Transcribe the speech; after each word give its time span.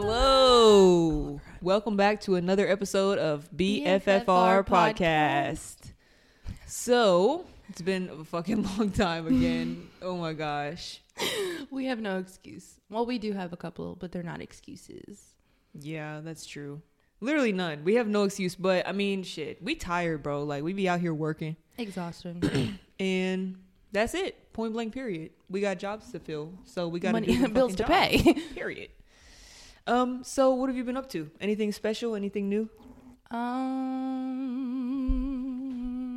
Hello. 0.00 1.40
Welcome 1.60 1.96
back 1.96 2.20
to 2.20 2.36
another 2.36 2.68
episode 2.68 3.18
of 3.18 3.50
BFFR 3.50 4.04
BFFR 4.04 4.64
podcast. 4.64 5.92
So, 6.66 7.44
it's 7.68 7.82
been 7.82 8.08
a 8.08 8.22
fucking 8.22 8.62
long 8.78 8.92
time 8.92 9.26
again. 9.26 9.88
oh 10.00 10.16
my 10.16 10.34
gosh. 10.34 11.00
We 11.72 11.86
have 11.86 11.98
no 11.98 12.18
excuse. 12.18 12.78
Well, 12.88 13.06
we 13.06 13.18
do 13.18 13.32
have 13.32 13.52
a 13.52 13.56
couple, 13.56 13.96
but 13.96 14.12
they're 14.12 14.22
not 14.22 14.40
excuses. 14.40 15.34
Yeah, 15.74 16.20
that's 16.22 16.46
true. 16.46 16.80
Literally 17.20 17.50
none. 17.52 17.82
We 17.82 17.96
have 17.96 18.06
no 18.06 18.22
excuse, 18.22 18.54
but 18.54 18.86
I 18.86 18.92
mean, 18.92 19.24
shit. 19.24 19.60
We 19.60 19.74
tired, 19.74 20.22
bro. 20.22 20.44
Like, 20.44 20.62
we 20.62 20.74
be 20.74 20.88
out 20.88 21.00
here 21.00 21.12
working. 21.12 21.56
Exhaustion. 21.76 22.78
And 23.00 23.56
that's 23.90 24.14
it. 24.14 24.52
Point 24.52 24.74
blank, 24.74 24.94
period. 24.94 25.30
We 25.50 25.60
got 25.60 25.78
jobs 25.78 26.12
to 26.12 26.20
fill. 26.20 26.52
So, 26.64 26.86
we 26.86 27.00
got 27.00 27.08
to 27.08 27.12
Money, 27.14 27.26
do 27.36 27.48
bills 27.52 27.74
to 27.76 27.84
fucking 27.86 28.22
pay. 28.22 28.32
Period. 28.54 28.90
Um, 29.88 30.22
so 30.22 30.52
what 30.52 30.68
have 30.68 30.76
you 30.76 30.84
been 30.84 30.98
up 30.98 31.08
to? 31.10 31.30
Anything 31.40 31.72
special? 31.72 32.14
Anything 32.14 32.50
new? 32.50 32.68
Um, 33.30 33.40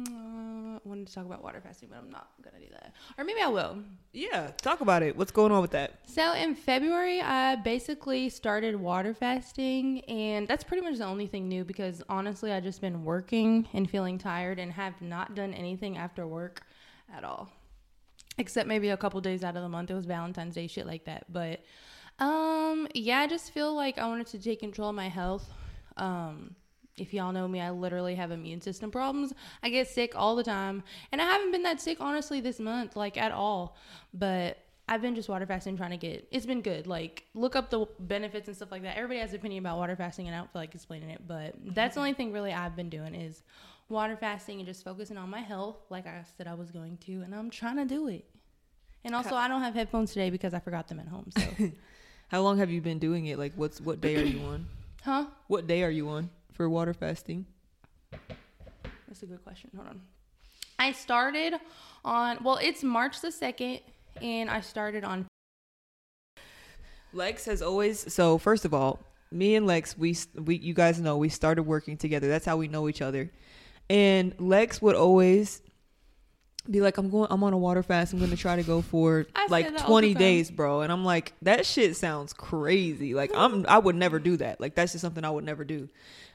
uh, 0.10 0.76
I 0.76 0.80
wanted 0.84 1.08
to 1.08 1.14
talk 1.14 1.26
about 1.26 1.42
water 1.42 1.62
fasting, 1.64 1.88
but 1.90 2.00
I'm 2.00 2.10
not 2.10 2.28
gonna 2.44 2.60
do 2.60 2.68
that. 2.74 2.94
Or 3.18 3.24
maybe 3.24 3.40
I 3.42 3.48
will. 3.48 3.78
Yeah, 4.12 4.52
talk 4.62 4.82
about 4.82 5.04
it. 5.04 5.16
What's 5.16 5.32
going 5.32 5.54
on 5.54 5.62
with 5.62 5.72
that? 5.72 6.00
So 6.06 6.34
in 6.34 6.54
February, 6.54 7.22
I 7.22 7.56
basically 7.56 8.28
started 8.28 8.76
water 8.76 9.14
fasting, 9.14 10.02
and 10.02 10.50
that's 10.50 10.66
pretty 10.66 10.84
much 10.84 10.98
the 10.98 11.06
only 11.06 11.28
thing 11.28 11.48
new 11.48 11.64
because 11.64 12.04
honestly, 12.10 12.52
I 12.52 12.60
just 12.60 12.82
been 12.82 13.06
working 13.06 13.70
and 13.74 13.90
feeling 13.90 14.18
tired 14.18 14.60
and 14.60 14.74
have 14.74 15.02
not 15.02 15.34
done 15.34 15.54
anything 15.54 15.98
after 15.98 16.28
work 16.28 16.64
at 17.14 17.24
all, 17.24 17.50
except 18.38 18.68
maybe 18.68 18.90
a 18.90 18.98
couple 18.98 19.22
days 19.22 19.46
out 19.46 19.56
of 19.56 19.64
the 19.64 19.70
month. 19.70 19.92
It 19.92 19.96
was 19.96 20.06
Valentine's 20.06 20.56
Day, 20.56 20.68
shit 20.68 20.86
like 20.86 21.06
that. 21.06 21.24
But 21.32 21.62
um, 22.20 22.88
yeah, 22.94 23.20
I 23.20 23.28
just 23.28 23.52
feel 23.52 23.73
like 23.73 23.98
I 23.98 24.08
wanted 24.08 24.28
to 24.28 24.40
take 24.40 24.59
control 24.59 24.90
of 24.90 24.95
my 24.95 25.09
health. 25.09 25.50
Um, 25.98 26.56
if 26.98 27.14
y'all 27.14 27.31
know 27.31 27.48
me, 27.48 27.59
I 27.59 27.72
literally 27.72 28.16
have 28.16 28.31
immune 28.31 28.62
system 28.62 28.92
problems. 28.92 29.34
I 29.64 29.70
get 29.70 29.88
sick 29.88 30.14
all 30.16 30.36
the 30.36 30.44
time. 30.44 30.84
And 31.12 31.22
I 31.22 31.26
haven't 31.26 31.52
been 31.52 31.64
that 31.64 31.81
sick, 31.81 31.98
honestly, 32.00 32.42
this 32.42 32.59
month, 32.59 32.95
like 32.95 33.18
at 33.18 33.31
all. 33.31 33.76
But 34.14 34.59
I've 34.88 35.02
been 35.02 35.16
just 35.16 35.30
water 35.30 35.45
fasting 35.45 35.78
trying 35.78 35.92
to 35.92 35.98
get 35.98 36.28
it's 36.31 36.45
been 36.45 36.62
good. 36.62 36.86
Like 36.86 37.23
look 37.34 37.56
up 37.56 37.70
the 37.70 37.86
benefits 38.00 38.48
and 38.48 38.56
stuff 38.58 38.72
like 38.72 38.81
that. 38.84 38.98
Everybody 38.98 39.20
has 39.22 39.30
an 39.31 39.38
opinion 39.38 39.64
about 39.64 39.78
water 39.78 39.96
fasting 39.96 40.28
and 40.28 40.36
I 40.36 40.40
don't 40.40 40.52
feel 40.52 40.62
like 40.62 40.75
explaining 40.75 41.09
it. 41.09 41.25
But 41.25 41.56
that's 41.73 41.96
the 41.96 42.02
only 42.02 42.14
thing 42.14 42.34
really 42.34 42.52
I've 42.52 42.75
been 42.75 42.90
doing 42.90 43.16
is 43.16 43.42
water 43.88 44.18
fasting 44.18 44.59
and 44.59 44.68
just 44.68 44.84
focusing 44.84 45.18
on 45.18 45.30
my 45.30 45.40
health, 45.40 45.78
like 45.90 46.08
I 46.08 46.23
said 46.38 46.46
I 46.46 46.56
was 46.56 46.72
going 46.72 46.98
to, 47.06 47.22
and 47.22 47.34
I'm 47.34 47.50
trying 47.50 47.78
to 47.78 47.86
do 47.86 48.09
it. 48.09 48.25
And 49.06 49.16
also 49.16 49.36
I 49.36 49.48
don't 49.48 49.62
have 49.62 49.73
headphones 49.73 50.12
today 50.12 50.30
because 50.30 50.53
I 50.53 50.59
forgot 50.59 50.90
them 50.90 51.00
at 51.00 51.08
home. 51.08 51.30
So 51.38 51.44
How 52.32 52.42
long 52.42 52.60
have 52.60 52.72
you 52.72 52.80
been 52.80 52.97
doing 52.97 53.25
it? 53.25 53.38
Like, 53.38 53.52
what's 53.58 53.81
what 53.81 54.00
day 54.00 54.16
are 54.16 54.24
you 54.24 54.40
on? 54.46 54.66
Huh? 55.03 55.25
What 55.47 55.66
day 55.66 55.81
are 55.81 55.90
you 55.90 56.09
on 56.09 56.30
for 56.53 56.69
water 56.69 56.94
fasting? 56.94 57.47
That's 59.08 59.24
a 59.24 59.25
good 59.25 59.44
question. 59.44 59.72
Hold 59.75 59.88
on. 59.88 60.02
I 60.78 60.92
started 60.92 61.56
on 62.06 62.38
well, 62.44 62.58
it's 62.62 62.84
March 62.84 63.19
the 63.19 63.31
second, 63.31 63.80
and 64.22 64.47
I 64.47 64.62
started 64.62 65.03
on 65.03 65.25
Lex 67.14 67.46
has 67.46 67.64
always. 67.64 68.14
So 68.14 68.38
first 68.38 68.63
of 68.63 68.75
all, 68.75 69.00
me 69.31 69.56
and 69.56 69.66
Lex, 69.66 69.98
we 69.98 70.16
we 70.36 70.56
you 70.56 70.75
guys 70.75 71.02
know 71.02 71.18
we 71.18 71.30
started 71.30 71.63
working 71.63 71.98
together. 71.98 72.30
That's 72.30 72.46
how 72.46 72.58
we 72.58 72.68
know 72.68 72.88
each 72.88 73.02
other. 73.02 73.31
And 73.90 74.36
Lex 74.40 74.81
would 74.84 74.96
always 74.96 75.63
be 76.70 76.82
like, 76.82 76.98
"I'm 76.98 77.10
going. 77.10 77.28
I'm 77.32 77.44
on 77.44 77.54
a 77.54 77.58
water 77.58 77.82
fast. 77.84 78.14
I'm 78.14 78.20
going 78.20 78.32
to 78.32 78.38
try 78.38 78.56
to 78.56 78.64
go 78.64 78.82
for 78.82 79.26
I 79.36 79.48
like 79.50 79.66
that 79.66 79.74
all 79.74 79.80
the 79.80 79.88
20 79.88 80.14
days, 80.14 80.52
bro." 80.52 80.82
And 80.82 80.92
I'm 80.92 81.04
like, 81.04 81.34
"That 81.42 81.66
shit 81.66 81.96
sounds 81.96 82.34
crazy. 82.34 83.14
Like 83.14 83.32
I'm. 83.36 83.66
I 83.68 83.80
would 83.80 83.96
never 83.96 84.20
do 84.20 84.38
that. 84.38 84.62
Like 84.62 84.76
that's 84.76 84.92
just 84.92 85.02
something 85.02 85.24
I 85.24 85.30
would 85.30 85.44
never 85.44 85.64
do." 85.64 85.90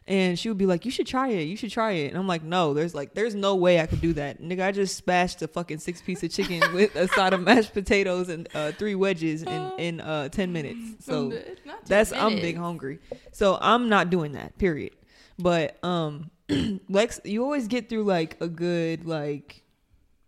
And 0.09 0.39
she 0.39 0.49
would 0.49 0.59
be 0.59 0.67
like, 0.67 0.85
"You 0.85 0.91
should 0.91 1.07
try 1.07 1.29
it. 1.29 1.43
You 1.43 1.57
should 1.57 1.71
try 1.71 1.93
it." 1.93 2.09
And 2.09 2.17
I'm 2.17 2.27
like, 2.27 2.43
"No, 2.43 2.75
there's 2.75 2.95
like, 2.95 3.15
there's 3.15 3.35
no 3.35 3.57
way 3.57 3.81
I 3.81 3.87
could 3.87 4.01
do 4.01 4.13
that, 4.15 4.41
nigga. 4.41 4.65
I 4.65 4.73
just 4.73 4.97
smashed 4.97 5.43
a 5.43 5.49
fucking 5.49 5.79
six 5.79 6.01
piece 6.01 6.23
of 6.23 6.31
chicken 6.31 6.61
with 6.75 6.95
a 6.97 7.09
side 7.09 7.33
of 7.33 7.41
mashed 7.43 7.73
potatoes 7.73 8.29
and 8.29 8.49
uh, 8.55 8.73
three 8.73 8.95
wedges 8.95 9.43
in 9.43 9.73
in 9.79 10.01
uh, 10.01 10.29
10 10.29 10.53
minutes. 10.53 11.05
So 11.05 11.29
Not 11.29 11.41
10 11.45 11.61
that's 11.87 12.13
I'm 12.13 12.37
big 12.37 12.57
hungry. 12.57 13.01
So 13.33 13.59
I'm 13.61 13.89
not 13.89 14.11
doing 14.11 14.33
that. 14.33 14.57
Period. 14.59 14.93
But 15.39 15.83
um, 15.85 16.31
Lex, 16.89 17.21
you 17.25 17.43
always 17.43 17.69
get 17.69 17.89
through 17.89 18.05
like 18.05 18.37
a 18.41 18.49
good 18.49 19.07
like 19.07 19.63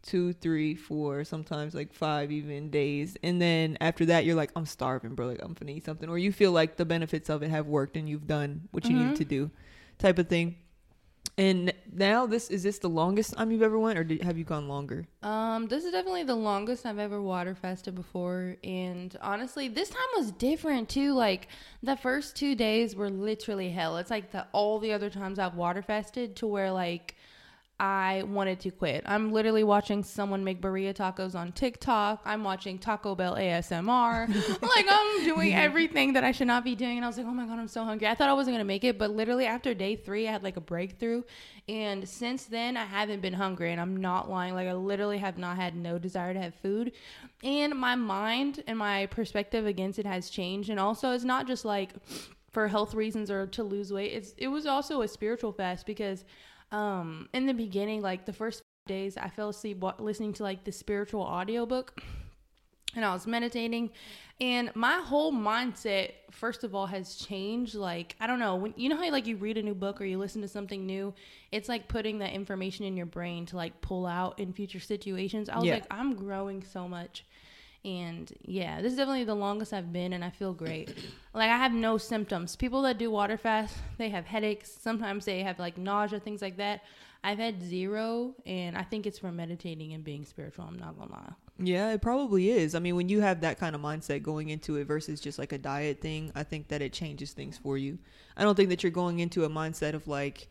two, 0.09 0.33
three, 0.33 0.75
four, 0.75 1.23
sometimes 1.25 1.75
like 1.75 1.93
five 1.93 2.33
even 2.33 2.71
days, 2.71 3.17
and 3.23 3.41
then 3.41 3.77
after 3.81 4.05
that 4.07 4.25
you're 4.25 4.35
like, 4.43 4.51
I'm 4.57 4.67
starving, 4.67 5.15
bro. 5.15 5.27
Like 5.29 5.43
I'm 5.43 5.55
gonna 5.55 5.73
eat 5.73 5.85
something, 5.85 6.09
or 6.09 6.19
you 6.19 6.33
feel 6.33 6.53
like 6.53 6.77
the 6.77 6.85
benefits 6.85 7.29
of 7.29 7.43
it 7.43 7.51
have 7.51 7.67
worked 7.67 7.97
and 7.97 8.09
you've 8.09 8.27
done 8.27 8.69
what 8.73 8.89
you 8.89 8.97
needed 8.97 9.15
Mhm. 9.15 9.19
to 9.19 9.25
do, 9.25 9.51
type 9.99 10.19
of 10.19 10.29
thing. 10.29 10.57
And 11.37 11.73
now 11.93 12.27
this 12.27 12.51
is 12.51 12.65
this 12.65 12.79
the 12.81 12.89
longest 12.89 13.35
time 13.35 13.53
you've 13.53 13.63
ever 13.63 13.79
went, 13.79 13.97
or 13.97 14.03
did, 14.03 14.23
have 14.25 14.37
you 14.39 14.43
gone 14.45 14.67
longer? 14.67 15.07
Um, 15.23 15.69
this 15.69 15.85
is 15.85 15.93
definitely 15.93 16.25
the 16.25 16.35
longest 16.35 16.85
I've 16.85 16.99
ever 16.99 17.23
water 17.23 17.55
fasted 17.55 17.95
before, 17.95 18.57
and 18.65 19.17
honestly, 19.21 19.69
this 19.69 19.89
time 19.91 20.11
was 20.17 20.33
different 20.33 20.89
too. 20.89 21.13
Like 21.13 21.47
the 21.81 21.97
first 21.97 22.35
two 22.35 22.57
days 22.57 22.97
were 22.97 23.09
literally 23.11 23.71
hell. 23.71 23.99
It's 23.99 24.11
like 24.11 24.33
the 24.33 24.47
all 24.53 24.81
the 24.81 24.93
other 24.93 25.11
times 25.11 25.39
I've 25.39 25.55
water 25.55 25.83
fasted 25.83 26.35
to 26.37 26.47
where 26.49 26.73
like 26.73 27.15
I 27.81 28.25
wanted 28.27 28.59
to 28.61 28.73
quit. 28.73 29.05
I'm 29.07 29.31
literally 29.31 29.63
watching 29.63 30.03
someone 30.03 30.43
make 30.43 30.61
burrito 30.61 30.93
tacos 30.95 31.37
on 31.37 31.53
TikTok. 31.53 32.21
I'm 32.25 32.43
watching 32.43 32.77
Taco 32.77 33.15
Bell 33.15 33.37
ASMR. 33.37 34.29
like 34.63 34.87
I'm 34.89 35.25
doing 35.25 35.55
everything 35.55 36.15
that 36.15 36.25
I 36.25 36.33
should 36.33 36.49
not 36.49 36.65
be 36.65 36.75
doing, 36.75 36.97
and 36.97 37.05
I 37.05 37.09
was 37.09 37.19
like, 37.19 37.27
oh 37.27 37.33
my 37.33 37.47
god, 37.47 37.61
I'm 37.61 37.69
so 37.69 37.85
hungry. 37.85 38.09
I 38.09 38.17
thought 38.17 38.29
I 38.29 38.33
wasn't 38.33 38.55
gonna 38.55 38.65
make 38.65 38.83
it, 38.83 38.99
but 38.99 39.11
literally 39.11 39.47
after 39.47 39.75
day 39.75 39.95
three, 39.95 40.27
I 40.27 40.33
had 40.33 40.43
like 40.43 40.57
a 40.57 40.61
breakthrough, 40.61 41.23
and 41.69 42.09
since 42.09 42.47
then 42.47 42.77
I 42.77 42.85
haven't 42.85 43.21
been 43.21 43.35
hungry, 43.35 43.71
and 43.71 43.81
I'm 43.81 43.97
not 43.97 44.29
lying. 44.29 44.55
Like 44.55 44.67
I 44.67 44.75
literally 44.75 45.19
have 45.19 45.39
not 45.39 45.55
had 45.55 45.77
no 45.77 45.99
desire 45.99 46.35
to 46.35 46.41
have 46.41 46.55
food, 46.57 46.91
and 47.45 47.75
my 47.75 47.95
mind 47.95 48.65
and 48.67 48.77
my 48.77 49.07
perspective 49.07 49.67
against 49.67 50.01
it 50.01 50.07
has 50.07 50.31
changed, 50.31 50.69
and 50.69 50.81
also 50.81 51.13
it's 51.13 51.23
not 51.23 51.47
just 51.47 51.65
like 51.65 51.91
for 52.51 52.67
health 52.67 52.93
reasons 52.93 53.31
or 53.31 53.47
to 53.47 53.63
lose 53.63 53.93
weight. 53.93 54.13
It's 54.13 54.35
it 54.37 54.49
was 54.49 54.67
also 54.67 55.03
a 55.03 55.09
spiritual 55.09 55.53
fast 55.53 55.87
because 55.87 56.25
um 56.73 57.29
in 57.33 57.47
the 57.47 57.55
beginning 57.55 58.03
like 58.03 58.27
the 58.27 58.33
first 58.33 58.63
days 58.87 59.17
i 59.17 59.29
fell 59.29 59.49
asleep 59.51 59.83
listening 59.99 60.33
to 60.33 60.43
like 60.43 60.65
the 60.65 60.73
spiritual 60.73 61.23
audiobook 61.23 62.01
and 62.97 63.05
i 63.05 63.13
was 63.13 63.27
meditating. 63.27 63.91
And 64.41 64.71
my 64.77 65.01
whole 65.03 65.33
mindset 65.33 66.13
first 66.31 66.63
of 66.63 66.75
all 66.75 66.87
has 66.87 67.17
changed. 67.17 67.75
Like 67.75 68.17
i 68.19 68.27
don't 68.27 68.39
know 68.39 68.57
when 68.57 68.73
you 68.77 68.89
know 68.89 68.97
how 68.97 69.11
like 69.11 69.27
you 69.27 69.37
read 69.37 69.59
a 69.59 69.63
new 69.63 69.75
book 69.75 70.01
or 70.01 70.05
you 70.05 70.17
listen 70.17 70.41
to 70.43 70.49
something 70.49 70.87
new? 70.87 71.13
It's 71.53 71.69
like 71.69 71.89
putting 71.89 72.19
that 72.21 72.33
information 72.33 72.87
in 72.87 72.97
your 72.97 73.05
brain 73.07 73.45
to 73.47 73.57
like 73.57 73.81
pull 73.83 74.07
out 74.07 74.39
in 74.39 74.53
future 74.55 74.81
situations. 74.81 75.49
I 75.51 75.57
was 75.57 75.67
Yeah. 75.67 75.75
like 75.75 75.87
i'm 75.91 76.15
growing 76.15 76.63
so 76.63 76.89
much 76.89 77.25
and 77.85 78.33
yeah, 78.43 78.81
this 78.81 78.93
is 78.93 78.99
definitely 78.99 79.25
the 79.25 79.35
longest 79.35 79.73
I've 79.73 79.93
been, 79.93 80.13
and 80.13 80.25
I 80.25 80.31
feel 80.31 80.53
great. 80.53 80.95
like 81.35 81.51
I 81.51 81.57
have 81.57 81.73
no 81.73 81.99
symptoms. 81.99 82.57
People 82.57 82.83
that 82.83 82.99
do 82.99 83.11
water 83.11 83.37
fast, 83.37 83.77
they 83.97 84.09
have 84.11 84.27
headaches. 84.27 84.71
Sometimes 84.71 85.25
they 85.25 85.43
have 85.43 85.59
like 85.59 85.79
nausea, 85.79 86.21
things 86.21 86.43
like 86.43 86.57
that. 86.57 86.83
I've 87.25 87.39
had 87.39 87.63
zero, 87.63 88.35
and 88.47 88.77
I 88.77 88.83
think 88.83 89.07
it's 89.07 89.19
from 89.19 89.37
meditating 89.37 89.93
and 89.93 90.05
being 90.05 90.25
spiritual. 90.25 90.67
I'm 90.69 90.79
not 90.79 90.99
gonna 90.99 91.13
lie. 91.13 91.33
Yeah, 91.61 91.93
it 91.93 92.01
probably 92.01 92.51
is. 92.51 92.77
I 92.77 92.79
mean, 92.79 92.95
when 92.95 93.09
you 93.09 93.21
have 93.21 93.41
that 93.41 93.59
kind 93.59 93.75
of 93.75 93.83
mindset 93.83 94.23
going 94.23 94.49
into 94.51 94.77
it 94.77 94.87
versus 94.87 95.21
just 95.21 95.39
like 95.39 95.53
a 95.53 95.59
diet 95.59 96.01
thing, 96.01 96.31
I 96.37 96.45
think 96.45 96.69
that 96.69 96.83
it 96.83 96.93
changes 96.93 97.33
things 97.33 97.59
for 97.59 97.77
you. 97.77 97.99
I 98.37 98.45
don't 98.45 98.55
think 98.55 98.69
that 98.69 98.85
you're 98.85 98.93
going 98.93 99.19
into 99.19 99.45
a 99.45 99.49
mindset 99.49 99.95
of 99.95 100.07
like, 100.07 100.49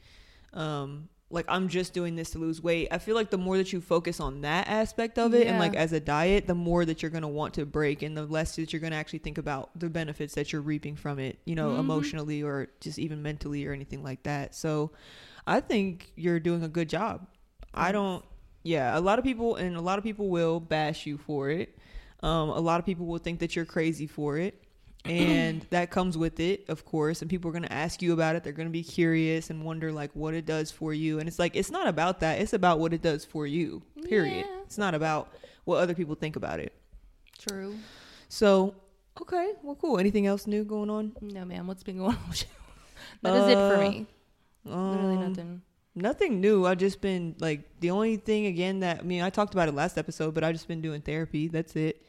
um, 0.54 1.08
like 1.30 1.46
I'm 1.50 1.68
just 1.68 1.94
doing 1.94 2.16
this 2.16 2.30
to 2.32 2.38
lose 2.40 2.62
weight. 2.64 2.88
I 2.90 3.00
feel 3.00 3.16
like 3.16 3.30
the 3.32 3.38
more 3.38 3.58
that 3.58 3.74
you 3.74 3.82
focus 3.82 4.20
on 4.22 4.42
that 4.42 4.68
aspect 4.70 5.20
of 5.20 5.34
it 5.34 5.48
and 5.48 5.60
like 5.60 5.76
as 5.76 5.92
a 5.92 6.00
diet, 6.00 6.48
the 6.48 6.56
more 6.56 6.86
that 6.86 7.02
you're 7.02 7.12
gonna 7.12 7.28
want 7.28 7.54
to 7.56 7.66
break 7.66 8.02
and 8.02 8.16
the 8.16 8.26
less 8.26 8.56
that 8.56 8.72
you're 8.72 8.80
gonna 8.80 8.96
actually 8.96 9.20
think 9.20 9.38
about 9.38 9.78
the 9.78 9.90
benefits 9.90 10.36
that 10.36 10.54
you're 10.54 10.62
reaping 10.62 10.96
from 10.96 11.20
it, 11.20 11.38
you 11.46 11.54
know, 11.56 11.72
Mhm. 11.72 11.80
emotionally 11.80 12.44
or 12.44 12.70
just 12.80 12.98
even 12.98 13.22
mentally 13.22 13.66
or 13.66 13.74
anything 13.74 14.04
like 14.04 14.24
that. 14.24 14.56
So 14.56 14.92
I 15.46 15.60
think 15.60 16.12
you're 16.16 16.40
doing 16.40 16.64
a 16.64 16.70
good 16.70 16.88
job. 16.90 17.28
I 17.74 17.92
don't 17.92 18.24
yeah, 18.64 18.98
a 18.98 19.00
lot 19.00 19.18
of 19.20 19.24
people 19.24 19.56
and 19.56 19.76
a 19.78 19.82
lot 19.82 19.98
of 19.98 20.04
people 20.04 20.30
will 20.30 20.60
bash 20.60 21.06
you 21.06 21.18
for 21.18 21.50
it. 21.50 21.78
Um, 22.22 22.50
a 22.50 22.60
lot 22.60 22.80
of 22.80 22.86
people 22.86 23.06
will 23.06 23.20
think 23.20 23.40
that 23.40 23.56
you're 23.56 23.66
crazy 23.66 24.08
for 24.08 24.38
it. 24.38 24.62
And 25.10 25.66
that 25.70 25.90
comes 25.92 26.18
with 26.18 26.40
it, 26.40 26.66
of 26.70 26.86
course. 26.86 27.22
And 27.22 27.30
people 27.30 27.50
are 27.50 27.52
going 27.52 27.64
to 27.64 27.74
ask 27.74 28.02
you 28.02 28.14
about 28.14 28.36
it. 28.36 28.44
They're 28.44 28.54
going 28.54 28.68
to 28.68 28.72
be 28.72 28.84
curious 28.84 29.50
and 29.50 29.64
wonder, 29.64 29.92
like, 29.92 30.12
what 30.16 30.34
it 30.34 30.46
does 30.46 30.72
for 30.72 30.94
you. 30.94 31.20
And 31.20 31.28
it's 31.28 31.40
like, 31.40 31.56
it's 31.56 31.72
not 31.72 31.88
about 31.88 32.20
that. 32.22 32.40
It's 32.40 32.54
about 32.54 32.80
what 32.80 32.94
it 32.94 33.02
does 33.02 33.26
for 33.26 33.46
you, 33.48 33.82
period. 34.06 34.46
Yeah. 34.48 34.62
It's 34.64 34.78
not 34.78 34.94
about 34.96 35.34
what 35.66 35.78
other 35.78 35.94
people 35.94 36.16
think 36.16 36.36
about 36.36 36.60
it. 36.60 36.74
True. 37.40 37.76
So, 38.30 38.76
okay, 39.22 39.54
well, 39.64 39.76
cool. 39.76 39.98
Anything 40.00 40.26
else 40.28 40.48
new 40.48 40.64
going 40.64 40.90
on? 40.90 41.16
No, 41.22 41.46
man. 41.46 41.68
What's 41.68 41.84
been 41.84 41.98
going 41.98 42.16
on? 42.16 42.30
with 42.30 42.42
you? 42.42 42.48
That 43.22 43.36
is 43.36 43.48
it 43.50 43.54
for 43.56 43.76
Uh, 43.76 43.90
me. 43.90 44.06
Literally 44.66 45.16
Um, 45.16 45.30
nothing. 45.30 45.62
Nothing 45.96 46.42
new. 46.42 46.66
I've 46.66 46.78
just 46.78 47.00
been 47.02 47.36
like 47.40 47.80
the 47.80 47.90
only 47.92 48.18
thing 48.18 48.46
again 48.48 48.82
that 48.82 49.00
I 49.00 49.02
mean 49.04 49.22
I 49.24 49.30
talked 49.32 49.54
about 49.54 49.68
it 49.70 49.74
last 49.74 49.98
episode, 49.98 50.34
but 50.36 50.44
I've 50.44 50.54
just 50.54 50.68
been 50.68 50.82
doing 50.82 51.02
therapy. 51.02 51.48
That's 51.48 51.76
it. 51.76 52.04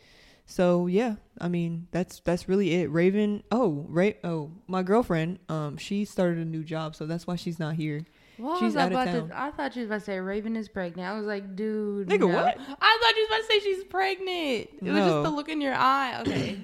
So 0.51 0.87
yeah, 0.87 1.17
I 1.39 1.49
mean 1.49 1.89
that's 1.91 2.21
that's 2.21 2.49
really 2.49 2.73
it. 2.75 2.91
Raven, 2.91 3.43
oh, 3.53 3.85
Ray, 3.87 4.17
oh, 4.25 4.51
my 4.67 4.83
girlfriend, 4.83 5.39
um, 5.51 5.77
she 5.77 6.07
started 6.07 6.39
a 6.39 6.45
new 6.45 6.65
job, 6.65 6.97
so 6.97 7.05
that's 7.05 7.27
why 7.27 7.37
she's 7.37 7.59
not 7.59 7.75
here. 7.75 8.07
Well, 8.39 8.59
She's 8.59 8.75
I 8.77 8.85
out 8.85 8.93
of 8.93 9.05
town. 9.05 9.29
to. 9.31 9.39
I 9.41 9.51
thought 9.51 9.75
she 9.75 9.81
was 9.81 9.89
about 9.89 9.99
to 9.99 10.05
say 10.05 10.19
Raven 10.21 10.55
is 10.57 10.69
pregnant. 10.69 11.09
I 11.09 11.19
was 11.19 11.27
like, 11.27 11.55
dude, 11.57 12.09
Nigga, 12.09 12.21
no. 12.21 12.29
what? 12.29 12.57
I 12.81 12.99
thought 13.03 13.15
she 13.15 13.21
was 13.23 13.29
about 13.29 13.37
to 13.41 13.45
say 13.49 13.59
she's 13.61 13.85
pregnant. 13.85 14.69
It 14.81 14.93
was 14.93 15.05
just 15.05 15.23
the 15.25 15.31
look 15.31 15.49
in 15.49 15.61
your 15.61 15.75
eye. 15.75 16.23
Okay. 16.27 16.59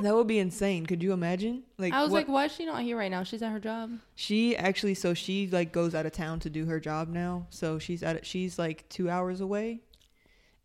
That 0.00 0.14
would 0.14 0.28
be 0.28 0.38
insane. 0.38 0.86
Could 0.86 1.02
you 1.02 1.12
imagine? 1.12 1.64
Like 1.76 1.92
I 1.92 2.02
was 2.02 2.10
what- 2.12 2.18
like, 2.20 2.28
why 2.28 2.44
is 2.46 2.52
she 2.52 2.64
not 2.66 2.82
here 2.82 2.96
right 2.96 3.10
now? 3.10 3.22
She's 3.24 3.42
at 3.42 3.50
her 3.50 3.58
job. 3.60 3.90
She 4.14 4.56
actually, 4.56 4.94
so 4.94 5.12
she 5.12 5.48
like 5.48 5.72
goes 5.72 5.92
out 5.94 6.06
of 6.06 6.12
town 6.12 6.38
to 6.40 6.50
do 6.50 6.66
her 6.66 6.78
job 6.80 7.08
now. 7.08 7.46
So 7.50 7.78
she's 7.80 8.02
at 8.04 8.24
she's 8.24 8.58
like 8.60 8.88
two 8.88 9.10
hours 9.10 9.40
away, 9.40 9.80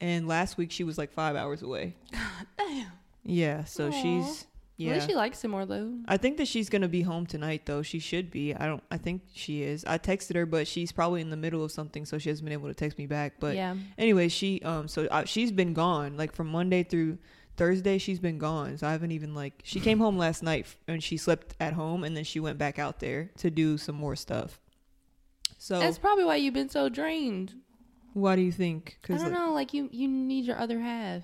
and 0.03 0.27
last 0.27 0.57
week 0.57 0.69
she 0.69 0.83
was 0.83 0.97
like 0.97 1.13
five 1.13 1.37
hours 1.37 1.61
away. 1.61 1.95
Damn. 2.57 2.91
Yeah, 3.23 3.63
so 3.63 3.87
Aw. 3.87 3.91
she's 3.91 4.41
At 4.41 4.47
yeah. 4.75 4.93
least 4.95 5.07
she 5.07 5.15
likes 5.15 5.41
him 5.41 5.51
more 5.51 5.65
though. 5.65 5.93
I 6.09 6.17
think 6.17 6.35
that 6.37 6.47
she's 6.49 6.67
gonna 6.67 6.89
be 6.89 7.03
home 7.03 7.25
tonight 7.25 7.65
though. 7.65 7.81
She 7.81 7.99
should 7.99 8.29
be. 8.29 8.53
I 8.53 8.65
don't. 8.65 8.83
I 8.91 8.97
think 8.97 9.21
she 9.33 9.63
is. 9.63 9.85
I 9.85 9.97
texted 9.97 10.35
her, 10.35 10.45
but 10.45 10.67
she's 10.67 10.91
probably 10.91 11.21
in 11.21 11.29
the 11.29 11.37
middle 11.37 11.63
of 11.63 11.71
something, 11.71 12.03
so 12.05 12.17
she 12.17 12.27
hasn't 12.27 12.45
been 12.45 12.51
able 12.51 12.67
to 12.67 12.73
text 12.73 12.97
me 12.97 13.07
back. 13.07 13.35
But 13.39 13.55
yeah. 13.55 13.75
anyway, 13.97 14.27
she 14.27 14.61
um 14.63 14.89
so 14.89 15.05
uh, 15.05 15.23
she's 15.23 15.53
been 15.53 15.73
gone 15.73 16.17
like 16.17 16.33
from 16.33 16.47
Monday 16.47 16.83
through 16.83 17.17
Thursday. 17.55 17.97
She's 17.97 18.19
been 18.19 18.39
gone, 18.39 18.77
so 18.77 18.87
I 18.87 18.91
haven't 18.91 19.13
even 19.13 19.33
like 19.33 19.61
she 19.63 19.79
came 19.79 19.99
home 19.99 20.17
last 20.17 20.43
night 20.43 20.67
and 20.85 21.01
she 21.01 21.15
slept 21.15 21.55
at 21.61 21.71
home, 21.71 22.03
and 22.03 22.17
then 22.17 22.25
she 22.25 22.41
went 22.41 22.57
back 22.57 22.77
out 22.77 22.99
there 22.99 23.31
to 23.37 23.49
do 23.49 23.77
some 23.77 23.95
more 23.95 24.17
stuff. 24.17 24.59
So 25.57 25.79
That's 25.79 25.97
probably 25.97 26.25
why 26.25 26.35
you've 26.35 26.53
been 26.53 26.67
so 26.67 26.89
drained. 26.89 27.55
Why 28.13 28.35
do 28.35 28.41
you 28.41 28.51
think? 28.51 28.97
Cause 29.03 29.21
I 29.21 29.29
don't 29.29 29.33
know. 29.33 29.53
Like 29.53 29.73
you, 29.73 29.89
you 29.91 30.07
need 30.07 30.45
your 30.45 30.59
other 30.59 30.79
half. 30.79 31.23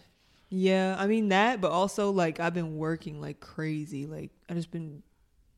yeah, 0.49 0.95
I 0.97 1.07
mean 1.07 1.29
that, 1.29 1.61
but 1.61 1.71
also 1.71 2.11
like 2.11 2.39
I've 2.39 2.53
been 2.53 2.77
working 2.77 3.21
like 3.21 3.39
crazy. 3.39 4.05
Like 4.05 4.31
I 4.49 4.53
just 4.53 4.71
been 4.71 5.03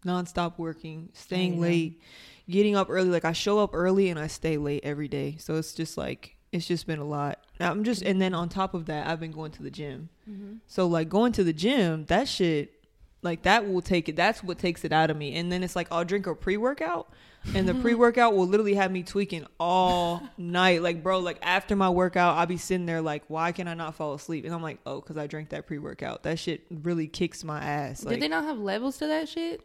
nonstop 0.05 0.57
working, 0.57 1.09
staying 1.13 1.61
late, 1.61 2.01
getting 2.49 2.75
up 2.75 2.87
early. 2.89 3.09
Like 3.09 3.25
I 3.25 3.33
show 3.33 3.59
up 3.59 3.71
early 3.73 4.09
and 4.09 4.19
I 4.19 4.27
stay 4.27 4.57
late 4.57 4.81
every 4.83 5.07
day. 5.07 5.37
So 5.39 5.55
it's 5.55 5.73
just 5.73 5.97
like 5.97 6.35
it's 6.51 6.67
just 6.67 6.85
been 6.87 6.99
a 6.99 7.05
lot. 7.05 7.39
I'm 7.59 7.83
just 7.83 8.01
and 8.01 8.21
then 8.21 8.33
on 8.33 8.49
top 8.49 8.73
of 8.73 8.87
that, 8.87 9.07
I've 9.07 9.19
been 9.19 9.31
going 9.31 9.51
to 9.51 9.63
the 9.63 9.71
gym. 9.71 10.09
Mm-hmm. 10.29 10.55
So 10.67 10.87
like 10.87 11.07
going 11.09 11.31
to 11.33 11.43
the 11.43 11.53
gym, 11.53 12.05
that 12.05 12.27
shit, 12.27 12.80
like 13.21 13.43
that 13.43 13.67
will 13.67 13.81
take 13.81 14.09
it. 14.09 14.15
That's 14.15 14.43
what 14.43 14.57
takes 14.57 14.83
it 14.83 14.91
out 14.91 15.09
of 15.09 15.17
me. 15.17 15.35
And 15.35 15.51
then 15.51 15.63
it's 15.63 15.75
like 15.75 15.87
I'll 15.91 16.05
drink 16.05 16.27
a 16.27 16.35
pre 16.35 16.57
workout, 16.57 17.09
and 17.53 17.67
the 17.67 17.73
mm-hmm. 17.73 17.81
pre 17.81 17.93
workout 17.93 18.35
will 18.35 18.47
literally 18.47 18.75
have 18.75 18.91
me 18.91 19.03
tweaking 19.03 19.45
all 19.59 20.23
night. 20.37 20.81
Like 20.81 21.03
bro, 21.03 21.19
like 21.19 21.37
after 21.41 21.75
my 21.75 21.89
workout, 21.89 22.37
I'll 22.37 22.45
be 22.45 22.57
sitting 22.57 22.85
there 22.85 23.01
like, 23.01 23.23
why 23.27 23.51
can 23.51 23.67
I 23.67 23.73
not 23.73 23.95
fall 23.95 24.13
asleep? 24.13 24.45
And 24.45 24.53
I'm 24.53 24.63
like, 24.63 24.79
oh, 24.85 25.01
because 25.01 25.17
I 25.17 25.27
drank 25.27 25.49
that 25.49 25.67
pre 25.67 25.77
workout. 25.77 26.23
That 26.23 26.39
shit 26.39 26.65
really 26.69 27.07
kicks 27.07 27.43
my 27.43 27.59
ass. 27.59 28.03
Like 28.03 28.15
Did 28.15 28.23
they 28.23 28.27
not 28.27 28.43
have 28.43 28.57
levels 28.57 28.97
to 28.97 29.07
that 29.07 29.29
shit? 29.29 29.61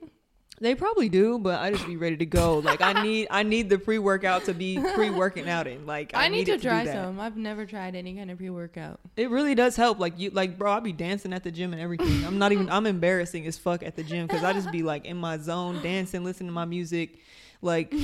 They 0.61 0.75
probably 0.75 1.09
do, 1.09 1.39
but 1.39 1.61
I 1.61 1.71
just 1.71 1.87
be 1.87 1.97
ready 1.97 2.17
to 2.17 2.27
go. 2.27 2.59
Like 2.59 2.81
I 2.81 3.03
need 3.03 3.29
I 3.31 3.43
need 3.43 3.69
the 3.69 3.79
pre 3.79 3.99
workout 3.99 4.45
to 4.45 4.55
be 4.55 4.79
pre 4.95 5.11
working 5.11 5.49
out 5.49 5.67
in. 5.67 5.85
Like 5.87 6.13
I, 6.15 6.25
I, 6.25 6.29
need, 6.29 6.49
it 6.49 6.53
to 6.53 6.57
do 6.59 6.69
try 6.69 6.87
some. 6.87 7.21
I've 7.21 7.37
never 7.37 7.67
tried 7.67 7.95
any 7.95 8.15
kind 8.15 8.31
of 8.31 8.39
pre 8.39 8.51
workout. 8.51 9.01
It 9.17 9.31
really 9.31 9.55
does 9.55 9.77
help. 9.77 9.99
Like 9.99 10.19
you, 10.19 10.31
like 10.31 10.59
bro, 10.59 10.73
I 10.73 10.81
be 10.81 10.93
dancing 10.93 11.33
at 11.33 11.45
the 11.45 11.51
gym 11.51 11.73
and 11.73 11.83
everything. 11.83 12.25
I'm 12.25 12.39
not 12.39 12.53
even. 12.53 12.71
I'm 12.71 12.87
embarrassing 12.87 13.47
as 13.47 13.59
fuck 13.59 13.83
at 13.83 13.97
the 13.97 14.03
gym 14.03 14.27
because 14.27 14.45
I 14.45 14.53
just 14.53 14.71
be 14.73 14.83
like 14.83 15.05
in 15.05 15.17
my 15.17 15.39
zone, 15.39 15.83
dancing, 15.83 16.25
listening 16.25 16.49
to 16.49 16.55
my 16.55 16.65
music. 16.65 17.19
Like 17.61 17.95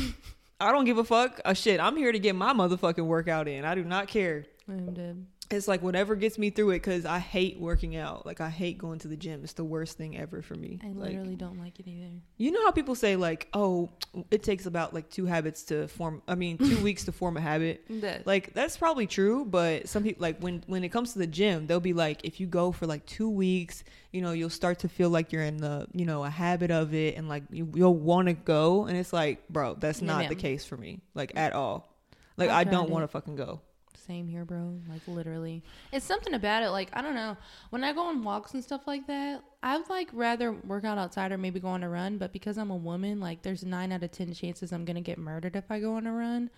I 0.61 0.73
don't 0.73 0.85
give 0.85 0.99
a 0.99 1.05
fuck. 1.05 1.41
Uh, 1.45 1.55
shit, 1.55 1.81
I'm 1.81 1.97
here 1.97 2.13
to 2.13 2.19
get 2.19 2.35
my 2.35 2.53
motherfucking 2.53 3.07
workout 3.07 3.49
in. 3.49 3.65
I 3.65 3.75
do 3.75 3.85
not 3.85 4.09
care. 4.09 4.45
I'm 4.69 4.93
dead. 4.93 5.27
It's 5.53 5.69
like 5.69 5.83
whatever 5.83 6.15
gets 6.15 6.39
me 6.39 6.51
through 6.51 6.71
it 6.71 6.77
because 6.77 7.05
I 7.05 7.19
hate 7.19 7.59
working 7.59 7.97
out. 7.97 8.25
Like 8.27 8.41
I 8.41 8.49
hate 8.49 8.79
going 8.79 8.99
to 9.01 9.09
the 9.09 9.17
gym. 9.17 9.43
It's 9.45 9.53
the 9.53 9.65
worst 9.65 9.97
thing 9.99 10.17
ever 10.19 10.43
for 10.43 10.55
me. 10.55 10.79
I 10.83 10.89
Like, 10.89 11.11
literally 11.11 11.37
don't 11.37 11.59
like 11.59 11.79
it 11.81 11.87
either. 11.89 12.11
you 12.37 12.51
know 12.51 12.63
how 12.65 12.71
people 12.71 12.95
say 12.95 13.17
like, 13.17 13.49
oh, 13.55 13.91
it 14.31 14.43
takes 14.43 14.67
about 14.67 14.95
like 14.95 15.11
two 15.11 15.27
habits 15.27 15.63
to 15.65 15.89
form. 15.89 16.23
I 16.27 16.35
mean, 16.35 16.59
two 16.59 16.79
weeks 16.83 17.05
to 17.05 17.13
form 17.13 17.37
a 17.37 17.41
habit. 17.41 17.85
That, 18.01 18.27
Like 18.27 18.55
that's 18.55 18.77
probably 18.77 19.07
true, 19.07 19.45
but 19.45 19.89
some 19.89 20.03
people 20.03 20.23
like 20.23 20.39
when 20.41 20.63
when 20.67 20.85
it 20.85 20.91
comes 20.91 21.13
to 21.13 21.19
the 21.19 21.27
gym, 21.27 21.67
they'll 21.67 21.81
be 21.81 21.93
like, 21.93 22.25
if 22.25 22.41
you 22.41 22.47
go 22.47 22.73
for 22.73 22.87
like 22.87 23.05
two 23.07 23.29
weeks, 23.31 23.85
you 24.13 24.23
know, 24.23 24.33
you'll 24.33 24.51
start 24.51 24.81
to 24.81 24.89
feel 24.89 25.11
like 25.11 25.33
you're 25.33 25.43
in 25.43 25.59
the 25.59 25.87
you 25.93 26.05
know 26.05 26.25
a 26.25 26.31
habit 26.31 26.71
of 26.71 26.95
it, 26.95 27.17
and 27.17 27.29
like 27.29 27.45
you, 27.51 27.71
you'll 27.75 27.95
want 27.95 28.29
to 28.29 28.35
go, 28.35 28.87
and 28.87 28.97
it's 28.97 29.13
like, 29.13 29.49
bro, 29.49 29.75
that's 29.75 30.03
No, 30.03 30.19
not 30.19 30.29
the 30.29 30.35
case 30.35 30.65
for 30.65 30.77
me, 30.77 31.01
like 31.15 31.33
mm. 31.33 31.39
at 31.39 31.53
all. 31.53 31.89
Like 32.37 32.51
I've 32.51 32.69
I 32.69 32.71
don't 32.71 32.91
want 32.91 33.05
to 33.05 33.09
fucking 33.09 33.37
go. 33.37 33.61
Same 34.07 34.27
here, 34.27 34.45
bro. 34.45 34.81
Like 34.89 35.03
literally, 35.07 35.63
it's 35.93 36.05
something 36.05 36.35
about 36.35 36.63
it. 36.65 36.71
Like 36.71 36.89
I 36.93 37.03
don't 37.03 37.15
know. 37.15 37.37
When 37.71 37.85
I 37.85 37.93
go 37.93 38.03
on 38.03 38.25
walks 38.25 38.55
and 38.55 38.63
stuff 38.63 38.87
like 38.87 39.07
that, 39.07 39.45
I'd 39.63 39.89
like 39.89 40.09
rather 40.13 40.53
work 40.53 40.85
out 40.85 40.99
outside 40.99 41.31
or 41.31 41.39
maybe 41.39 41.61
go 41.61 41.69
on 41.69 41.85
a 41.85 41.89
run. 41.89 42.19
But 42.19 42.33
because 42.33 42.59
I'm 42.59 42.71
a 42.71 42.77
woman, 42.77 43.21
like 43.21 43.43
there's 43.43 43.65
nine 43.65 43.93
out 43.93 44.03
of 44.03 44.11
ten 44.11 44.33
chances 44.35 44.73
I'm 44.73 44.85
gonna 44.85 45.03
get 45.03 45.19
murdered 45.19 45.55
if 45.55 45.71
I 45.71 45.79
go 45.79 45.95
on 45.95 46.07
a 46.07 46.13
run. 46.13 46.51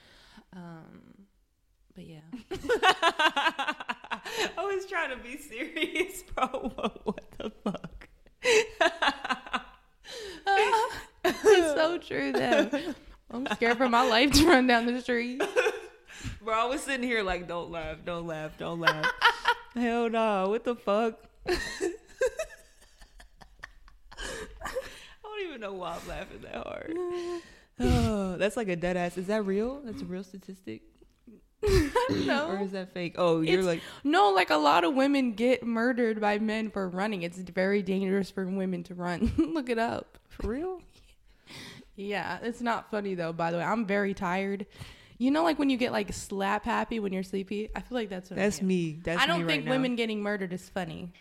Um, 0.54 1.26
but 1.94 2.06
yeah, 2.06 2.20
I 4.56 4.64
was 4.64 4.86
trying 4.86 5.10
to 5.10 5.22
be 5.22 5.36
serious, 5.36 6.22
bro. 6.34 6.72
What 7.04 7.30
the 7.38 7.50
fuck? 7.62 8.08
it's 11.24 11.74
so 11.74 11.98
true 11.98 12.32
though. 12.32 12.70
I'm 13.30 13.46
scared 13.52 13.76
for 13.76 13.88
my 13.88 14.08
life 14.08 14.32
to 14.32 14.46
run 14.46 14.66
down 14.66 14.86
the 14.86 15.00
street. 15.02 15.42
Bro, 16.42 16.54
I 16.54 16.64
was 16.66 16.82
sitting 16.82 17.06
here 17.06 17.22
like, 17.22 17.46
don't 17.48 17.70
laugh, 17.70 17.98
don't 18.04 18.26
laugh, 18.26 18.56
don't 18.58 18.80
laugh. 18.80 19.10
Hell 19.74 20.08
no, 20.10 20.48
what 20.48 20.64
the 20.64 20.74
fuck? 20.76 21.18
I 21.46 21.58
don't 25.22 25.48
even 25.48 25.60
know 25.60 25.72
why 25.72 25.98
I'm 26.00 26.08
laughing 26.08 26.40
that 26.42 26.54
hard. 26.54 26.96
Oh, 27.80 28.36
that's 28.38 28.56
like 28.56 28.68
a 28.68 28.76
dead 28.76 28.96
ass. 28.96 29.18
Is 29.18 29.26
that 29.26 29.44
real? 29.44 29.80
That's 29.84 30.02
a 30.02 30.04
real 30.04 30.24
statistic? 30.24 30.82
no. 32.26 32.48
Or 32.48 32.60
is 32.62 32.72
that 32.72 32.92
fake? 32.92 33.14
Oh, 33.16 33.40
you're 33.40 33.54
It's- 33.60 33.66
like, 33.66 33.80
no. 34.04 34.30
Like 34.32 34.50
a 34.50 34.56
lot 34.56 34.84
of 34.84 34.94
women 34.94 35.32
get 35.32 35.64
murdered 35.64 36.20
by 36.20 36.38
men 36.38 36.70
for 36.70 36.88
running. 36.88 37.22
It's 37.22 37.38
very 37.38 37.82
dangerous 37.82 38.30
for 38.30 38.44
women 38.46 38.82
to 38.84 38.94
run. 38.94 39.32
Look 39.38 39.70
it 39.70 39.78
up. 39.78 40.18
for 40.28 40.48
real? 40.48 40.82
Yeah, 41.96 42.38
it's 42.42 42.60
not 42.60 42.90
funny 42.90 43.14
though. 43.14 43.32
By 43.32 43.50
the 43.50 43.58
way, 43.58 43.64
I'm 43.64 43.86
very 43.86 44.14
tired. 44.14 44.66
You 45.24 45.30
know, 45.30 45.42
like 45.42 45.58
when 45.58 45.70
you 45.70 45.78
get 45.78 45.90
like 45.92 46.12
slap 46.12 46.64
happy 46.66 47.00
when 47.00 47.12
you're 47.14 47.22
sleepy. 47.22 47.70
I 47.74 47.80
feel 47.80 47.96
like 47.96 48.10
that's 48.10 48.28
what 48.30 48.38
I 48.38 48.42
That's 48.42 48.60
am. 48.60 48.66
me. 48.66 49.00
That's 49.02 49.22
I 49.22 49.26
don't 49.26 49.38
me 49.38 49.44
right 49.44 49.52
think 49.52 49.64
now. 49.64 49.70
women 49.70 49.96
getting 49.96 50.22
murdered 50.22 50.52
is 50.52 50.68
funny. 50.68 51.12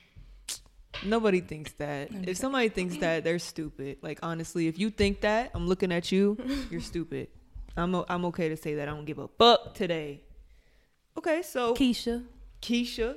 Nobody 1.05 1.39
thinks 1.39 1.71
that. 1.73 2.11
I'm 2.11 2.25
If 2.27 2.35
somebody 2.37 2.67
thinks 2.69 2.97
that, 2.97 3.23
they're 3.23 3.39
stupid. 3.39 3.99
Like 4.01 4.19
honestly, 4.21 4.67
if 4.67 4.77
you 4.77 4.89
think 4.89 5.21
that, 5.21 5.51
I'm 5.55 5.67
looking 5.67 5.91
at 5.93 6.11
you. 6.11 6.37
You're 6.69 6.81
stupid. 6.81 7.29
I'm 7.77 7.95
o- 7.95 8.05
I'm 8.09 8.25
okay 8.25 8.49
to 8.49 8.57
say 8.57 8.75
that. 8.75 8.89
I 8.89 8.91
don't 8.91 9.05
give 9.05 9.19
a 9.19 9.27
fuck 9.29 9.73
today. 9.73 10.21
Okay, 11.17 11.41
so 11.41 11.73
Keisha, 11.73 12.23
Keisha, 12.61 13.15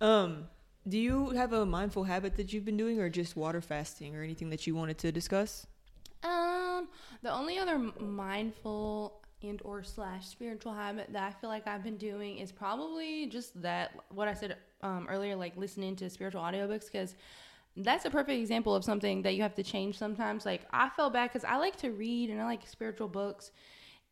um, 0.00 0.46
do 0.88 0.98
you 0.98 1.30
have 1.30 1.52
a 1.52 1.66
mindful 1.66 2.04
habit 2.04 2.36
that 2.36 2.52
you've 2.52 2.64
been 2.64 2.76
doing, 2.76 3.00
or 3.00 3.08
just 3.08 3.36
water 3.36 3.60
fasting, 3.60 4.14
or 4.14 4.22
anything 4.22 4.50
that 4.50 4.66
you 4.66 4.74
wanted 4.76 4.98
to 4.98 5.10
discuss? 5.10 5.66
um, 6.22 6.88
the 7.22 7.30
only 7.30 7.58
other 7.58 7.78
mindful 8.00 9.20
and 9.48 9.60
or 9.64 9.82
slash 9.82 10.26
spiritual 10.26 10.72
habit 10.74 11.12
that 11.12 11.22
I 11.22 11.30
feel 11.40 11.50
like 11.50 11.66
I've 11.66 11.82
been 11.82 11.96
doing 11.96 12.38
is 12.38 12.52
probably 12.52 13.26
just 13.26 13.60
that 13.62 13.92
what 14.10 14.28
I 14.28 14.34
said 14.34 14.56
um, 14.82 15.06
earlier, 15.10 15.36
like 15.36 15.56
listening 15.56 15.96
to 15.96 16.10
spiritual 16.10 16.42
audiobooks, 16.42 16.86
because 16.86 17.14
that's 17.76 18.04
a 18.04 18.10
perfect 18.10 18.38
example 18.38 18.74
of 18.74 18.84
something 18.84 19.22
that 19.22 19.34
you 19.34 19.42
have 19.42 19.54
to 19.54 19.62
change 19.62 19.98
sometimes. 19.98 20.46
Like 20.46 20.62
I 20.72 20.88
felt 20.90 21.12
bad 21.12 21.30
because 21.32 21.44
I 21.44 21.56
like 21.56 21.76
to 21.76 21.90
read 21.90 22.30
and 22.30 22.40
I 22.40 22.44
like 22.44 22.66
spiritual 22.66 23.08
books 23.08 23.50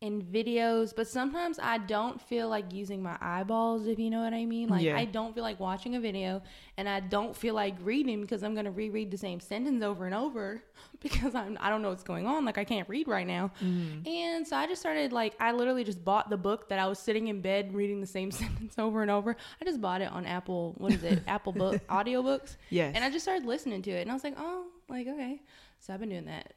and 0.03 0.21
videos, 0.21 0.93
but 0.93 1.07
sometimes 1.07 1.57
I 1.63 1.77
don't 1.77 2.21
feel 2.21 2.49
like 2.49 2.73
using 2.73 3.01
my 3.01 3.17
eyeballs, 3.21 3.87
if 3.87 3.97
you 3.97 4.09
know 4.09 4.21
what 4.21 4.33
I 4.33 4.45
mean. 4.45 4.67
Like 4.67 4.83
Yeah. 4.83 4.97
I 4.97 5.05
don't 5.05 5.33
feel 5.33 5.43
like 5.43 5.61
watching 5.61 5.95
a 5.95 5.99
video 6.01 6.41
and 6.75 6.89
I 6.89 6.99
don't 6.99 7.33
feel 7.33 7.53
like 7.55 7.75
reading 7.81 8.19
because 8.19 8.43
I'm 8.43 8.53
gonna 8.53 8.69
reread 8.69 9.11
the 9.11 9.17
same 9.17 9.39
sentence 9.39 9.81
over 9.81 10.05
and 10.05 10.13
over 10.13 10.61
because 10.99 11.33
I'm 11.33 11.57
I 11.61 11.69
don't 11.69 11.81
know 11.81 11.89
what's 11.89 12.03
going 12.03 12.27
on. 12.27 12.43
Like 12.43 12.57
I 12.57 12.65
can't 12.65 12.87
read 12.89 13.07
right 13.07 13.25
now. 13.25 13.51
Mm-hmm. 13.63 14.05
And 14.05 14.45
so 14.45 14.57
I 14.57 14.67
just 14.67 14.81
started 14.81 15.13
like 15.13 15.35
I 15.39 15.53
literally 15.53 15.85
just 15.85 16.03
bought 16.03 16.29
the 16.29 16.37
book 16.37 16.67
that 16.67 16.79
I 16.79 16.87
was 16.87 16.99
sitting 16.99 17.29
in 17.29 17.39
bed 17.39 17.73
reading 17.73 18.01
the 18.01 18.07
same 18.07 18.29
sentence 18.41 18.75
over 18.77 19.03
and 19.03 19.09
over. 19.09 19.37
I 19.61 19.65
just 19.65 19.79
bought 19.79 20.01
it 20.01 20.11
on 20.11 20.25
Apple 20.25 20.73
what 20.79 20.91
is 20.91 21.03
it? 21.03 21.23
Apple 21.27 21.53
book 21.53 21.79
audiobooks. 21.87 22.57
Yes. 22.69 22.91
And 22.93 23.05
I 23.05 23.09
just 23.09 23.23
started 23.23 23.45
listening 23.45 23.81
to 23.83 23.91
it 23.91 24.01
and 24.01 24.11
I 24.11 24.13
was 24.13 24.25
like, 24.25 24.35
Oh, 24.37 24.65
like 24.89 25.07
okay. 25.07 25.41
So 25.79 25.93
I've 25.93 26.01
been 26.01 26.09
doing 26.09 26.25
that. 26.25 26.53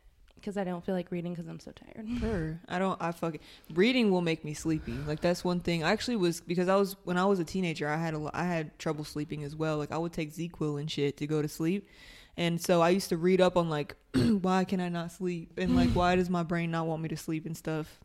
Because 0.47 0.57
I 0.57 0.63
don't 0.63 0.85
feel 0.85 0.95
like 0.95 1.11
reading 1.11 1.35
because 1.35 1.49
I'm 1.49 1.59
so 1.59 1.73
tired. 1.73 2.07
Sure. 2.21 2.61
I 2.69 2.79
don't. 2.79 3.03
I 3.03 3.11
fucking 3.11 3.41
reading 3.75 4.13
will 4.13 4.21
make 4.21 4.45
me 4.45 4.55
sleepy. 4.55 4.93
Like 4.93 5.21
that's 5.21 5.43
one 5.43 5.59
thing. 5.59 5.83
I 5.83 5.91
actually 5.91 6.15
was 6.15 6.41
because 6.41 6.69
I 6.69 6.77
was 6.77 6.95
when 7.03 7.19
I 7.19 7.25
was 7.25 7.41
a 7.41 7.45
teenager. 7.45 7.89
I 7.89 7.97
had 7.97 8.15
a 8.15 8.31
I 8.33 8.45
had 8.45 8.79
trouble 8.79 9.03
sleeping 9.03 9.43
as 9.43 9.57
well. 9.57 9.77
Like 9.77 9.91
I 9.91 9.99
would 9.99 10.13
take 10.13 10.33
ZzzQuil 10.33 10.79
and 10.79 10.89
shit 10.89 11.17
to 11.17 11.27
go 11.27 11.43
to 11.43 11.49
sleep, 11.49 11.89
and 12.37 12.61
so 12.61 12.81
I 12.81 12.91
used 12.91 13.09
to 13.09 13.17
read 13.17 13.41
up 13.41 13.57
on 13.57 13.69
like 13.69 13.97
why 14.15 14.63
can 14.63 14.79
I 14.81 14.89
not 14.89 15.11
sleep 15.11 15.59
and 15.59 15.75
like 15.75 15.91
why 15.95 16.15
does 16.15 16.31
my 16.31 16.45
brain 16.45 16.71
not 16.71 16.87
want 16.87 17.03
me 17.03 17.09
to 17.09 17.17
sleep 17.17 17.45
and 17.45 17.57
stuff. 17.57 17.99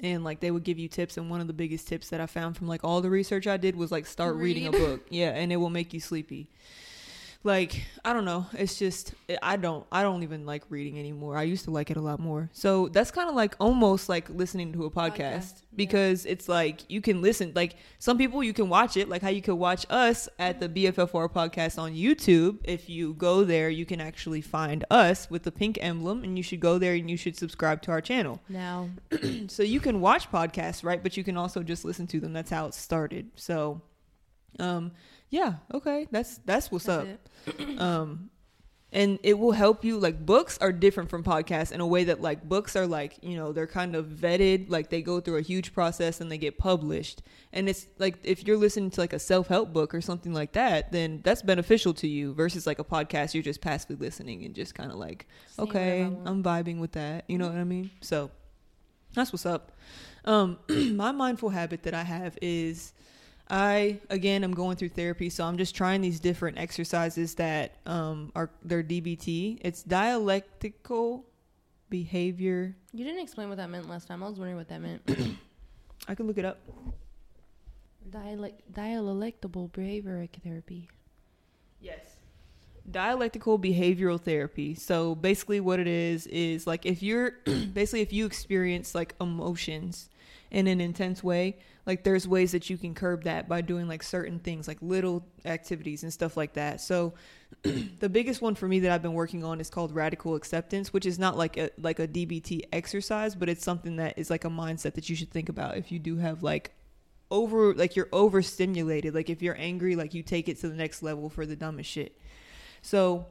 and 0.00 0.22
like 0.22 0.38
they 0.38 0.52
would 0.52 0.62
give 0.62 0.78
you 0.78 0.86
tips 0.86 1.16
and 1.16 1.28
one 1.30 1.40
of 1.40 1.48
the 1.48 1.52
biggest 1.52 1.88
tips 1.88 2.10
that 2.10 2.20
i 2.20 2.26
found 2.26 2.54
from 2.54 2.68
like 2.68 2.84
all 2.84 3.00
the 3.00 3.08
research 3.08 3.46
i 3.46 3.56
did 3.56 3.74
was 3.74 3.90
like 3.90 4.04
start 4.06 4.36
reading 4.36 4.66
a 4.66 4.70
book 4.70 5.00
yeah 5.08 5.30
and 5.30 5.50
it 5.50 5.56
will 5.56 5.70
make 5.70 5.94
you 5.94 6.00
sleepy 6.00 6.50
like 7.46 7.86
i 8.04 8.12
don't 8.12 8.24
know 8.24 8.46
it's 8.52 8.78
just 8.78 9.14
i 9.42 9.56
don't 9.56 9.86
i 9.90 10.02
don't 10.02 10.22
even 10.22 10.44
like 10.44 10.62
reading 10.68 10.98
anymore 10.98 11.36
i 11.36 11.42
used 11.42 11.64
to 11.64 11.70
like 11.70 11.90
it 11.90 11.96
a 11.96 12.00
lot 12.00 12.20
more 12.20 12.50
so 12.52 12.88
that's 12.88 13.10
kind 13.10 13.28
of 13.28 13.34
like 13.34 13.54
almost 13.60 14.08
like 14.08 14.28
listening 14.30 14.72
to 14.72 14.84
a 14.84 14.90
podcast, 14.90 15.16
Podcast, 15.16 15.54
yeah. 15.54 15.76
because 15.76 16.26
it's 16.26 16.48
like 16.48 16.80
you 16.88 17.00
can 17.00 17.22
listen 17.22 17.52
like 17.54 17.76
some 17.98 18.18
people 18.18 18.42
you 18.42 18.52
can 18.52 18.68
watch 18.68 18.96
it 18.96 19.08
like 19.08 19.22
how 19.22 19.28
you 19.30 19.42
could 19.42 19.54
watch 19.54 19.86
us 19.90 20.28
at 20.38 20.60
the 20.60 20.68
bffr 20.68 21.30
podcast 21.30 21.78
on 21.78 21.94
youtube 21.94 22.58
if 22.64 22.90
you 22.90 23.14
go 23.14 23.44
there 23.44 23.70
you 23.70 23.86
can 23.86 24.00
actually 24.00 24.40
find 24.40 24.84
us 24.90 25.30
with 25.30 25.44
the 25.44 25.52
pink 25.52 25.78
emblem 25.80 26.24
and 26.24 26.36
you 26.36 26.42
should 26.42 26.60
go 26.60 26.78
there 26.78 26.94
and 26.94 27.10
you 27.10 27.16
should 27.16 27.36
subscribe 27.36 27.80
to 27.82 27.90
our 27.90 28.00
channel 28.00 28.40
Now, 28.48 28.90
so 29.48 29.62
you 29.62 29.80
can 29.80 30.00
watch 30.00 30.30
podcasts, 30.30 30.82
right? 30.84 31.02
But 31.02 31.16
you 31.16 31.24
can 31.24 31.36
also 31.36 31.62
just 31.62 31.84
listen 31.84 32.06
to 32.08 32.20
them. 32.20 32.32
That's 32.32 32.50
how 32.50 32.66
it 32.66 32.74
started. 32.74 33.30
So, 33.36 33.82
um, 34.58 34.92
yeah, 35.30 35.54
okay, 35.72 36.06
that's 36.10 36.38
that's 36.38 36.70
what's 36.70 36.86
that's 36.86 37.08
up. 37.48 37.58
Um, 37.78 38.30
and 38.92 39.18
it 39.22 39.38
will 39.38 39.52
help 39.52 39.84
you. 39.84 39.98
Like 39.98 40.24
books 40.24 40.58
are 40.58 40.72
different 40.72 41.10
from 41.10 41.22
podcasts 41.22 41.72
in 41.72 41.80
a 41.80 41.86
way 41.86 42.04
that 42.04 42.20
like 42.20 42.48
books 42.48 42.76
are 42.76 42.86
like 42.86 43.18
you 43.20 43.36
know 43.36 43.52
they're 43.52 43.66
kind 43.66 43.94
of 43.94 44.06
vetted. 44.06 44.70
Like 44.70 44.90
they 44.90 45.02
go 45.02 45.20
through 45.20 45.36
a 45.36 45.42
huge 45.42 45.74
process 45.74 46.20
and 46.20 46.30
they 46.30 46.38
get 46.38 46.56
published. 46.56 47.22
And 47.52 47.68
it's 47.68 47.86
like 47.98 48.18
if 48.22 48.46
you're 48.46 48.56
listening 48.56 48.90
to 48.90 49.00
like 49.00 49.12
a 49.12 49.18
self 49.18 49.48
help 49.48 49.72
book 49.72 49.94
or 49.94 50.00
something 50.00 50.32
like 50.32 50.52
that, 50.52 50.92
then 50.92 51.20
that's 51.24 51.42
beneficial 51.42 51.92
to 51.94 52.08
you. 52.08 52.32
Versus 52.32 52.66
like 52.66 52.78
a 52.78 52.84
podcast, 52.84 53.34
you're 53.34 53.42
just 53.42 53.60
passively 53.60 53.96
listening 53.96 54.44
and 54.44 54.54
just 54.54 54.74
kind 54.74 54.90
of 54.90 54.96
like 54.96 55.26
okay. 55.58 56.02
I'm 56.02 56.42
vibing 56.42 56.78
with 56.78 56.92
that. 56.92 57.24
You 57.28 57.38
know 57.38 57.48
what 57.48 57.58
I 57.58 57.64
mean? 57.64 57.90
So 58.00 58.30
that's 59.14 59.32
what's 59.32 59.46
up. 59.46 59.72
Um, 60.24 60.58
my 60.68 61.12
mindful 61.12 61.50
habit 61.50 61.82
that 61.82 61.94
I 61.94 62.02
have 62.02 62.38
is 62.40 62.92
I 63.48 64.00
again 64.10 64.42
I'm 64.42 64.54
going 64.54 64.76
through 64.76 64.90
therapy, 64.90 65.30
so 65.30 65.44
I'm 65.44 65.56
just 65.56 65.74
trying 65.74 66.00
these 66.00 66.18
different 66.18 66.58
exercises 66.58 67.34
that 67.36 67.76
um 67.86 68.32
are 68.34 68.50
they're 68.62 68.82
DBT. 68.82 69.58
It's 69.62 69.82
dialectical 69.82 71.24
behavior. 71.88 72.76
You 72.92 73.04
didn't 73.04 73.22
explain 73.22 73.48
what 73.48 73.58
that 73.58 73.70
meant 73.70 73.88
last 73.88 74.08
time. 74.08 74.22
I 74.22 74.28
was 74.28 74.38
wondering 74.38 74.56
what 74.56 74.68
that 74.68 74.80
meant. 74.80 75.02
I 76.08 76.14
can 76.14 76.26
look 76.26 76.38
it 76.38 76.44
up. 76.44 76.58
Dialect, 78.10 78.72
dialectable 78.72 79.72
behavior 79.72 80.26
therapy. 80.42 80.88
Yes. 81.80 82.15
Dialectical 82.90 83.58
behavioral 83.58 84.20
therapy. 84.20 84.74
So 84.74 85.14
basically 85.14 85.60
what 85.60 85.80
it 85.80 85.88
is 85.88 86.26
is 86.28 86.66
like 86.66 86.86
if 86.86 87.02
you're 87.02 87.30
basically 87.44 88.00
if 88.00 88.12
you 88.12 88.26
experience 88.26 88.94
like 88.94 89.14
emotions 89.20 90.08
in 90.50 90.66
an 90.66 90.80
intense 90.80 91.22
way, 91.22 91.58
like 91.86 92.04
there's 92.04 92.26
ways 92.26 92.52
that 92.52 92.68
you 92.70 92.76
can 92.76 92.94
curb 92.94 93.24
that 93.24 93.48
by 93.48 93.60
doing 93.60 93.88
like 93.88 94.02
certain 94.02 94.38
things 94.38 94.68
like 94.68 94.78
little 94.80 95.24
activities 95.44 96.02
and 96.02 96.12
stuff 96.12 96.36
like 96.36 96.54
that. 96.54 96.80
So 96.80 97.14
the 97.62 98.08
biggest 98.08 98.42
one 98.42 98.54
for 98.54 98.68
me 98.68 98.80
that 98.80 98.90
I've 98.90 99.02
been 99.02 99.14
working 99.14 99.44
on 99.44 99.60
is 99.60 99.70
called 99.70 99.92
radical 99.92 100.34
acceptance, 100.34 100.92
which 100.92 101.06
is 101.06 101.18
not 101.18 101.36
like 101.36 101.56
a 101.56 101.70
like 101.80 101.98
a 101.98 102.08
DBT 102.08 102.62
exercise, 102.72 103.34
but 103.34 103.48
it's 103.48 103.64
something 103.64 103.96
that 103.96 104.18
is 104.18 104.30
like 104.30 104.44
a 104.44 104.50
mindset 104.50 104.94
that 104.94 105.08
you 105.08 105.16
should 105.16 105.30
think 105.30 105.48
about 105.48 105.76
if 105.76 105.90
you 105.90 105.98
do 105.98 106.16
have 106.16 106.42
like 106.42 106.72
over 107.30 107.74
like 107.74 107.96
you're 107.96 108.08
overstimulated. 108.12 109.14
Like 109.14 109.30
if 109.30 109.42
you're 109.42 109.58
angry, 109.58 109.96
like 109.96 110.14
you 110.14 110.22
take 110.22 110.48
it 110.48 110.60
to 110.60 110.68
the 110.68 110.76
next 110.76 111.02
level 111.02 111.28
for 111.28 111.46
the 111.46 111.56
dumbest 111.56 111.90
shit. 111.90 112.18
So 112.86 113.26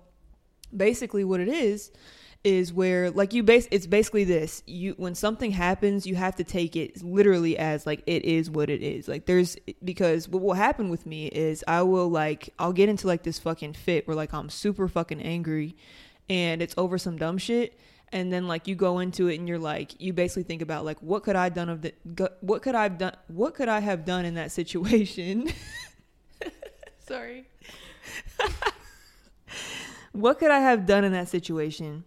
basically 0.76 1.24
what 1.24 1.40
it 1.40 1.48
is 1.48 1.92
is 2.44 2.72
where 2.74 3.10
like 3.10 3.34
you 3.34 3.42
base 3.42 3.68
it's 3.72 3.88
basically 3.88 4.26
this. 4.26 4.62
You 4.68 4.94
when 4.98 5.16
something 5.16 5.52
happens 5.52 6.06
you 6.06 6.16
have 6.16 6.36
to 6.36 6.44
take 6.44 6.76
it 6.76 7.02
literally 7.02 7.58
as 7.58 7.88
like 7.88 8.04
it 8.06 8.26
is 8.26 8.50
what 8.50 8.70
it 8.70 8.84
is. 8.84 9.08
Like 9.08 9.26
there's 9.26 9.56
because 9.84 10.28
what 10.28 10.44
will 10.44 10.54
happen 10.54 10.90
with 10.90 11.06
me 11.06 11.28
is 11.28 11.64
i 11.68 11.82
will 11.82 12.10
like 12.10 12.54
i'll 12.60 12.74
get 12.74 12.90
into 12.90 13.08
like 13.08 13.24
this 13.24 13.40
fucking 13.40 13.74
fit 13.74 14.08
where 14.08 14.16
like 14.16 14.34
i'm 14.34 14.50
super 14.50 14.88
fucking 14.88 15.22
angry 15.22 15.76
and 16.30 16.62
it's 16.62 16.76
over 16.78 16.98
some 16.98 17.18
dumb 17.18 17.38
shit. 17.38 17.80
And 18.12 18.32
then 18.32 18.48
like 18.48 18.68
you 18.68 18.76
go 18.76 19.00
into 19.00 19.28
it 19.28 19.40
and 19.40 19.48
you're 19.48 19.58
like 19.58 20.00
you 20.00 20.12
basically 20.12 20.44
think 20.44 20.62
about 20.62 20.84
like 20.86 21.00
what 21.02 21.24
could 21.24 21.36
i 21.38 21.48
done 21.50 21.70
of 21.70 21.82
the 21.82 21.94
what 22.42 22.62
could 22.62 22.76
i've 22.76 22.98
done 22.98 23.16
what 23.28 23.56
could 23.56 23.70
i 23.70 23.80
have 23.80 24.04
done 24.04 24.26
in 24.26 24.36
that 24.36 24.52
situation? 24.52 25.50
Sorry. 27.08 27.48
what 30.16 30.40
could 30.40 30.52
I 30.52 30.60
have 30.60 30.86
done 30.86 31.04
in 31.04 31.12
that 31.12 31.28
situation 31.28 32.06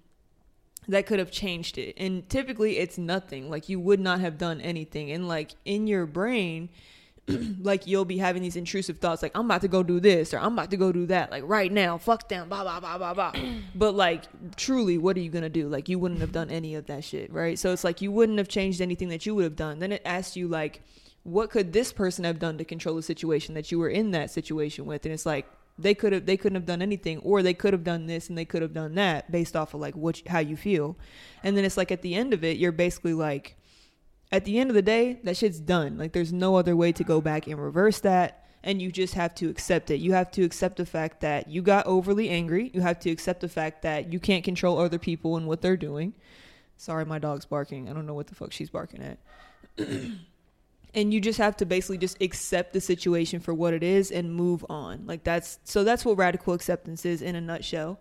that 0.88 1.07
could 1.07 1.19
have 1.19 1.31
changed 1.31 1.79
it? 1.79 1.95
And 1.99 2.29
typically 2.29 2.79
it's 2.79 2.99
nothing. 2.99 3.50
Like 3.50 3.69
you 3.69 3.79
would 3.79 4.00
not 4.00 4.21
have 4.21 4.38
done 4.38 4.61
anything. 4.61 5.11
And 5.11 5.29
like 5.29 5.53
in 5.65 5.87
your 5.87 6.07
brain, 6.07 6.71
like 7.61 7.87
you'll 7.87 8.07
be 8.07 8.19
having 8.19 8.43
these 8.43 8.57
intrusive 8.57 8.99
thoughts 8.99 9.23
like 9.23 9.33
I'm 9.35 9.45
about 9.45 9.61
to 9.61 9.69
go 9.69 9.83
do 9.83 10.00
this 10.00 10.33
or 10.33 10.38
I'm 10.38 10.55
about 10.55 10.71
to 10.71 10.79
go 10.79 10.93
do 10.93 11.05
that 11.07 11.31
like 11.31 11.43
right 11.47 11.71
now 11.71 11.99
fuck 11.99 12.27
them 12.29 12.49
blah 12.49 12.62
blah 12.62 12.81
blah 12.81 12.97
blah 12.97 13.12
blah 13.12 13.33
but 13.75 13.95
like 13.95 14.25
truly 14.57 14.97
what 14.97 15.15
are 15.17 15.21
you 15.21 15.29
going 15.29 15.43
to 15.43 15.50
do 15.50 15.69
like 15.69 15.91
you 15.91 15.99
wouldn't 15.99 16.23
have 16.23 16.33
done 16.33 16.49
any 16.49 16.75
of 16.75 16.87
that 16.87 17.05
shit 17.05 17.31
right 17.31 17.59
so 17.59 17.71
it's 17.71 17.85
like 17.85 18.00
you 18.00 18.11
wouldn't 18.11 18.38
have 18.38 18.49
changed 18.49 18.81
anything 18.81 19.09
that 19.11 19.27
you 19.27 19.35
would 19.35 19.45
have 19.45 19.57
done 19.57 19.79
then 19.79 19.93
it 19.93 20.00
asks 20.07 20.37
you 20.37 20.49
like 20.49 20.83
what 21.23 21.50
could 21.50 21.75
this 21.75 21.93
person 21.93 22.25
have 22.25 22.38
done 22.38 22.57
to 22.57 22.65
control 22.65 22.97
the 22.97 23.03
situation 23.03 23.55
that 23.55 23.71
you 23.71 23.79
were 23.79 23.91
in 23.91 24.12
that 24.12 24.31
situation 24.31 24.87
with 24.87 25.05
and 25.05 25.12
it's 25.12 25.27
like 25.27 25.47
they 25.79 25.95
could 25.95 26.13
have 26.13 26.27
they 26.27 26.37
couldn't 26.37 26.57
have 26.57 26.67
done 26.67 26.83
anything 26.83 27.19
or 27.19 27.43
they 27.43 27.55
could 27.55 27.73
have 27.73 27.85
done 27.85 28.07
this 28.07 28.29
and 28.29 28.37
they 28.37 28.45
could 28.45 28.63
have 28.63 28.75
done 28.75 28.95
that 28.97 29.31
based 29.31 29.55
off 29.55 29.75
of 29.75 29.81
like 29.81 29.95
what 29.95 30.21
how 30.27 30.41
you 30.41 30.57
feel. 30.57 30.99
And 31.43 31.57
then 31.57 31.65
it's 31.65 31.77
like 31.77 31.93
at 31.93 32.03
the 32.03 32.15
end 32.15 32.35
of 32.35 32.43
it 32.45 32.57
you're 32.57 32.73
basically 32.73 33.15
like 33.15 33.57
at 34.33 34.45
the 34.45 34.59
end 34.59 34.71
of 34.71 34.75
the 34.75 34.83
day 34.83 35.21
that 35.25 35.37
shit's 35.37 35.61
done. 35.61 35.97
Like 35.97 36.13
there's 36.13 36.33
no 36.33 36.57
other 36.57 36.75
way 36.75 36.93
to 36.93 37.05
go 37.05 37.21
back 37.21 37.47
and 37.47 37.63
reverse 37.63 38.01
that. 38.01 38.45
And 38.65 38.83
you 38.83 38.91
just 38.91 39.15
have 39.15 39.37
to 39.37 39.49
accept 39.49 39.91
it. 39.91 40.01
You 40.01 40.13
have 40.15 40.33
to 40.33 40.43
accept 40.43 40.77
the 40.77 40.85
fact 40.85 41.21
that 41.21 41.49
you 41.49 41.63
got 41.63 41.87
overly 41.87 42.29
angry. 42.29 42.73
You 42.75 42.81
have 42.81 42.99
to 43.01 43.11
accept 43.11 43.41
the 43.41 43.49
fact 43.49 43.83
that 43.83 44.13
you 44.13 44.19
can't 44.19 44.43
control 44.45 44.79
other 44.79 44.99
people 44.99 45.37
and 45.37 45.47
what 45.47 45.63
they're 45.63 45.77
doing. 45.77 46.13
Sorry 46.77 47.05
my 47.05 47.21
dog's 47.21 47.47
barking. 47.47 47.89
I 47.89 47.93
don't 47.93 48.07
know 48.07 48.15
what 48.15 48.27
the 48.27 48.35
fuck 48.35 48.53
she's 48.53 48.69
barking 48.69 49.03
at 49.03 49.19
and 50.95 51.12
you 51.12 51.21
just 51.21 51.38
have 51.38 51.57
to 51.57 51.66
basically 51.66 51.99
just 51.99 52.21
accept 52.23 52.73
the 52.73 52.80
situation 52.80 53.40
for 53.40 53.52
what 53.54 53.75
it 53.75 53.83
is 53.83 54.11
and 54.11 54.35
move 54.35 54.64
on 54.71 55.04
like 55.07 55.23
that's 55.25 55.59
so 55.64 55.85
that's 55.85 56.04
what 56.04 56.16
radical 56.16 56.54
acceptance 56.54 57.04
is 57.04 57.21
in 57.23 57.35
a 57.37 57.40
nutshell 57.40 58.00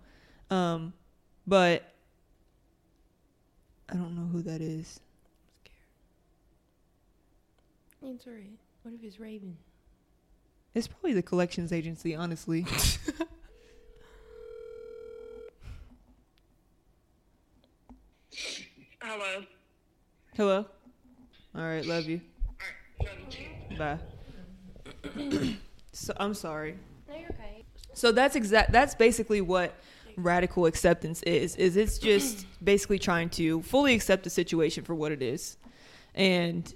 um 0.49 0.93
but 1.45 1.93
i 3.89 3.93
don't 3.93 4.15
know 4.15 4.27
who 4.31 4.41
that 4.41 4.61
is 4.61 4.99
It's 8.03 8.25
alright. 8.25 8.43
What 8.83 8.93
if 8.93 9.03
it's 9.03 9.19
Raven? 9.19 9.57
it's 10.73 10.87
probably 10.87 11.13
the 11.13 11.21
collections 11.23 11.73
agency 11.73 12.15
honestly 12.15 12.65
Hello. 19.01 19.43
hello 20.35 20.65
all 21.55 21.61
right 21.61 21.85
love 21.85 22.05
you 22.05 22.19
Alright, 22.19 22.19
love 22.19 22.19
you 22.19 22.19
too. 22.19 22.86
Bye 23.77 23.97
so 25.93 26.13
i'm 26.19 26.33
sorry 26.33 26.77
No, 27.09 27.15
you're 27.15 27.29
okay. 27.29 27.63
So 27.93 28.11
that's 28.11 28.35
exact. 28.35 28.71
That's 28.71 28.93
basically 28.93 29.41
what 29.41 29.73
radical 30.17 30.65
acceptance 30.67 31.23
is. 31.23 31.55
Is 31.55 31.75
it's 31.77 31.97
just 31.97 32.45
basically 32.63 32.99
trying 32.99 33.29
to 33.31 33.61
fully 33.63 33.95
accept 33.95 34.23
the 34.23 34.29
situation 34.29 34.83
for 34.83 34.93
what 34.93 35.11
it 35.11 35.21
is, 35.23 35.57
and 36.13 36.73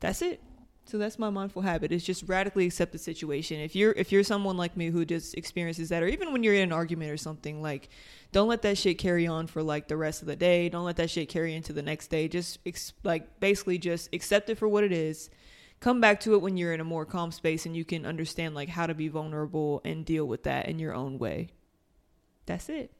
that's 0.00 0.22
it. 0.22 0.40
So 0.84 0.98
that's 0.98 1.18
my 1.18 1.30
mindful 1.30 1.62
habit. 1.62 1.92
Is 1.92 2.02
just 2.02 2.24
radically 2.26 2.66
accept 2.66 2.92
the 2.92 2.98
situation. 2.98 3.60
If 3.60 3.76
you're 3.76 3.92
if 3.92 4.12
you're 4.12 4.24
someone 4.24 4.56
like 4.56 4.74
me 4.76 4.88
who 4.88 5.04
just 5.04 5.34
experiences 5.36 5.90
that, 5.90 6.02
or 6.02 6.06
even 6.06 6.32
when 6.32 6.42
you're 6.42 6.54
in 6.54 6.62
an 6.62 6.72
argument 6.72 7.10
or 7.10 7.18
something, 7.18 7.60
like 7.60 7.90
don't 8.32 8.48
let 8.48 8.62
that 8.62 8.78
shit 8.78 8.96
carry 8.98 9.26
on 9.26 9.46
for 9.46 9.62
like 9.62 9.88
the 9.88 9.96
rest 9.96 10.22
of 10.22 10.28
the 10.28 10.36
day. 10.36 10.70
Don't 10.70 10.84
let 10.84 10.96
that 10.96 11.10
shit 11.10 11.28
carry 11.28 11.54
into 11.54 11.74
the 11.74 11.82
next 11.82 12.08
day. 12.08 12.28
Just 12.28 12.58
ex- 12.64 12.94
like 13.04 13.40
basically 13.40 13.76
just 13.78 14.08
accept 14.14 14.48
it 14.48 14.56
for 14.56 14.68
what 14.68 14.84
it 14.84 14.92
is 14.92 15.28
come 15.82 16.00
back 16.00 16.20
to 16.20 16.34
it 16.34 16.40
when 16.40 16.56
you're 16.56 16.72
in 16.72 16.80
a 16.80 16.84
more 16.84 17.04
calm 17.04 17.32
space 17.32 17.66
and 17.66 17.76
you 17.76 17.84
can 17.84 18.06
understand 18.06 18.54
like 18.54 18.68
how 18.68 18.86
to 18.86 18.94
be 18.94 19.08
vulnerable 19.08 19.82
and 19.84 20.06
deal 20.06 20.24
with 20.24 20.44
that 20.44 20.68
in 20.68 20.78
your 20.78 20.94
own 20.94 21.18
way. 21.18 21.48
That's 22.46 22.68
it. 22.68 22.92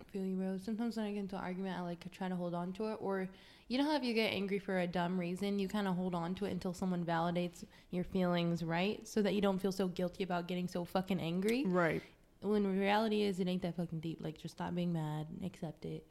I 0.00 0.04
feel 0.10 0.24
you, 0.24 0.36
bro. 0.36 0.58
Sometimes 0.64 0.96
when 0.96 1.04
I 1.04 1.12
get 1.12 1.20
into 1.20 1.36
an 1.36 1.42
argument, 1.42 1.78
I 1.78 1.82
like 1.82 2.10
try 2.10 2.30
to 2.30 2.34
hold 2.34 2.54
on 2.54 2.72
to 2.72 2.90
it. 2.92 2.96
Or, 3.00 3.28
you 3.68 3.76
know 3.76 3.84
how 3.84 3.96
if 3.96 4.02
you 4.02 4.14
get 4.14 4.32
angry 4.32 4.58
for 4.58 4.80
a 4.80 4.86
dumb 4.86 5.20
reason, 5.20 5.58
you 5.58 5.68
kind 5.68 5.86
of 5.86 5.94
hold 5.94 6.14
on 6.14 6.34
to 6.36 6.46
it 6.46 6.52
until 6.52 6.72
someone 6.72 7.04
validates 7.04 7.64
your 7.90 8.04
feelings, 8.04 8.62
right? 8.62 9.06
So 9.06 9.20
that 9.20 9.34
you 9.34 9.42
don't 9.42 9.58
feel 9.58 9.72
so 9.72 9.88
guilty 9.88 10.24
about 10.24 10.48
getting 10.48 10.68
so 10.68 10.86
fucking 10.86 11.20
angry. 11.20 11.64
Right. 11.66 12.02
When 12.40 12.66
reality 12.78 13.22
is, 13.22 13.40
it 13.40 13.48
ain't 13.48 13.60
that 13.60 13.76
fucking 13.76 14.00
deep. 14.00 14.18
Like, 14.22 14.38
just 14.38 14.56
stop 14.56 14.74
being 14.74 14.94
mad, 14.94 15.26
accept 15.44 15.84
it. 15.84 16.06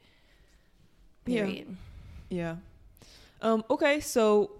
Yeah. 1.26 1.44
Period. 1.44 1.76
Yeah. 2.30 2.56
Um 3.40 3.64
okay, 3.68 3.98
so 3.98 4.52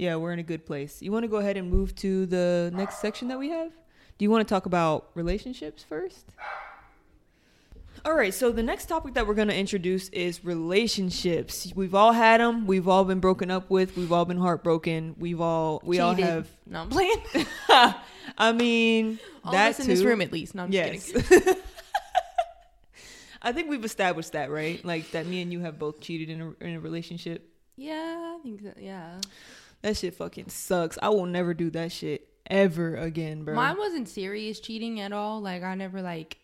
yeah, 0.00 0.16
we're 0.16 0.32
in 0.32 0.38
a 0.38 0.42
good 0.42 0.64
place. 0.64 1.02
You 1.02 1.12
want 1.12 1.24
to 1.24 1.28
go 1.28 1.36
ahead 1.36 1.58
and 1.58 1.70
move 1.70 1.94
to 1.96 2.24
the 2.24 2.72
next 2.74 3.00
section 3.00 3.28
that 3.28 3.38
we 3.38 3.50
have? 3.50 3.70
Do 4.16 4.24
you 4.24 4.30
want 4.30 4.48
to 4.48 4.52
talk 4.52 4.64
about 4.64 5.10
relationships 5.14 5.84
first? 5.86 6.24
All 8.06 8.14
right, 8.14 8.32
so 8.32 8.50
the 8.50 8.62
next 8.62 8.86
topic 8.86 9.12
that 9.12 9.26
we're 9.26 9.34
going 9.34 9.48
to 9.48 9.56
introduce 9.56 10.08
is 10.08 10.42
relationships. 10.42 11.70
We've 11.76 11.94
all 11.94 12.12
had 12.12 12.40
them. 12.40 12.66
We've 12.66 12.88
all 12.88 13.04
been 13.04 13.20
broken 13.20 13.50
up 13.50 13.68
with. 13.68 13.94
We've 13.94 14.10
all 14.10 14.24
been 14.24 14.38
heartbroken. 14.38 15.16
We've 15.18 15.38
all 15.38 15.82
we 15.84 16.00
all 16.00 16.14
have. 16.14 16.48
No, 16.66 16.80
I'm 16.80 16.88
playing. 16.88 17.22
I 18.38 18.52
mean, 18.54 19.18
All 19.44 19.52
that 19.52 19.72
of 19.72 19.74
us 19.74 19.80
in 19.80 19.86
this 19.86 20.02
room, 20.02 20.22
at 20.22 20.32
least. 20.32 20.54
No, 20.54 20.62
I'm 20.62 20.72
yes. 20.72 21.12
just 21.12 21.28
kidding. 21.28 21.56
I 23.42 23.52
think 23.52 23.68
we've 23.68 23.84
established 23.84 24.32
that, 24.32 24.50
right? 24.50 24.82
Like 24.82 25.10
that 25.10 25.26
me 25.26 25.42
and 25.42 25.52
you 25.52 25.60
have 25.60 25.78
both 25.78 26.00
cheated 26.00 26.30
in 26.30 26.40
a, 26.40 26.64
in 26.64 26.76
a 26.76 26.80
relationship. 26.80 27.52
Yeah, 27.76 28.36
I 28.38 28.42
think 28.42 28.62
that. 28.62 28.80
Yeah, 28.80 29.20
That 29.82 29.96
shit 29.96 30.14
fucking 30.14 30.48
sucks. 30.50 30.98
I 31.02 31.08
will 31.08 31.26
never 31.26 31.54
do 31.54 31.70
that 31.70 31.90
shit 31.92 32.28
ever 32.50 32.96
again, 32.96 33.44
bro. 33.44 33.54
mine 33.54 33.78
wasn't 33.78 34.08
serious 34.08 34.60
cheating 34.60 35.00
at 35.00 35.12
all. 35.12 35.40
Like 35.40 35.62
I 35.62 35.74
never 35.74 36.02
like 36.02 36.36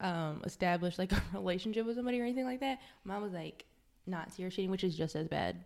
um 0.00 0.42
established 0.44 0.98
like 0.98 1.12
a 1.12 1.22
relationship 1.32 1.86
with 1.86 1.96
somebody 1.96 2.20
or 2.20 2.24
anything 2.24 2.44
like 2.44 2.60
that. 2.60 2.78
Mine 3.04 3.22
was 3.22 3.32
like 3.32 3.64
not 4.06 4.32
serious 4.32 4.54
cheating, 4.54 4.70
which 4.70 4.84
is 4.84 4.94
just 4.94 5.16
as 5.16 5.28
bad. 5.28 5.56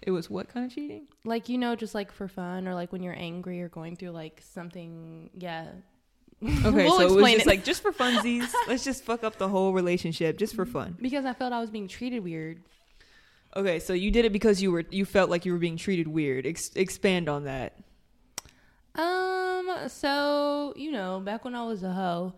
it 0.00 0.10
was 0.10 0.30
what 0.30 0.48
kind 0.48 0.64
of 0.66 0.72
cheating? 0.74 1.06
Like 1.24 1.48
you 1.48 1.58
know, 1.58 1.76
just 1.76 1.94
like 1.94 2.10
for 2.12 2.28
fun 2.28 2.66
or 2.66 2.74
like 2.74 2.92
when 2.92 3.02
you're 3.02 3.18
angry 3.18 3.60
or 3.60 3.68
going 3.68 3.96
through 3.96 4.10
like 4.10 4.42
something. 4.52 5.30
Yeah. 5.36 5.68
Okay, 6.42 6.84
We'll 6.86 6.96
so 6.96 7.02
it 7.02 7.04
was 7.04 7.12
explain 7.14 7.34
just 7.36 7.46
it. 7.46 7.50
like 7.50 7.64
just 7.64 7.82
for 7.82 7.92
funsies. 7.92 8.50
let's 8.66 8.82
just 8.82 9.04
fuck 9.04 9.22
up 9.22 9.38
the 9.38 9.46
whole 9.48 9.72
relationship 9.72 10.38
just 10.38 10.56
for 10.56 10.66
fun. 10.66 10.96
because 11.00 11.24
I 11.24 11.34
felt 11.34 11.52
I 11.52 11.60
was 11.60 11.70
being 11.70 11.86
treated 11.86 12.24
weird. 12.24 12.64
Okay, 13.54 13.78
so 13.78 13.92
you 13.92 14.10
did 14.10 14.24
it 14.24 14.32
because 14.32 14.62
you 14.62 14.72
were 14.72 14.84
you 14.90 15.04
felt 15.04 15.28
like 15.28 15.44
you 15.44 15.52
were 15.52 15.58
being 15.58 15.76
treated 15.76 16.08
weird. 16.08 16.46
Ex- 16.46 16.70
expand 16.74 17.28
on 17.28 17.44
that. 17.44 17.76
Um, 18.94 19.88
so 19.88 20.72
you 20.76 20.90
know, 20.90 21.20
back 21.20 21.44
when 21.44 21.54
I 21.54 21.64
was 21.64 21.82
a 21.82 21.92
hoe, 21.92 22.32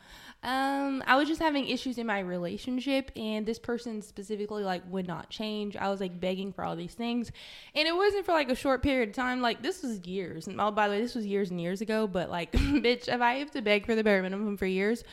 um, 0.45 1.03
I 1.07 1.17
was 1.17 1.27
just 1.27 1.41
having 1.41 1.69
issues 1.69 1.97
in 1.99 2.07
my 2.07 2.19
relationship, 2.19 3.13
and 3.17 3.47
this 3.47 3.59
person 3.59 4.03
specifically 4.03 4.63
like 4.63 4.83
would 4.91 5.07
not 5.07 5.31
change. 5.31 5.77
I 5.77 5.89
was 5.89 6.01
like 6.01 6.21
begging 6.21 6.53
for 6.53 6.65
all 6.65 6.77
these 6.77 6.95
things, 6.95 7.31
and 7.75 7.89
it 7.89 7.97
wasn't 7.97 8.27
for 8.27 8.33
like 8.33 8.51
a 8.51 8.55
short 8.55 8.83
period 8.83 9.09
of 9.09 9.15
time. 9.15 9.41
Like 9.41 9.63
this 9.63 9.83
was 9.83 10.05
years. 10.07 10.49
And 10.49 10.61
oh, 10.61 10.71
by 10.71 10.89
the 10.89 10.95
way, 10.95 11.01
this 11.01 11.15
was 11.15 11.25
years 11.25 11.51
and 11.51 11.61
years 11.61 11.81
ago. 11.81 12.07
But 12.07 12.29
like, 12.29 12.53
bitch, 12.53 13.09
if 13.09 13.21
I 13.21 13.35
have 13.35 13.53
to 13.53 13.63
beg 13.63 13.87
for 13.87 13.95
the 13.95 14.05
bare 14.05 14.21
minimum 14.21 14.57
for 14.57 14.67
years, 14.67 15.05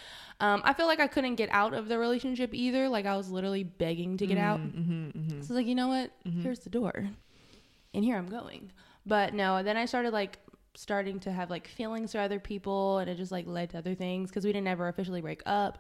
um, 0.42 0.62
I 0.66 0.74
feel 0.74 0.88
like 0.88 1.00
I 1.00 1.08
couldn't 1.08 1.36
get 1.36 1.50
out 1.52 1.74
of 1.74 1.88
the 1.88 1.98
relationship 1.98 2.54
either. 2.54 2.90
Like 2.90 3.06
I 3.06 3.16
was 3.16 3.30
literally 3.30 3.64
begging 3.64 4.18
to 4.18 4.26
get 4.26 4.40
out. 4.40 4.60
Mm-hmm, 4.60 5.10
mm-hmm. 5.10 5.42
So 5.42 5.54
like, 5.54 5.68
you 5.68 5.76
know 5.76 5.88
what? 5.88 6.12
Here's 6.42 6.60
the 6.60 6.70
door. 6.70 7.08
And 7.94 8.04
here 8.04 8.18
I'm 8.18 8.28
going. 8.28 8.72
But 9.06 9.34
no, 9.34 9.62
then 9.62 9.78
I 9.78 9.86
started 9.86 10.14
like 10.14 10.40
starting 10.74 11.20
to 11.20 11.32
have 11.32 11.50
like 11.50 11.68
feelings 11.68 12.14
for 12.14 12.20
other 12.20 12.40
people 12.40 12.98
and 12.98 13.10
it 13.10 13.18
just 13.18 13.32
like 13.32 13.46
led 13.46 13.70
to 13.72 13.78
other 13.78 13.94
things 13.94 14.30
because 14.30 14.44
we 14.44 14.52
didn't 14.52 14.68
ever 14.68 14.88
officially 14.88 15.22
break 15.22 15.44
up. 15.46 15.78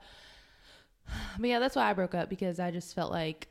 But 1.39 1.49
yeah, 1.49 1.59
that's 1.59 1.75
why 1.75 1.89
I 1.89 1.93
broke 1.93 2.13
up 2.13 2.29
because 2.29 2.59
I 2.59 2.69
just 2.71 2.93
felt 2.93 3.11
like 3.11 3.47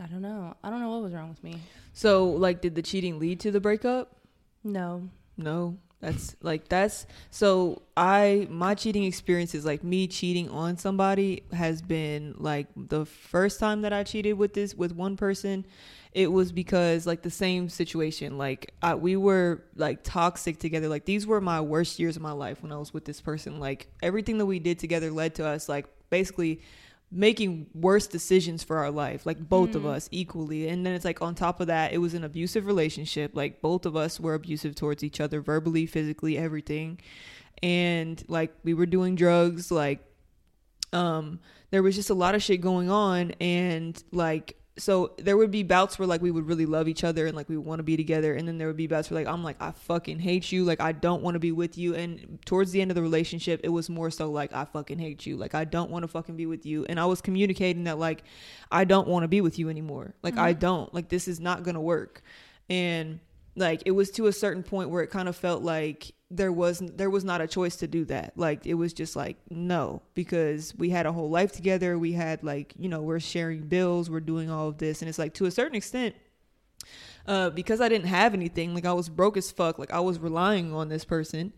I 0.00 0.06
don't 0.06 0.22
know. 0.22 0.54
I 0.64 0.70
don't 0.70 0.80
know 0.80 0.90
what 0.90 1.02
was 1.02 1.12
wrong 1.12 1.28
with 1.28 1.42
me. 1.42 1.60
So, 1.92 2.26
like, 2.26 2.60
did 2.60 2.74
the 2.74 2.82
cheating 2.82 3.18
lead 3.18 3.40
to 3.40 3.50
the 3.50 3.60
breakup? 3.60 4.16
No. 4.62 5.08
No. 5.38 5.78
That's 6.00 6.36
like 6.42 6.68
that's 6.68 7.06
so 7.30 7.82
I 7.96 8.46
my 8.50 8.74
cheating 8.74 9.04
experiences 9.04 9.64
like 9.64 9.82
me 9.82 10.06
cheating 10.06 10.50
on 10.50 10.76
somebody 10.76 11.42
has 11.52 11.80
been 11.80 12.34
like 12.36 12.66
the 12.76 13.06
first 13.06 13.58
time 13.58 13.80
that 13.82 13.94
I 13.94 14.02
cheated 14.02 14.36
with 14.36 14.52
this 14.52 14.74
with 14.74 14.92
one 14.92 15.16
person 15.16 15.64
it 16.16 16.32
was 16.32 16.50
because 16.50 17.06
like 17.06 17.20
the 17.20 17.30
same 17.30 17.68
situation. 17.68 18.38
Like 18.38 18.72
I, 18.82 18.94
we 18.94 19.16
were 19.16 19.64
like 19.76 20.02
toxic 20.02 20.58
together. 20.58 20.88
Like 20.88 21.04
these 21.04 21.26
were 21.26 21.42
my 21.42 21.60
worst 21.60 21.98
years 21.98 22.16
of 22.16 22.22
my 22.22 22.32
life 22.32 22.62
when 22.62 22.72
I 22.72 22.78
was 22.78 22.94
with 22.94 23.04
this 23.04 23.20
person. 23.20 23.60
Like 23.60 23.88
everything 24.02 24.38
that 24.38 24.46
we 24.46 24.58
did 24.58 24.78
together 24.78 25.10
led 25.10 25.34
to 25.34 25.46
us 25.46 25.68
like 25.68 25.84
basically 26.08 26.62
making 27.16 27.66
worse 27.72 28.06
decisions 28.06 28.62
for 28.62 28.76
our 28.76 28.90
life 28.90 29.24
like 29.24 29.38
both 29.48 29.74
of 29.74 29.86
us 29.86 30.06
equally. 30.12 30.68
And 30.68 30.84
then 30.84 30.92
it's 30.92 31.04
like 31.04 31.22
on 31.22 31.34
top 31.34 31.60
of 31.60 31.68
that 31.68 31.92
it 31.94 31.98
was 31.98 32.12
an 32.12 32.24
abusive 32.24 32.66
relationship. 32.66 33.32
Like 33.34 33.62
both 33.62 33.86
of 33.86 33.96
us 33.96 34.20
were 34.20 34.34
abusive 34.34 34.74
towards 34.74 35.02
each 35.02 35.18
other 35.18 35.40
verbally 35.40 35.86
physically 35.86 36.36
everything. 36.36 37.00
And 37.62 38.22
like 38.28 38.54
we 38.64 38.74
were 38.74 38.84
doing 38.84 39.14
drugs 39.14 39.70
like 39.70 40.00
um 40.92 41.40
there 41.70 41.82
was 41.82 41.96
just 41.96 42.10
a 42.10 42.14
lot 42.14 42.34
of 42.34 42.42
shit 42.42 42.60
going 42.60 42.90
on. 42.90 43.32
And 43.40 44.00
like 44.12 44.56
so 44.78 45.12
there 45.16 45.36
would 45.36 45.50
be 45.50 45.62
bouts 45.62 45.98
where 45.98 46.06
like 46.06 46.20
we 46.20 46.30
would 46.30 46.46
really 46.46 46.66
love 46.66 46.86
each 46.86 47.02
other 47.02 47.26
and 47.26 47.34
like 47.34 47.48
we 47.48 47.56
want 47.56 47.78
to 47.78 47.82
be 47.82 47.96
together 47.96 48.34
and 48.34 48.46
then 48.46 48.58
there 48.58 48.66
would 48.66 48.76
be 48.76 48.86
bouts 48.86 49.10
where 49.10 49.20
like 49.20 49.32
I'm 49.32 49.42
like 49.42 49.56
I 49.60 49.70
fucking 49.70 50.18
hate 50.18 50.52
you. 50.52 50.64
Like 50.64 50.80
I 50.80 50.92
don't 50.92 51.22
want 51.22 51.34
to 51.34 51.38
be 51.38 51.52
with 51.52 51.78
you. 51.78 51.94
And 51.94 52.38
towards 52.44 52.72
the 52.72 52.82
end 52.82 52.90
of 52.90 52.94
the 52.94 53.02
relationship 53.02 53.60
it 53.64 53.70
was 53.70 53.88
more 53.88 54.10
so 54.10 54.30
like 54.30 54.52
I 54.52 54.66
fucking 54.66 54.98
hate 54.98 55.24
you. 55.24 55.36
Like 55.36 55.54
I 55.54 55.64
don't 55.64 55.90
want 55.90 56.02
to 56.02 56.08
fucking 56.08 56.36
be 56.36 56.46
with 56.46 56.66
you. 56.66 56.84
And 56.88 57.00
I 57.00 57.06
was 57.06 57.22
communicating 57.22 57.84
that 57.84 57.98
like 57.98 58.24
I 58.70 58.84
don't 58.84 59.08
want 59.08 59.24
to 59.24 59.28
be 59.28 59.40
with 59.40 59.58
you 59.58 59.70
anymore. 59.70 60.14
Like 60.22 60.34
mm-hmm. 60.34 60.44
I 60.44 60.52
don't. 60.52 60.92
Like 60.92 61.08
this 61.08 61.26
is 61.26 61.40
not 61.40 61.62
going 61.62 61.74
to 61.76 61.80
work. 61.80 62.22
And 62.68 63.20
like 63.56 63.82
it 63.86 63.92
was 63.92 64.10
to 64.12 64.26
a 64.26 64.32
certain 64.32 64.62
point 64.62 64.90
where 64.90 65.02
it 65.02 65.08
kind 65.08 65.28
of 65.28 65.34
felt 65.34 65.62
like 65.62 66.12
there 66.30 66.52
was 66.52 66.80
there 66.80 67.10
was 67.10 67.24
not 67.24 67.40
a 67.40 67.46
choice 67.46 67.76
to 67.76 67.86
do 67.86 68.04
that. 68.04 68.34
Like 68.36 68.66
it 68.66 68.74
was 68.74 68.92
just 68.92 69.16
like 69.16 69.38
no 69.48 70.02
because 70.14 70.74
we 70.76 70.90
had 70.90 71.06
a 71.06 71.12
whole 71.12 71.30
life 71.30 71.52
together. 71.52 71.98
We 71.98 72.12
had 72.12 72.44
like 72.44 72.74
you 72.78 72.88
know 72.88 73.00
we're 73.00 73.20
sharing 73.20 73.62
bills 73.62 74.10
we're 74.10 74.20
doing 74.20 74.50
all 74.50 74.68
of 74.68 74.78
this. 74.78 75.02
And 75.02 75.08
it's 75.08 75.18
like 75.18 75.34
to 75.34 75.46
a 75.46 75.50
certain 75.50 75.76
extent 75.76 76.14
uh 77.26 77.50
because 77.50 77.80
i 77.80 77.88
didn't 77.88 78.06
have 78.06 78.34
anything 78.34 78.72
like 78.72 78.84
i 78.84 78.92
was 78.92 79.08
broke 79.08 79.36
as 79.36 79.50
fuck 79.50 79.80
like 79.80 79.90
i 79.90 79.98
was 79.98 80.18
relying 80.18 80.72
on 80.74 80.88
this 80.88 81.04
person. 81.04 81.52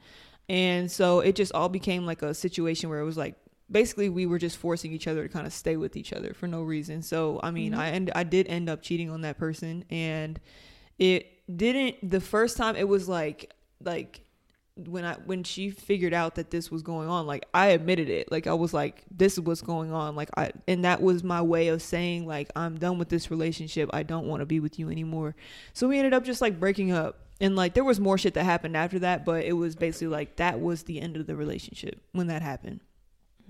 And 0.50 0.90
so 0.90 1.20
it 1.20 1.36
just 1.36 1.52
all 1.52 1.68
became 1.68 2.06
like 2.06 2.22
a 2.22 2.32
situation 2.32 2.88
where 2.88 3.00
it 3.00 3.04
was 3.04 3.18
like 3.18 3.34
basically 3.70 4.08
we 4.08 4.24
were 4.24 4.38
just 4.38 4.56
forcing 4.56 4.92
each 4.92 5.06
other 5.06 5.26
to 5.26 5.28
kind 5.28 5.46
of 5.46 5.52
stay 5.52 5.76
with 5.76 5.94
each 5.94 6.14
other 6.14 6.32
for 6.32 6.46
no 6.46 6.62
reason. 6.62 7.02
So 7.02 7.40
i 7.42 7.50
mean 7.50 7.74
i 7.74 7.90
end 7.90 8.12
i 8.14 8.22
did 8.22 8.46
end 8.48 8.68
up 8.68 8.82
cheating 8.82 9.10
on 9.10 9.22
that 9.22 9.38
person 9.38 9.84
and 9.90 10.38
it 10.98 11.37
didn't 11.54 12.08
the 12.08 12.20
first 12.20 12.56
time 12.56 12.76
it 12.76 12.88
was 12.88 13.08
like 13.08 13.54
like 13.82 14.22
when 14.86 15.04
I 15.04 15.14
when 15.24 15.42
she 15.42 15.70
figured 15.70 16.14
out 16.14 16.36
that 16.36 16.50
this 16.50 16.70
was 16.70 16.82
going 16.82 17.08
on, 17.08 17.26
like 17.26 17.46
I 17.52 17.68
admitted 17.68 18.08
it. 18.08 18.30
Like 18.30 18.46
I 18.46 18.54
was 18.54 18.72
like, 18.72 19.04
this 19.10 19.34
is 19.34 19.40
what's 19.40 19.60
going 19.60 19.92
on. 19.92 20.14
Like 20.14 20.30
I 20.36 20.52
and 20.68 20.84
that 20.84 21.02
was 21.02 21.24
my 21.24 21.42
way 21.42 21.68
of 21.68 21.82
saying 21.82 22.26
like 22.26 22.50
I'm 22.54 22.78
done 22.78 22.98
with 22.98 23.08
this 23.08 23.30
relationship. 23.30 23.90
I 23.92 24.02
don't 24.04 24.26
want 24.26 24.40
to 24.40 24.46
be 24.46 24.60
with 24.60 24.78
you 24.78 24.88
anymore. 24.90 25.34
So 25.72 25.88
we 25.88 25.98
ended 25.98 26.14
up 26.14 26.24
just 26.24 26.40
like 26.40 26.60
breaking 26.60 26.92
up. 26.92 27.18
And 27.40 27.54
like 27.54 27.74
there 27.74 27.84
was 27.84 28.00
more 28.00 28.18
shit 28.18 28.34
that 28.34 28.44
happened 28.44 28.76
after 28.76 28.98
that, 29.00 29.24
but 29.24 29.44
it 29.44 29.52
was 29.52 29.76
basically 29.76 30.08
like 30.08 30.36
that 30.36 30.60
was 30.60 30.84
the 30.84 31.00
end 31.00 31.16
of 31.16 31.26
the 31.26 31.36
relationship 31.36 32.00
when 32.12 32.28
that 32.28 32.42
happened. 32.42 32.80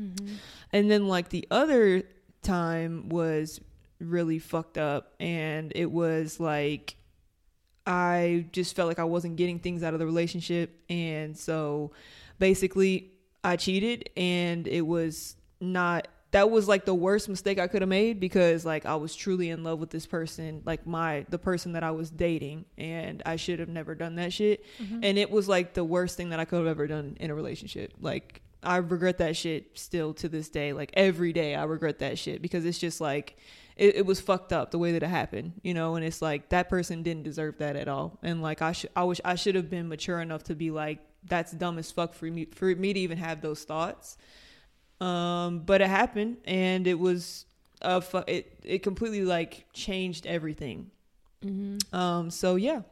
Mm-hmm. 0.00 0.34
And 0.72 0.90
then 0.90 1.08
like 1.08 1.30
the 1.30 1.46
other 1.50 2.02
time 2.42 3.08
was 3.08 3.60
really 3.98 4.38
fucked 4.38 4.78
up 4.78 5.14
and 5.18 5.72
it 5.74 5.90
was 5.90 6.38
like 6.38 6.96
I 7.88 8.44
just 8.52 8.76
felt 8.76 8.86
like 8.86 8.98
I 8.98 9.04
wasn't 9.04 9.36
getting 9.36 9.58
things 9.58 9.82
out 9.82 9.94
of 9.94 9.98
the 9.98 10.04
relationship. 10.04 10.78
And 10.90 11.36
so 11.36 11.92
basically, 12.38 13.12
I 13.42 13.56
cheated, 13.56 14.10
and 14.16 14.68
it 14.68 14.82
was 14.82 15.36
not. 15.60 16.06
That 16.32 16.50
was 16.50 16.68
like 16.68 16.84
the 16.84 16.94
worst 16.94 17.30
mistake 17.30 17.58
I 17.58 17.68
could 17.68 17.80
have 17.80 17.88
made 17.88 18.20
because 18.20 18.66
like 18.66 18.84
I 18.84 18.96
was 18.96 19.16
truly 19.16 19.48
in 19.48 19.64
love 19.64 19.78
with 19.78 19.88
this 19.88 20.04
person, 20.04 20.60
like 20.66 20.86
my 20.86 21.24
the 21.30 21.38
person 21.38 21.72
that 21.72 21.82
I 21.82 21.90
was 21.92 22.10
dating, 22.10 22.66
and 22.76 23.22
I 23.24 23.36
should 23.36 23.58
have 23.60 23.70
never 23.70 23.94
done 23.94 24.16
that 24.16 24.34
shit. 24.34 24.62
Mm-hmm. 24.78 25.00
And 25.02 25.16
it 25.16 25.30
was 25.30 25.48
like 25.48 25.72
the 25.72 25.84
worst 25.84 26.18
thing 26.18 26.28
that 26.28 26.38
I 26.38 26.44
could 26.44 26.58
have 26.58 26.66
ever 26.66 26.86
done 26.86 27.16
in 27.18 27.30
a 27.30 27.34
relationship. 27.34 27.94
Like 27.98 28.42
I 28.62 28.76
regret 28.76 29.16
that 29.18 29.34
shit 29.34 29.78
still 29.78 30.12
to 30.14 30.28
this 30.28 30.50
day. 30.50 30.74
Like 30.74 30.90
every 30.92 31.32
day, 31.32 31.54
I 31.54 31.64
regret 31.64 32.00
that 32.00 32.18
shit 32.18 32.42
because 32.42 32.66
it's 32.66 32.78
just 32.78 33.00
like 33.00 33.38
it, 33.78 33.96
it 33.96 34.06
was 34.06 34.20
fucked 34.20 34.52
up 34.52 34.70
the 34.70 34.78
way 34.78 34.92
that 34.92 35.02
it 35.02 35.08
happened, 35.08 35.52
you 35.62 35.72
know. 35.72 35.94
And 35.94 36.04
it's 36.04 36.20
like 36.20 36.50
that 36.50 36.68
person 36.68 37.02
didn't 37.02 37.22
deserve 37.22 37.58
that 37.58 37.76
at 37.76 37.88
all. 37.88 38.18
And 38.22 38.42
like 38.42 38.60
I 38.60 38.72
should, 38.72 38.90
I 38.94 39.04
wish 39.04 39.20
I 39.24 39.36
should 39.36 39.54
have 39.54 39.70
been 39.70 39.88
mature 39.88 40.20
enough 40.20 40.42
to 40.44 40.54
be 40.54 40.70
like, 40.70 40.98
that's 41.24 41.52
dumb 41.52 41.78
as 41.78 41.90
fuck 41.90 42.12
for 42.14 42.26
me 42.26 42.46
for 42.46 42.66
me 42.74 42.92
to 42.92 43.00
even 43.00 43.18
have 43.18 43.40
those 43.40 43.64
thoughts. 43.64 44.18
Um, 45.00 45.60
but 45.60 45.80
it 45.80 45.88
happened, 45.88 46.38
and 46.44 46.86
it 46.86 46.98
was 46.98 47.46
a 47.80 48.00
fu- 48.00 48.24
it 48.26 48.58
it 48.64 48.82
completely 48.82 49.22
like 49.22 49.66
changed 49.72 50.26
everything. 50.26 50.90
Um, 51.92 52.30
so 52.30 52.56
yeah, 52.56 52.82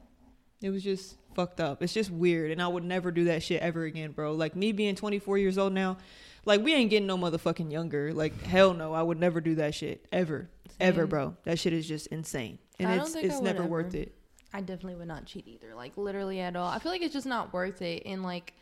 it 0.62 0.70
was 0.70 0.85
just 0.85 1.16
fucked 1.35 1.61
up. 1.61 1.83
It's 1.83 1.92
just 1.92 2.11
weird, 2.11 2.53
and 2.53 2.62
I 2.62 2.68
would 2.68 2.85
never 2.85 3.11
do 3.11 3.25
that 3.25 3.42
shit 3.42 3.61
ever 3.61 3.85
again, 3.85 4.12
bro. 4.12 4.33
Like 4.35 4.55
me 4.55 4.70
being 4.70 4.94
24 4.94 5.38
years 5.38 5.59
old 5.59 5.72
now, 5.72 5.99
like 6.44 6.62
we 6.62 6.75
ain't 6.75 6.90
getting 6.90 7.09
no 7.09 7.18
motherfucking 7.18 7.72
younger. 7.72 8.12
Like 8.12 8.40
hell 8.44 8.72
no, 8.72 8.92
I 8.94 9.03
would 9.03 9.18
never 9.18 9.40
do 9.40 9.57
that 9.57 9.75
shit 9.75 10.07
ever, 10.12 10.49
ever, 10.81 11.07
bro. 11.07 11.37
That 11.45 11.59
shit 11.59 11.73
is 11.73 11.87
just 11.87 12.09
insane, 12.09 12.59
and 12.79 12.89
I 12.89 12.97
it's 12.97 13.15
it's 13.15 13.41
never 13.41 13.62
ever. 13.62 13.69
worth 13.69 13.95
it. 13.95 14.15
I 14.53 14.61
definitely 14.61 14.95
would 14.97 15.09
not 15.09 15.27
cheat 15.27 15.47
either. 15.47 15.75
Like 15.75 15.97
literally 15.97 16.41
at 16.41 16.57
all. 16.57 16.69
I 16.69 16.79
feel 16.79 16.93
like 16.93 17.03
it's 17.03 17.12
just 17.12 17.27
not 17.27 17.53
worth 17.53 17.83
it. 17.83 18.05
And 18.07 18.23
like, 18.23 18.55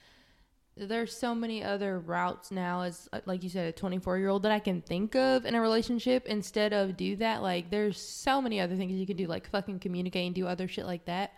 there's 0.76 1.16
so 1.16 1.34
many 1.34 1.62
other 1.62 2.00
routes 2.00 2.50
now 2.50 2.82
as 2.82 3.08
uh, 3.12 3.20
like 3.26 3.44
you 3.44 3.48
said, 3.48 3.68
a 3.68 3.72
24 3.72 4.18
year 4.18 4.28
old 4.28 4.42
that 4.42 4.50
I 4.50 4.58
can 4.58 4.80
think 4.82 5.14
of 5.14 5.46
in 5.46 5.54
a 5.54 5.60
relationship 5.60 6.26
instead 6.26 6.72
of 6.72 6.96
do 6.96 7.14
that. 7.16 7.42
Like, 7.42 7.70
there's 7.70 8.00
so 8.00 8.42
many 8.42 8.60
other 8.60 8.76
things 8.76 8.92
you 8.92 9.06
can 9.06 9.16
do, 9.16 9.26
like 9.26 9.48
fucking 9.48 9.78
communicate 9.78 10.26
and 10.26 10.34
do 10.34 10.46
other 10.46 10.66
shit 10.66 10.86
like 10.86 11.04
that. 11.04 11.34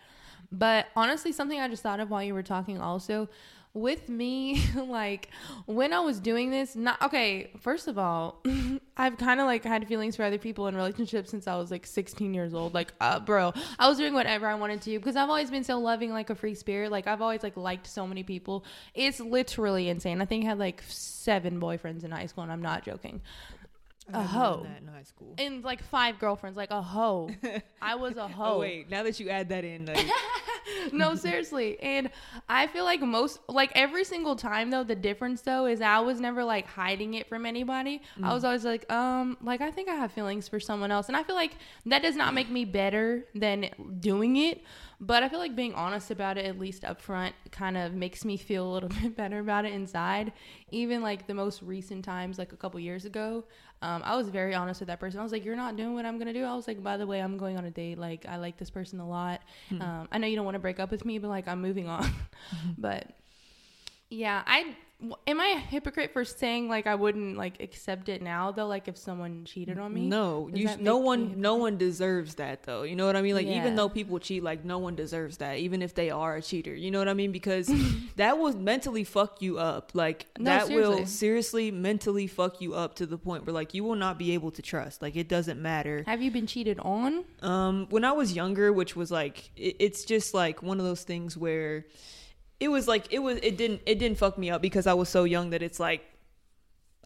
But 0.51 0.87
honestly, 0.95 1.33
something 1.33 1.61
I 1.61 1.69
just 1.69 1.83
thought 1.83 2.01
of 2.01 2.09
while 2.11 2.23
you 2.23 2.33
were 2.33 2.43
talking 2.43 2.81
also 2.81 3.29
with 3.77 4.09
me, 4.09 4.65
like 4.75 5.29
when 5.67 5.93
I 5.93 6.01
was 6.01 6.19
doing 6.19 6.51
this, 6.51 6.75
not 6.75 7.01
okay. 7.03 7.51
First 7.61 7.87
of 7.87 7.99
all, 7.99 8.43
I've 8.97 9.19
kind 9.19 9.39
of 9.39 9.47
like 9.47 9.63
had 9.63 9.87
feelings 9.87 10.17
for 10.17 10.23
other 10.23 10.39
people 10.39 10.67
in 10.67 10.75
relationships 10.75 11.31
since 11.31 11.47
I 11.47 11.57
was 11.57 11.71
like 11.71 11.87
16 11.87 12.33
years 12.33 12.55
old. 12.55 12.73
Like, 12.75 12.95
uh, 13.01 13.21
bro, 13.21 13.53
I 13.79 13.89
was 13.89 13.99
doing 13.99 14.15
whatever 14.15 14.47
I 14.47 14.55
wanted 14.55 14.81
to 14.83 14.99
because 14.99 15.15
I've 15.15 15.29
always 15.29 15.51
been 15.51 15.65
so 15.65 15.79
loving, 15.79 16.11
like 16.11 16.31
a 16.31 16.35
free 16.35 16.55
spirit. 16.55 16.91
Like, 16.91 17.07
I've 17.07 17.21
always 17.21 17.43
like 17.43 17.57
liked 17.57 17.87
so 17.87 18.07
many 18.07 18.23
people. 18.23 18.65
It's 18.95 19.21
literally 19.21 19.89
insane. 19.91 20.21
I 20.21 20.25
think 20.25 20.45
I 20.45 20.49
had 20.49 20.59
like 20.59 20.83
seven 20.89 21.61
boyfriends 21.61 22.03
in 22.03 22.11
high 22.11 22.27
school, 22.27 22.45
and 22.45 22.53
I'm 22.53 22.63
not 22.63 22.83
joking. 22.83 23.21
A 24.13 24.23
hoe. 24.23 24.63
that 24.65 24.83
in 24.83 24.89
high 24.89 25.03
school. 25.03 25.35
And 25.39 25.65
like 25.65 25.83
five 25.83 26.19
girlfriends, 26.19 26.57
like 26.57 26.71
a 26.71 26.81
hoe. 26.81 27.31
I 27.83 27.97
was 27.97 28.17
a 28.17 28.29
hoe. 28.29 28.55
Oh 28.55 28.59
wait, 28.61 28.89
now 28.89 29.03
that 29.03 29.19
you 29.19 29.29
add 29.29 29.49
that 29.49 29.65
in, 29.65 29.87
like, 29.87 30.07
no, 30.93 31.15
seriously. 31.17 31.79
And 31.81 32.11
I 32.49 32.69
feel 32.69 32.85
like 32.85 33.01
most, 33.01 33.41
like 33.49 33.73
every 33.75 34.05
single 34.05 34.37
time 34.37 34.71
though, 34.71 34.85
the 34.85 34.95
difference 34.95 35.41
though 35.41 35.67
is 35.67 35.81
I 35.81 35.99
was 36.01 36.21
never 36.21 36.45
like 36.45 36.67
hiding 36.67 37.15
it 37.15 37.29
from 37.29 37.47
anybody. 37.47 38.01
I 38.23 38.33
was 38.33 38.45
always 38.45 38.65
like, 38.65 38.91
um, 38.93 39.37
like 39.43 39.61
I 39.61 39.71
think 39.71 39.89
I 39.89 39.95
have 39.95 40.13
feelings 40.13 40.49
for 40.49 40.61
someone 40.61 40.91
else. 40.91 41.09
And 41.09 41.17
I 41.17 41.23
feel 41.23 41.37
like 41.37 41.57
that 41.87 42.03
does 42.03 42.17
not 42.17 42.33
make 42.33 42.49
me 42.49 42.65
better 42.65 43.27
than 43.35 43.71
doing 43.99 44.37
it. 44.37 44.63
But 44.99 45.23
I 45.23 45.29
feel 45.29 45.39
like 45.39 45.55
being 45.55 45.75
honest 45.75 46.11
about 46.11 46.39
it, 46.39 46.47
at 46.47 46.59
least 46.59 46.85
up 46.85 47.01
front, 47.01 47.35
kind 47.51 47.77
of 47.77 47.93
makes 47.93 48.25
me 48.25 48.37
feel 48.37 48.67
a 48.67 48.73
little 48.73 48.89
bit 49.03 49.17
better 49.17 49.41
about 49.41 49.65
it 49.65 49.73
inside. 49.73 50.33
Even 50.71 51.03
like 51.03 51.27
the 51.27 51.35
most 51.35 51.63
recent 51.63 52.05
times, 52.05 52.39
like 52.39 52.53
a 52.53 52.57
couple 52.57 52.81
years 52.81 53.05
ago, 53.05 53.45
um, 53.83 54.03
I 54.05 54.17
was 54.17 54.29
very 54.31 54.55
honest 54.55 54.81
with 54.81 54.87
that 54.89 54.99
person. 54.99 55.21
I 55.21 55.23
was 55.23 55.33
like, 55.33 55.45
"You're 55.45 55.57
not 55.57 55.77
doing 55.77 55.95
what 55.95 56.07
I'm 56.07 56.19
gonna 56.19 56.33
do." 56.33 56.45
I 56.45 56.55
was 56.55 56.67
like, 56.67 56.83
"By 56.83 56.97
the 56.97 57.07
way, 57.07 57.21
I'm 57.21 57.37
going 57.37 57.59
on 57.59 57.65
a 57.67 57.71
date. 57.71 57.99
Like, 57.99 58.25
I 58.27 58.37
like 58.37 58.57
this 58.57 58.71
person 58.71 59.01
a 59.01 59.09
lot. 59.09 59.43
Um, 59.83 60.09
I 60.11 60.19
know 60.19 60.27
you 60.27 60.37
don't 60.37 60.47
want 60.47 60.55
to 60.55 60.61
break 60.61 60.81
up 60.81 60.91
with 60.91 61.05
me, 61.05 61.19
but 61.19 61.29
like, 61.29 61.47
I'm 61.47 61.61
moving 61.61 61.89
on." 61.89 62.11
but 62.79 63.07
yeah, 64.09 64.43
I 64.47 64.77
am 65.27 65.41
I 65.41 65.47
a 65.57 65.59
hypocrite 65.59 66.13
for 66.13 66.25
saying 66.25 66.69
like 66.69 66.87
I 66.87 66.95
wouldn't 66.95 67.37
like 67.37 67.61
accept 67.63 68.09
it 68.09 68.23
now 68.23 68.51
though? 68.51 68.67
Like 68.67 68.89
if 68.89 68.97
someone 68.97 69.45
cheated 69.45 69.79
on 69.79 69.93
me, 69.93 70.07
no, 70.07 70.49
Does 70.51 70.59
you 70.59 70.71
no 70.81 70.97
one 70.97 71.41
no 71.41 71.57
one 71.57 71.77
deserves 71.77 72.37
that 72.37 72.63
though. 72.63 72.83
You 72.83 72.97
know 72.97 73.05
what 73.07 73.15
I 73.15 73.23
mean? 73.23 73.35
Like 73.35 73.47
Yeah. 73.47 73.59
even 73.59 73.77
though 73.77 73.89
people 73.91 74.19
cheat, 74.19 74.43
like 74.43 74.65
no 74.65 74.79
one 74.79 74.95
deserves 74.95 75.37
that, 75.39 75.59
even 75.59 75.83
if 75.83 75.95
they 75.95 76.11
are 76.11 76.37
a 76.37 76.43
cheater. 76.43 76.75
You 76.75 76.91
know 76.91 76.99
what 76.99 77.09
I 77.09 77.15
mean? 77.15 77.31
Because 77.31 77.71
that 78.17 78.39
will 78.39 78.57
mentally 78.57 79.05
fuck 79.05 79.43
you 79.43 79.59
up. 79.59 79.91
Like 79.95 80.27
No, 80.39 80.45
that 80.51 80.69
will 80.71 80.93
seriously. 80.93 81.07
seriously 81.07 81.71
mentally 81.71 82.27
fuck 82.27 82.61
you 82.63 82.75
up 82.75 82.95
to 82.97 83.07
the 83.07 83.19
point 83.19 83.47
where 83.47 83.53
like 83.55 83.75
you 83.75 83.85
will 83.85 83.97
not 83.97 84.19
be 84.19 84.33
able 84.33 84.51
to 84.53 84.63
trust. 84.63 85.03
Like 85.03 85.15
it 85.17 85.29
doesn't 85.29 85.61
matter. 85.61 86.05
have 86.07 86.23
you 86.23 86.31
been 86.31 86.47
cheated 86.47 86.79
on? 86.81 87.25
Um, 87.43 87.87
when 87.91 88.05
I 88.05 88.13
was 88.13 88.33
younger, 88.33 88.73
which 88.73 88.97
was 88.97 89.11
like, 89.11 89.51
it, 89.57 89.77
it's 89.79 90.05
just 90.05 90.33
like 90.33 90.63
one 90.63 90.79
of 90.81 90.87
those 90.87 91.03
things 91.03 91.37
where 91.37 91.85
it 92.61 92.69
was 92.69 92.89
like 92.89 93.13
it 93.13 93.19
was 93.19 93.39
it 93.43 93.57
didn't 93.57 93.83
it 93.87 93.99
didn't 93.99 94.19
fuck 94.19 94.39
me 94.39 94.51
up 94.51 94.63
because 94.63 94.87
I 94.87 94.95
was 94.95 95.09
so 95.09 95.25
young 95.25 95.51
that 95.51 95.63
it's 95.63 95.81
like 95.81 96.03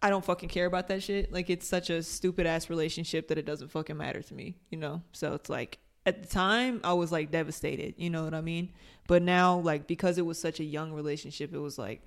I 0.03 0.09
don't 0.09 0.25
fucking 0.25 0.49
care 0.49 0.67
about 0.67 0.89
that 0.89 1.03
shit. 1.03 1.33
Like 1.33 1.51
it's 1.51 1.67
such 1.67 1.91
a 1.91 2.03
stupid 2.03 2.47
ass 2.47 2.71
relationship 2.71 3.29
that 3.29 3.39
it 3.39 3.45
doesn't 3.45 3.69
fucking 3.69 3.97
matter 3.97 4.23
to 4.23 4.35
me, 4.35 4.57
you 4.71 4.79
know. 4.79 5.03
So 5.13 5.35
it's 5.35 5.51
like 5.51 5.79
at 6.07 6.23
the 6.23 6.29
time 6.29 6.81
I 6.85 6.95
was 6.95 7.13
like 7.13 7.31
devastated, 7.31 7.95
you 7.99 8.11
know 8.11 8.25
what 8.25 8.35
I 8.35 8.41
mean? 8.41 8.73
But 9.07 9.23
now 9.23 9.59
like 9.59 9.87
because 9.87 10.19
it 10.19 10.25
was 10.25 10.39
such 10.39 10.61
a 10.61 10.65
young 10.65 10.93
relationship, 10.93 11.53
it 11.53 11.59
was 11.59 11.79
like 11.79 12.03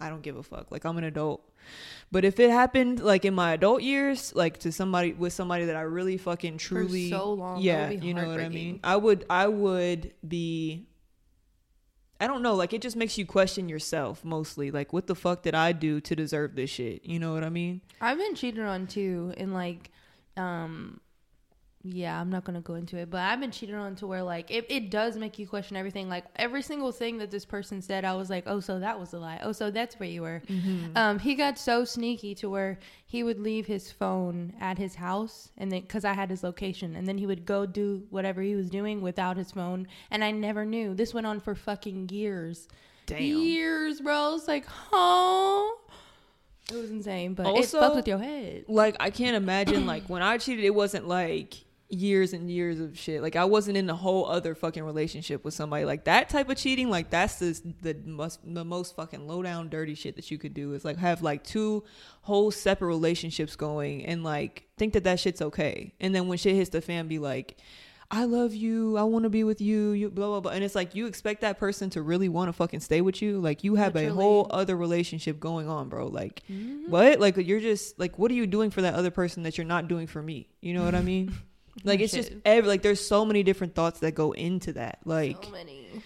I 0.00 0.08
don't 0.08 0.22
give 0.22 0.36
a 0.36 0.42
fuck. 0.42 0.70
Like 0.70 0.84
I'm 0.84 0.96
an 0.96 1.04
adult. 1.04 1.48
But 2.10 2.24
if 2.24 2.40
it 2.40 2.50
happened 2.50 3.00
like 3.00 3.24
in 3.24 3.34
my 3.34 3.52
adult 3.52 3.82
years, 3.82 4.34
like 4.34 4.58
to 4.58 4.72
somebody 4.72 5.12
with 5.12 5.32
somebody 5.32 5.66
that 5.66 5.76
I 5.76 5.82
really 5.82 6.16
fucking 6.16 6.58
truly 6.58 7.10
so 7.10 7.32
long, 7.32 7.60
yeah, 7.60 7.90
you 7.90 8.14
know 8.14 8.28
what 8.28 8.40
I 8.40 8.48
mean. 8.48 8.80
I 8.84 8.96
would 8.96 9.24
I 9.28 9.48
would 9.48 10.12
be 10.26 10.86
I 12.20 12.26
don't 12.26 12.42
know, 12.42 12.54
like 12.54 12.72
it 12.72 12.80
just 12.80 12.96
makes 12.96 13.18
you 13.18 13.26
question 13.26 13.68
yourself 13.68 14.24
mostly. 14.24 14.70
Like 14.70 14.92
what 14.92 15.06
the 15.06 15.14
fuck 15.14 15.42
did 15.42 15.54
I 15.54 15.72
do 15.72 16.00
to 16.00 16.16
deserve 16.16 16.54
this 16.54 16.70
shit? 16.70 17.04
You 17.04 17.18
know 17.18 17.34
what 17.34 17.44
I 17.44 17.50
mean? 17.50 17.80
I've 18.00 18.18
been 18.18 18.34
cheated 18.34 18.64
on 18.64 18.86
too, 18.86 19.34
and 19.36 19.52
like, 19.52 19.90
um, 20.36 21.00
yeah, 21.86 22.18
I'm 22.18 22.30
not 22.30 22.44
gonna 22.44 22.62
go 22.62 22.74
into 22.76 22.96
it, 22.96 23.10
but 23.10 23.20
I've 23.20 23.40
been 23.40 23.50
cheated 23.50 23.74
on 23.74 23.94
to 23.96 24.06
where 24.06 24.22
like 24.22 24.50
it, 24.50 24.64
it 24.70 24.90
does 24.90 25.16
make 25.18 25.38
you 25.38 25.46
question 25.46 25.76
everything. 25.76 26.08
Like 26.08 26.24
every 26.36 26.62
single 26.62 26.92
thing 26.92 27.18
that 27.18 27.30
this 27.30 27.44
person 27.44 27.82
said, 27.82 28.06
I 28.06 28.14
was 28.14 28.30
like, 28.30 28.44
oh, 28.46 28.60
so 28.60 28.78
that 28.80 28.98
was 28.98 29.12
a 29.12 29.18
lie. 29.18 29.38
Oh, 29.42 29.52
so 29.52 29.70
that's 29.70 30.00
where 30.00 30.08
you 30.08 30.22
were. 30.22 30.42
Um, 30.96 31.18
he 31.18 31.34
got 31.34 31.58
so 31.58 31.84
sneaky 31.84 32.34
to 32.36 32.48
where 32.48 32.78
he 33.04 33.22
would 33.22 33.38
leave 33.38 33.66
his 33.66 33.92
phone 33.92 34.54
at 34.60 34.78
his 34.78 34.94
house, 34.94 35.50
and 35.58 35.70
then 35.70 35.82
because 35.82 36.04
I 36.06 36.14
had 36.14 36.30
his 36.30 36.42
location, 36.42 36.96
and 36.96 37.06
then 37.06 37.18
he 37.18 37.26
would 37.26 37.44
go 37.44 37.66
do 37.66 38.04
whatever 38.08 38.40
he 38.40 38.54
was 38.54 38.70
doing 38.70 39.02
without 39.02 39.36
his 39.36 39.52
phone, 39.52 39.86
and 40.10 40.24
I 40.24 40.30
never 40.30 40.64
knew. 40.64 40.94
This 40.94 41.12
went 41.12 41.26
on 41.26 41.38
for 41.38 41.54
fucking 41.54 42.08
years. 42.08 42.66
Damn. 43.06 43.20
Years, 43.20 44.00
bro. 44.00 44.34
It's 44.36 44.48
like, 44.48 44.64
huh? 44.66 45.70
It 46.72 46.76
was 46.76 46.90
insane, 46.90 47.34
but 47.34 47.44
Also- 47.44 47.76
it 47.78 47.80
fucked 47.82 47.96
with 47.96 48.08
your 48.08 48.18
head. 48.18 48.64
Like 48.68 48.96
I 48.98 49.10
can't 49.10 49.36
imagine 49.36 49.84
like 49.84 50.08
when 50.08 50.22
I 50.22 50.38
cheated 50.38 50.64
it 50.64 50.74
wasn't 50.74 51.06
like 51.06 51.56
years 51.94 52.32
and 52.32 52.50
years 52.50 52.80
of 52.80 52.98
shit. 52.98 53.22
Like 53.22 53.36
I 53.36 53.44
wasn't 53.44 53.76
in 53.76 53.88
a 53.88 53.94
whole 53.94 54.26
other 54.26 54.54
fucking 54.54 54.82
relationship 54.82 55.44
with 55.44 55.54
somebody. 55.54 55.84
Like 55.84 56.04
that 56.04 56.28
type 56.28 56.50
of 56.50 56.56
cheating, 56.56 56.90
like 56.90 57.10
that's 57.10 57.36
the 57.36 57.74
the 57.80 57.94
most 58.04 58.40
the 58.44 58.64
most 58.64 58.96
fucking 58.96 59.26
low 59.26 59.42
down 59.42 59.68
dirty 59.68 59.94
shit 59.94 60.16
that 60.16 60.30
you 60.30 60.38
could 60.38 60.54
do 60.54 60.74
is 60.74 60.84
like 60.84 60.98
have 60.98 61.22
like 61.22 61.44
two 61.44 61.84
whole 62.22 62.50
separate 62.50 62.88
relationships 62.88 63.56
going 63.56 64.04
and 64.04 64.24
like 64.24 64.66
think 64.76 64.92
that 64.94 65.04
that 65.04 65.20
shit's 65.20 65.40
okay. 65.40 65.94
And 66.00 66.14
then 66.14 66.28
when 66.28 66.38
shit 66.38 66.56
hits 66.56 66.70
the 66.70 66.80
fan 66.80 67.08
be 67.08 67.18
like 67.18 67.58
I 68.10 68.24
love 68.24 68.54
you. 68.54 68.96
I 68.96 69.02
want 69.02 69.24
to 69.24 69.28
be 69.28 69.44
with 69.44 69.60
you. 69.60 69.90
You 69.90 70.10
blah 70.10 70.28
blah 70.28 70.40
blah. 70.40 70.52
And 70.52 70.62
it's 70.62 70.74
like 70.74 70.94
you 70.94 71.06
expect 71.06 71.40
that 71.40 71.58
person 71.58 71.90
to 71.90 72.02
really 72.02 72.28
want 72.28 72.48
to 72.48 72.52
fucking 72.52 72.80
stay 72.80 73.00
with 73.00 73.20
you. 73.22 73.40
Like 73.40 73.64
you 73.64 73.74
have 73.76 73.94
Literally. 73.94 74.12
a 74.12 74.14
whole 74.14 74.46
other 74.50 74.76
relationship 74.76 75.40
going 75.40 75.68
on, 75.68 75.88
bro. 75.88 76.06
Like 76.06 76.42
mm-hmm. 76.50 76.90
what? 76.90 77.18
Like 77.18 77.36
you're 77.36 77.60
just 77.60 77.98
like 77.98 78.18
what 78.18 78.30
are 78.30 78.34
you 78.34 78.46
doing 78.46 78.70
for 78.70 78.82
that 78.82 78.94
other 78.94 79.10
person 79.10 79.42
that 79.44 79.58
you're 79.58 79.66
not 79.66 79.88
doing 79.88 80.06
for 80.06 80.22
me? 80.22 80.48
You 80.60 80.74
know 80.74 80.84
what 80.84 80.94
I 80.94 81.02
mean? 81.02 81.34
like 81.82 82.00
it's 82.00 82.12
just 82.12 82.32
every 82.44 82.68
like 82.68 82.82
there's 82.82 83.04
so 83.04 83.24
many 83.24 83.42
different 83.42 83.74
thoughts 83.74 84.00
that 84.00 84.14
go 84.14 84.32
into 84.32 84.72
that. 84.74 84.98
Like 85.04 85.44
so 85.44 85.50
many. 85.50 86.02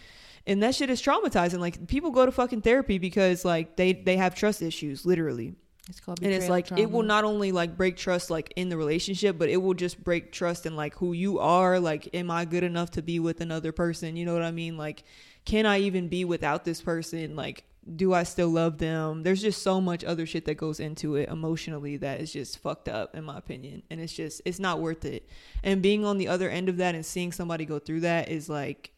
and 0.46 0.62
that 0.62 0.74
shit 0.74 0.88
is 0.88 1.02
traumatizing. 1.02 1.58
Like 1.58 1.86
people 1.88 2.10
go 2.10 2.24
to 2.24 2.32
fucking 2.32 2.62
therapy 2.62 2.98
because 2.98 3.44
like 3.44 3.76
they 3.76 3.92
they 3.92 4.16
have 4.16 4.34
trust 4.34 4.62
issues, 4.62 5.04
literally 5.04 5.54
It's 5.88 6.00
called 6.00 6.20
and 6.22 6.32
it's 6.32 6.48
like 6.48 6.70
it 6.78 6.90
will 6.90 7.02
not 7.02 7.24
only 7.24 7.52
like 7.52 7.76
break 7.76 7.96
trust 7.96 8.30
like 8.30 8.52
in 8.56 8.68
the 8.68 8.76
relationship 8.76 9.36
but 9.38 9.48
it 9.48 9.58
will 9.58 9.74
just 9.74 10.02
break 10.02 10.32
trust 10.32 10.64
in 10.66 10.74
like 10.76 10.94
who 10.94 11.12
you 11.12 11.38
are 11.38 11.78
like 11.80 12.08
am 12.14 12.30
i 12.30 12.44
good 12.44 12.62
enough 12.64 12.90
to 12.92 13.02
be 13.02 13.18
with 13.20 13.40
another 13.40 13.72
person 13.72 14.16
you 14.16 14.24
know 14.26 14.34
what 14.34 14.42
i 14.42 14.50
mean 14.50 14.76
like 14.76 15.04
can 15.46 15.64
i 15.64 15.78
even 15.78 16.08
be 16.08 16.24
without 16.26 16.64
this 16.64 16.82
person 16.82 17.36
like 17.36 17.64
do 17.96 18.12
i 18.12 18.22
still 18.22 18.48
love 18.48 18.78
them? 18.78 19.22
There's 19.22 19.42
just 19.42 19.62
so 19.62 19.80
much 19.80 20.04
other 20.04 20.26
shit 20.26 20.44
that 20.44 20.56
goes 20.56 20.80
into 20.80 21.16
it 21.16 21.28
emotionally 21.28 21.96
that 21.98 22.20
is 22.20 22.32
just 22.32 22.58
fucked 22.58 22.88
up 22.88 23.14
in 23.14 23.24
my 23.24 23.38
opinion. 23.38 23.82
And 23.90 24.00
it's 24.00 24.12
just 24.12 24.42
it's 24.44 24.58
not 24.58 24.80
worth 24.80 25.04
it. 25.04 25.28
And 25.62 25.82
being 25.82 26.04
on 26.04 26.18
the 26.18 26.28
other 26.28 26.50
end 26.50 26.68
of 26.68 26.76
that 26.78 26.94
and 26.94 27.04
seeing 27.04 27.32
somebody 27.32 27.64
go 27.64 27.78
through 27.78 28.00
that 28.00 28.28
is 28.28 28.48
like 28.48 28.92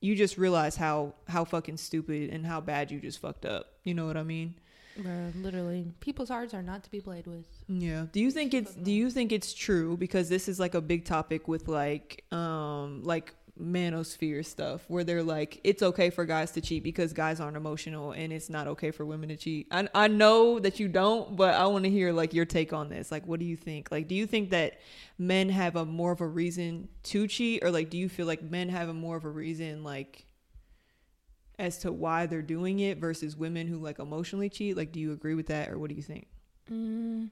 you 0.00 0.14
just 0.14 0.36
realize 0.36 0.76
how 0.76 1.14
how 1.28 1.44
fucking 1.44 1.78
stupid 1.78 2.30
and 2.30 2.46
how 2.46 2.60
bad 2.60 2.90
you 2.90 3.00
just 3.00 3.20
fucked 3.20 3.46
up. 3.46 3.66
You 3.84 3.94
know 3.94 4.06
what 4.06 4.16
i 4.16 4.22
mean? 4.22 4.54
Bro, 4.96 5.32
literally, 5.36 5.92
people's 5.98 6.28
hearts 6.28 6.54
are 6.54 6.62
not 6.62 6.84
to 6.84 6.90
be 6.90 7.00
played 7.00 7.26
with. 7.26 7.46
Yeah. 7.66 8.06
Do 8.12 8.20
you 8.20 8.30
think 8.30 8.54
it's 8.54 8.74
do 8.74 8.92
you 8.92 9.10
think 9.10 9.32
it's 9.32 9.52
true? 9.52 9.96
Because 9.96 10.28
this 10.28 10.48
is 10.48 10.60
like 10.60 10.74
a 10.74 10.80
big 10.80 11.04
topic 11.04 11.48
with 11.48 11.66
like 11.66 12.24
um 12.30 13.02
like 13.02 13.34
manosphere 13.60 14.44
stuff 14.44 14.84
where 14.88 15.04
they're 15.04 15.22
like 15.22 15.60
it's 15.62 15.80
okay 15.80 16.10
for 16.10 16.24
guys 16.24 16.50
to 16.50 16.60
cheat 16.60 16.82
because 16.82 17.12
guys 17.12 17.38
aren't 17.38 17.56
emotional 17.56 18.10
and 18.10 18.32
it's 18.32 18.50
not 18.50 18.66
okay 18.66 18.90
for 18.90 19.06
women 19.06 19.28
to 19.28 19.36
cheat. 19.36 19.68
I 19.70 19.88
I 19.94 20.08
know 20.08 20.58
that 20.58 20.80
you 20.80 20.88
don't, 20.88 21.36
but 21.36 21.54
I 21.54 21.66
want 21.66 21.84
to 21.84 21.90
hear 21.90 22.12
like 22.12 22.34
your 22.34 22.46
take 22.46 22.72
on 22.72 22.88
this. 22.88 23.12
Like 23.12 23.26
what 23.26 23.38
do 23.38 23.46
you 23.46 23.56
think? 23.56 23.92
Like 23.92 24.08
do 24.08 24.14
you 24.14 24.26
think 24.26 24.50
that 24.50 24.80
men 25.18 25.48
have 25.50 25.76
a 25.76 25.84
more 25.84 26.10
of 26.10 26.20
a 26.20 26.26
reason 26.26 26.88
to 27.04 27.28
cheat 27.28 27.62
or 27.62 27.70
like 27.70 27.90
do 27.90 27.98
you 27.98 28.08
feel 28.08 28.26
like 28.26 28.42
men 28.42 28.68
have 28.70 28.88
a 28.88 28.94
more 28.94 29.16
of 29.16 29.24
a 29.24 29.30
reason 29.30 29.84
like 29.84 30.26
as 31.56 31.78
to 31.78 31.92
why 31.92 32.26
they're 32.26 32.42
doing 32.42 32.80
it 32.80 32.98
versus 32.98 33.36
women 33.36 33.68
who 33.68 33.78
like 33.78 34.00
emotionally 34.00 34.48
cheat? 34.48 34.76
Like 34.76 34.90
do 34.90 34.98
you 34.98 35.12
agree 35.12 35.36
with 35.36 35.46
that 35.46 35.70
or 35.70 35.78
what 35.78 35.90
do 35.90 35.94
you 35.94 36.02
think? 36.02 36.26
Mm, 36.72 37.30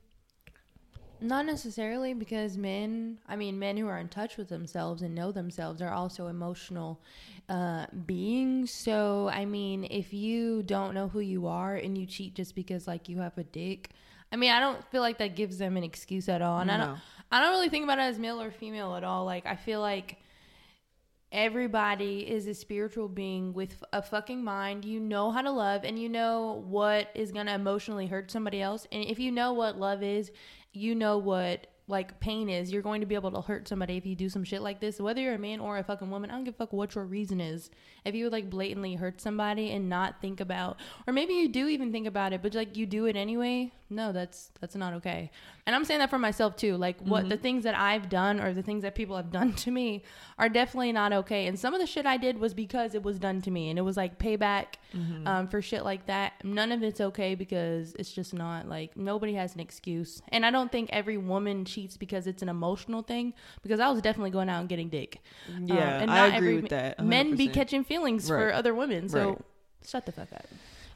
not 1.22 1.46
necessarily 1.46 2.14
because 2.14 2.56
men, 2.56 3.18
I 3.28 3.36
mean, 3.36 3.58
men 3.58 3.76
who 3.76 3.88
are 3.88 3.98
in 3.98 4.08
touch 4.08 4.36
with 4.36 4.48
themselves 4.48 5.02
and 5.02 5.14
know 5.14 5.32
themselves 5.32 5.80
are 5.80 5.92
also 5.92 6.26
emotional 6.26 7.00
uh, 7.48 7.86
beings. 8.06 8.70
So, 8.70 9.30
I 9.32 9.44
mean, 9.44 9.86
if 9.90 10.12
you 10.12 10.62
don't 10.62 10.94
know 10.94 11.08
who 11.08 11.20
you 11.20 11.46
are 11.46 11.74
and 11.74 11.96
you 11.96 12.06
cheat 12.06 12.34
just 12.34 12.54
because, 12.54 12.86
like, 12.86 13.08
you 13.08 13.18
have 13.18 13.36
a 13.38 13.44
dick, 13.44 13.90
I 14.32 14.36
mean, 14.36 14.50
I 14.50 14.60
don't 14.60 14.82
feel 14.90 15.02
like 15.02 15.18
that 15.18 15.36
gives 15.36 15.58
them 15.58 15.76
an 15.76 15.84
excuse 15.84 16.28
at 16.28 16.42
all. 16.42 16.60
And 16.60 16.70
I 16.70 16.78
don't, 16.78 16.98
I 17.30 17.40
don't 17.40 17.50
really 17.50 17.68
think 17.68 17.84
about 17.84 17.98
it 17.98 18.02
as 18.02 18.18
male 18.18 18.40
or 18.40 18.50
female 18.50 18.94
at 18.96 19.04
all. 19.04 19.24
Like, 19.24 19.44
I 19.46 19.56
feel 19.56 19.80
like 19.80 20.18
everybody 21.32 22.20
is 22.20 22.46
a 22.46 22.54
spiritual 22.54 23.08
being 23.08 23.52
with 23.54 23.82
a 23.92 24.02
fucking 24.02 24.44
mind. 24.44 24.84
You 24.84 25.00
know 25.00 25.30
how 25.30 25.42
to 25.42 25.50
love 25.50 25.82
and 25.84 25.98
you 25.98 26.08
know 26.08 26.62
what 26.66 27.08
is 27.14 27.32
going 27.32 27.46
to 27.46 27.54
emotionally 27.54 28.06
hurt 28.06 28.30
somebody 28.30 28.60
else. 28.60 28.86
And 28.92 29.04
if 29.04 29.18
you 29.18 29.32
know 29.32 29.54
what 29.54 29.78
love 29.78 30.02
is, 30.02 30.30
you 30.72 30.94
know 30.94 31.18
what 31.18 31.66
like 31.92 32.18
pain 32.18 32.48
is. 32.48 32.72
You're 32.72 32.82
going 32.82 33.02
to 33.02 33.06
be 33.06 33.14
able 33.14 33.30
to 33.30 33.40
hurt 33.40 33.68
somebody 33.68 33.96
if 33.96 34.04
you 34.04 34.16
do 34.16 34.28
some 34.28 34.42
shit 34.42 34.62
like 34.62 34.80
this. 34.80 34.98
Whether 34.98 35.20
you're 35.20 35.34
a 35.34 35.38
man 35.38 35.60
or 35.60 35.78
a 35.78 35.84
fucking 35.84 36.10
woman, 36.10 36.30
I 36.30 36.34
don't 36.34 36.44
give 36.44 36.54
a 36.54 36.56
fuck 36.56 36.72
what 36.72 36.96
your 36.96 37.04
reason 37.04 37.40
is. 37.40 37.70
If 38.04 38.16
you 38.16 38.24
would 38.24 38.32
like 38.32 38.50
blatantly 38.50 38.96
hurt 38.96 39.20
somebody 39.20 39.70
and 39.70 39.88
not 39.88 40.20
think 40.20 40.40
about, 40.40 40.78
or 41.06 41.12
maybe 41.12 41.34
you 41.34 41.48
do 41.48 41.68
even 41.68 41.92
think 41.92 42.08
about 42.08 42.32
it, 42.32 42.42
but 42.42 42.54
like 42.54 42.76
you 42.76 42.86
do 42.86 43.06
it 43.06 43.14
anyway. 43.14 43.70
No, 43.88 44.10
that's 44.10 44.50
that's 44.60 44.74
not 44.74 44.94
okay. 44.94 45.30
And 45.66 45.76
I'm 45.76 45.84
saying 45.84 46.00
that 46.00 46.10
for 46.10 46.18
myself 46.18 46.56
too. 46.56 46.76
Like 46.76 46.98
what 47.00 47.28
the 47.28 47.36
things 47.36 47.64
that 47.64 47.76
I've 47.76 48.08
done 48.08 48.40
or 48.40 48.52
the 48.54 48.62
things 48.62 48.82
that 48.82 48.94
people 48.94 49.16
have 49.16 49.30
done 49.30 49.52
to 49.64 49.70
me 49.70 50.02
are 50.38 50.48
definitely 50.48 50.92
not 50.92 51.12
okay. 51.12 51.46
And 51.46 51.58
some 51.58 51.74
of 51.74 51.80
the 51.80 51.86
shit 51.86 52.06
I 52.06 52.16
did 52.16 52.38
was 52.38 52.54
because 52.54 52.94
it 52.94 53.02
was 53.02 53.18
done 53.18 53.42
to 53.42 53.50
me, 53.50 53.68
and 53.68 53.78
it 53.78 53.82
was 53.82 53.96
like 53.96 54.18
payback 54.18 54.76
um, 55.26 55.46
for 55.48 55.60
shit 55.62 55.84
like 55.84 56.06
that. 56.06 56.32
None 56.42 56.72
of 56.72 56.82
it's 56.82 57.00
okay 57.00 57.34
because 57.34 57.94
it's 57.98 58.12
just 58.12 58.34
not 58.34 58.68
like 58.68 58.96
nobody 58.96 59.34
has 59.34 59.54
an 59.54 59.60
excuse. 59.60 60.22
And 60.28 60.44
I 60.46 60.50
don't 60.50 60.72
think 60.72 60.88
every 60.92 61.18
woman 61.18 61.64
cheats 61.64 61.81
because 61.98 62.26
it's 62.26 62.42
an 62.42 62.48
emotional 62.48 63.02
thing. 63.02 63.34
Because 63.62 63.80
I 63.80 63.90
was 63.90 64.00
definitely 64.02 64.30
going 64.30 64.48
out 64.48 64.60
and 64.60 64.68
getting 64.68 64.88
dick. 64.88 65.20
Um, 65.48 65.66
Yeah, 65.66 66.02
and 66.02 66.10
I 66.10 66.36
agree 66.36 66.56
with 66.56 66.70
that, 66.70 67.02
Men 67.02 67.36
be 67.36 67.48
catching 67.48 67.84
feelings 67.84 68.26
for 68.28 68.52
other 68.52 68.74
women, 68.74 69.08
so 69.08 69.28
Right. 69.28 69.38
shut 69.86 70.06
the 70.06 70.12
fuck 70.12 70.32
up. 70.32 70.46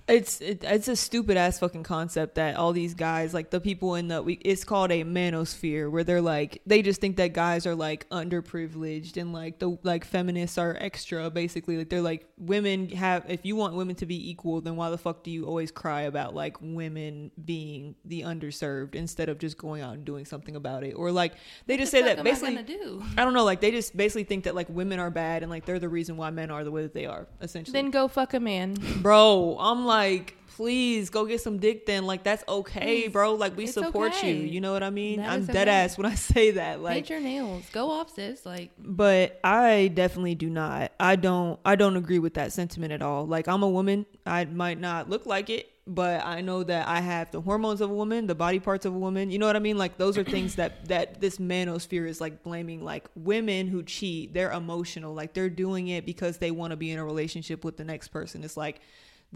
It's 0.09 0.40
it, 0.40 0.62
it's 0.62 0.87
a 0.87 0.95
stupid 0.95 1.37
ass 1.37 1.59
fucking 1.59 1.83
concept 1.83 2.37
that 2.37 2.55
all 2.57 2.73
these 2.73 2.95
guys 2.95 3.35
like 3.35 3.51
the 3.51 3.61
people 3.61 3.97
in 3.97 4.07
the 4.07 4.23
we, 4.23 4.35
it's 4.35 4.62
called 4.62 4.92
a 4.92 5.03
manosphere 5.03 5.90
where 5.90 6.05
they're 6.05 6.21
like 6.21 6.62
they 6.64 6.81
just 6.81 7.01
think 7.01 7.16
that 7.16 7.33
guys 7.33 7.66
are 7.66 7.75
like 7.75 8.09
underprivileged 8.11 9.16
and 9.16 9.33
like 9.33 9.59
the 9.59 9.77
like 9.83 10.05
feminists 10.05 10.59
are 10.59 10.77
extra 10.79 11.29
basically 11.29 11.77
like 11.77 11.88
they're 11.88 12.01
like 12.01 12.29
women 12.38 12.88
have 12.90 13.25
if 13.29 13.45
you 13.45 13.57
want 13.57 13.75
women 13.75 13.97
to 13.97 14.07
be 14.07 14.31
equal 14.31 14.61
then 14.61 14.77
why 14.77 14.90
the 14.90 14.99
fuck 14.99 15.25
do 15.25 15.31
you 15.33 15.45
always 15.45 15.73
cry 15.73 16.03
about 16.03 16.37
like 16.37 16.57
women 16.61 17.33
being 17.45 17.97
the 18.05 18.23
underserved 18.23 18.95
instead 18.95 19.29
of 19.29 19.38
just 19.38 19.59
going 19.59 19.83
out 19.83 19.95
and 19.95 20.05
doing 20.05 20.25
something 20.25 20.55
about 20.55 20.85
it 20.85 20.92
or 20.92 21.11
like 21.11 21.33
they 21.66 21.77
just 21.77 21.90
the 21.90 21.99
say 21.99 22.03
fuck 22.05 22.16
that 22.16 22.21
am 22.21 22.27
I 22.27 22.31
basically 22.31 22.55
gonna 22.55 22.66
do? 22.66 23.03
I 23.19 23.25
don't 23.25 23.35
know 23.35 23.45
like 23.45 23.61
they 23.61 23.73
just 23.73 23.97
basically 23.97 24.23
think 24.25 24.45
that 24.45 24.55
like 24.55 24.69
women 24.69 25.01
are 25.01 25.11
bad 25.11 25.42
and 25.42 25.51
like 25.51 25.64
they're 25.66 25.81
the 25.81 25.88
reason 25.88 26.16
why 26.16 26.31
men 26.31 26.53
are 26.53 26.62
the 26.62 26.71
way 26.71 26.83
that 26.83 26.95
they 26.95 27.07
are 27.07 27.27
essentially 27.40 27.73
Then 27.73 27.90
go 27.90 28.07
fuck 28.07 28.35
a 28.35 28.38
man. 28.40 28.75
bro 29.03 29.57
i'm 29.59 29.85
like 29.85 29.96
please 30.57 31.11
go 31.11 31.27
get 31.27 31.41
some 31.41 31.59
dick 31.59 31.85
then. 31.85 32.07
Like 32.07 32.25
that's 32.25 32.43
okay 32.49 33.03
Please. 33.03 33.13
bro. 33.13 33.35
Like 33.35 33.57
we 33.57 33.65
It's 33.65 33.75
support 33.75 34.13
you. 34.15 34.19
okay. 34.19 34.47
you 34.47 34.61
know 34.61 34.73
what 34.73 34.83
i 34.83 34.91
mean? 34.91 35.19
That 35.21 35.31
i'm 35.31 35.45
dead 35.45 35.69
okay. 35.69 35.77
ass 35.77 35.99
when 35.99 36.07
i 36.07 36.15
say 36.33 36.53
that. 36.53 36.81
Like 36.81 36.95
Paint 36.95 37.11
your 37.11 37.21
nails. 37.21 37.65
Go 37.73 37.91
off, 37.91 38.15
sis. 38.15 38.47
Like 38.47 38.71
but 38.79 39.39
i 39.45 39.89
definitely 39.95 40.35
do 40.35 40.49
not. 40.49 40.93
I 40.99 41.17
don't 41.17 41.61
i 41.65 41.77
don't 41.77 41.97
agree 41.97 42.19
with 42.19 42.35
that 42.35 42.53
sentiment 42.53 42.93
at 42.93 43.03
all. 43.03 43.27
Like 43.27 43.49
i'm 43.49 43.63
a 43.63 43.69
woman. 43.69 44.07
I 44.25 44.47
might 44.47 44.81
not 44.81 45.11
look 45.11 45.27
like 45.27 45.51
it 45.51 45.71
but 45.89 46.27
i 46.27 46.41
know 46.41 46.65
that 46.65 46.89
i 46.89 46.99
have 46.99 47.31
the 47.31 47.41
hormones 47.41 47.81
of 47.81 47.89
a 47.89 47.95
woman 47.95 48.27
the 48.27 48.35
body 48.35 48.59
parts 48.59 48.87
of 48.87 48.95
a 48.95 48.99
woman. 48.99 49.31
You 49.31 49.39
know 49.39 49.47
what 49.47 49.57
i 49.57 49.61
mean? 49.61 49.79
Like 49.79 49.99
those 49.99 50.17
are 50.19 50.25
things 50.25 50.57
that 50.57 50.87
that 50.89 51.21
this 51.21 51.37
manosphere 51.37 52.09
is 52.09 52.21
like 52.21 52.43
blaming 52.43 52.83
like 52.83 53.09
women 53.15 53.69
who 53.69 53.83
cheat. 53.83 54.33
They're 54.33 54.51
emotional. 54.53 55.15
Like 55.15 55.35
they're 55.35 55.51
doing 55.51 55.89
it 55.89 56.07
because 56.07 56.39
they 56.39 56.51
want 56.51 56.71
to 56.71 56.77
be 56.77 56.91
in 56.91 56.99
a 56.99 57.05
relationship 57.05 57.63
with 57.65 57.77
the 57.77 57.85
next 57.85 58.09
person. 58.09 58.43
It's 58.43 58.57
like 58.57 58.81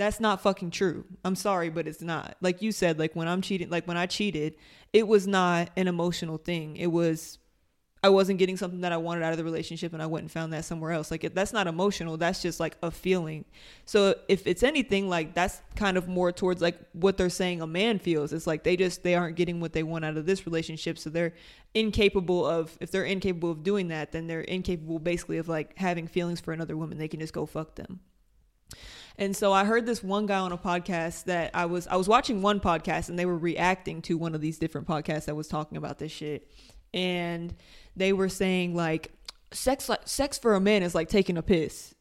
that's 0.00 0.18
not 0.20 0.40
fucking 0.40 0.70
true. 0.70 1.04
I'm 1.24 1.36
sorry, 1.36 1.68
but 1.68 1.86
it's 1.86 2.00
not. 2.00 2.36
Like 2.40 2.62
you 2.62 2.72
said, 2.72 2.98
like 2.98 3.14
when 3.14 3.28
I'm 3.28 3.42
cheating, 3.42 3.68
like 3.68 3.86
when 3.86 3.96
I 3.96 4.06
cheated, 4.06 4.54
it 4.92 5.06
was 5.06 5.26
not 5.26 5.70
an 5.76 5.88
emotional 5.88 6.38
thing. 6.38 6.76
It 6.76 6.86
was 6.86 7.38
I 8.02 8.08
wasn't 8.08 8.38
getting 8.38 8.56
something 8.56 8.80
that 8.80 8.92
I 8.92 8.96
wanted 8.96 9.24
out 9.24 9.32
of 9.32 9.36
the 9.36 9.44
relationship 9.44 9.92
and 9.92 10.02
I 10.02 10.06
went 10.06 10.22
and 10.22 10.30
found 10.30 10.54
that 10.54 10.64
somewhere 10.64 10.92
else. 10.92 11.10
Like 11.10 11.34
that's 11.34 11.52
not 11.52 11.66
emotional. 11.66 12.16
That's 12.16 12.40
just 12.40 12.58
like 12.58 12.78
a 12.82 12.90
feeling. 12.90 13.44
So 13.84 14.14
if 14.26 14.46
it's 14.46 14.62
anything 14.62 15.10
like 15.10 15.34
that's 15.34 15.60
kind 15.76 15.98
of 15.98 16.08
more 16.08 16.32
towards 16.32 16.62
like 16.62 16.78
what 16.92 17.18
they're 17.18 17.28
saying 17.28 17.60
a 17.60 17.66
man 17.66 17.98
feels. 17.98 18.32
It's 18.32 18.46
like 18.46 18.64
they 18.64 18.76
just 18.76 19.02
they 19.02 19.14
aren't 19.14 19.36
getting 19.36 19.60
what 19.60 19.74
they 19.74 19.82
want 19.82 20.06
out 20.06 20.16
of 20.16 20.24
this 20.24 20.46
relationship. 20.46 20.98
So 20.98 21.10
they're 21.10 21.34
incapable 21.74 22.46
of 22.46 22.76
if 22.80 22.90
they're 22.90 23.04
incapable 23.04 23.50
of 23.50 23.62
doing 23.62 23.88
that, 23.88 24.12
then 24.12 24.26
they're 24.26 24.40
incapable 24.40 24.98
basically 24.98 25.36
of 25.36 25.48
like 25.48 25.76
having 25.76 26.08
feelings 26.08 26.40
for 26.40 26.54
another 26.54 26.78
woman. 26.78 26.96
They 26.96 27.08
can 27.08 27.20
just 27.20 27.34
go 27.34 27.44
fuck 27.44 27.74
them. 27.74 28.00
And 29.20 29.36
so 29.36 29.52
I 29.52 29.64
heard 29.66 29.84
this 29.84 30.02
one 30.02 30.24
guy 30.24 30.38
on 30.38 30.50
a 30.50 30.56
podcast 30.56 31.24
that 31.24 31.50
I 31.52 31.66
was 31.66 31.86
I 31.86 31.96
was 31.96 32.08
watching 32.08 32.40
one 32.40 32.58
podcast 32.58 33.10
and 33.10 33.18
they 33.18 33.26
were 33.26 33.36
reacting 33.36 34.00
to 34.02 34.16
one 34.16 34.34
of 34.34 34.40
these 34.40 34.58
different 34.58 34.88
podcasts 34.88 35.26
that 35.26 35.36
was 35.36 35.46
talking 35.46 35.76
about 35.76 35.98
this 35.98 36.10
shit. 36.10 36.50
And 36.94 37.54
they 37.94 38.14
were 38.14 38.30
saying 38.30 38.74
like 38.74 39.12
sex 39.52 39.90
like 39.90 40.00
sex 40.08 40.38
for 40.38 40.54
a 40.54 40.60
man 40.60 40.82
is 40.82 40.94
like 40.94 41.10
taking 41.10 41.36
a 41.36 41.42
piss. 41.42 41.94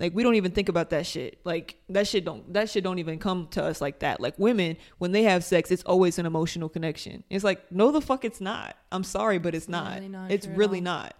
Like 0.00 0.14
we 0.14 0.22
don't 0.22 0.34
even 0.36 0.52
think 0.52 0.70
about 0.70 0.88
that 0.90 1.04
shit. 1.04 1.40
Like 1.44 1.76
that 1.90 2.08
shit 2.08 2.24
don't 2.24 2.50
that 2.54 2.70
shit 2.70 2.82
don't 2.82 2.98
even 2.98 3.18
come 3.18 3.48
to 3.48 3.62
us 3.62 3.82
like 3.82 3.98
that. 3.98 4.18
Like 4.18 4.38
women 4.38 4.78
when 4.96 5.12
they 5.12 5.24
have 5.24 5.44
sex 5.44 5.70
it's 5.70 5.82
always 5.82 6.18
an 6.18 6.24
emotional 6.24 6.70
connection. 6.70 7.22
It's 7.28 7.44
like 7.44 7.70
no 7.70 7.92
the 7.92 8.00
fuck 8.00 8.24
it's 8.24 8.40
not. 8.40 8.78
I'm 8.90 9.04
sorry 9.04 9.36
but 9.36 9.54
it's 9.54 9.68
not. 9.68 9.96
really 9.96 10.08
not 10.08 10.30
it's 10.30 10.46
really 10.46 10.80
not 10.80 11.14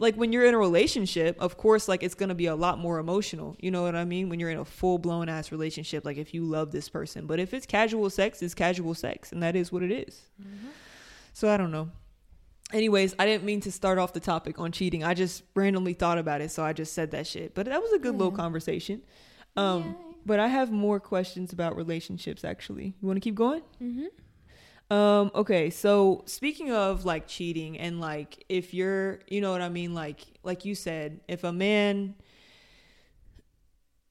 like 0.00 0.16
when 0.16 0.32
you're 0.32 0.46
in 0.46 0.54
a 0.54 0.58
relationship 0.58 1.36
of 1.38 1.56
course 1.56 1.86
like 1.86 2.02
it's 2.02 2.14
gonna 2.14 2.34
be 2.34 2.46
a 2.46 2.56
lot 2.56 2.78
more 2.78 2.98
emotional 2.98 3.54
you 3.60 3.70
know 3.70 3.82
what 3.82 3.94
i 3.94 4.04
mean? 4.04 4.28
When 4.28 4.40
you're 4.40 4.50
in 4.50 4.58
a 4.58 4.64
full-blown 4.64 5.28
ass 5.28 5.52
relationship 5.52 6.04
like 6.04 6.16
if 6.16 6.34
you 6.34 6.42
love 6.44 6.72
this 6.72 6.88
person. 6.88 7.26
But 7.26 7.38
if 7.38 7.54
it's 7.54 7.66
casual 7.66 8.10
sex 8.10 8.42
it's 8.42 8.54
casual 8.54 8.94
sex 8.94 9.30
and 9.30 9.42
that 9.42 9.54
is 9.54 9.70
what 9.70 9.82
it 9.84 9.92
is. 9.92 10.22
so 11.32 11.48
i 11.48 11.56
don't 11.56 11.70
know. 11.70 11.90
Anyways 12.72 13.14
i 13.18 13.26
didn't 13.26 13.44
mean 13.44 13.60
to 13.60 13.70
start 13.70 13.98
off 13.98 14.12
the 14.12 14.20
topic 14.20 14.58
on 14.58 14.72
cheating. 14.72 15.04
I 15.04 15.14
just 15.14 15.42
randomly 15.54 15.92
thought 15.92 16.18
about 16.18 16.40
it 16.40 16.50
so 16.50 16.64
i 16.64 16.72
just 16.72 16.92
said 16.94 17.10
that 17.12 17.26
shit. 17.26 17.54
But 17.54 17.66
that 17.66 17.80
was 17.80 17.92
a 17.92 17.98
good 17.98 18.16
little 18.16 18.32
conversation. 18.32 19.02
Um 19.56 19.82
Yay. 19.82 19.94
but 20.26 20.40
i 20.40 20.48
have 20.48 20.72
more 20.72 20.98
questions 20.98 21.52
about 21.52 21.76
relationships 21.76 22.42
actually. 22.44 22.94
You 23.00 23.06
want 23.06 23.16
to 23.16 23.20
keep 23.20 23.34
going? 23.34 23.62
Mm-hmm. 23.82 24.06
Um, 24.90 25.30
okay, 25.34 25.70
so 25.70 26.24
speaking 26.26 26.72
of 26.72 27.04
like 27.04 27.28
cheating 27.28 27.78
and 27.78 28.00
like 28.00 28.44
if 28.48 28.74
you're 28.74 29.20
you 29.28 29.40
know 29.40 29.52
what 29.52 29.62
I 29.62 29.68
mean, 29.68 29.94
like 29.94 30.20
like 30.42 30.64
you 30.64 30.74
said, 30.74 31.20
if 31.28 31.44
a 31.44 31.52
man 31.52 32.14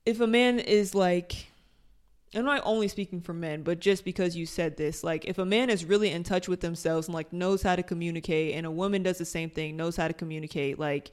if 0.06 0.22
a 0.22 0.28
man 0.28 0.60
is 0.60 0.96
like 0.96 1.48
I'm 2.34 2.46
not 2.46 2.62
only 2.64 2.88
speaking 2.88 3.22
for 3.22 3.34
men, 3.34 3.64
but 3.64 3.80
just 3.80 4.06
because 4.06 4.36
you 4.36 4.46
said 4.46 4.78
this, 4.78 5.04
like 5.04 5.26
if 5.26 5.38
a 5.38 5.46
man 5.46 5.70
is 5.70 5.84
really 5.84 6.12
in 6.12 6.24
touch 6.24 6.48
with 6.48 6.62
themselves 6.62 7.08
and 7.08 7.16
like 7.16 7.34
knows 7.34 7.62
how 7.62 7.76
to 7.76 7.84
communicate 7.84 8.56
and 8.56 8.66
a 8.66 8.72
woman 8.72 9.04
does 9.04 9.18
the 9.18 9.26
same 9.26 9.50
thing, 9.50 9.76
knows 9.76 9.98
how 9.98 10.08
to 10.08 10.14
communicate, 10.14 10.80
like 10.80 11.12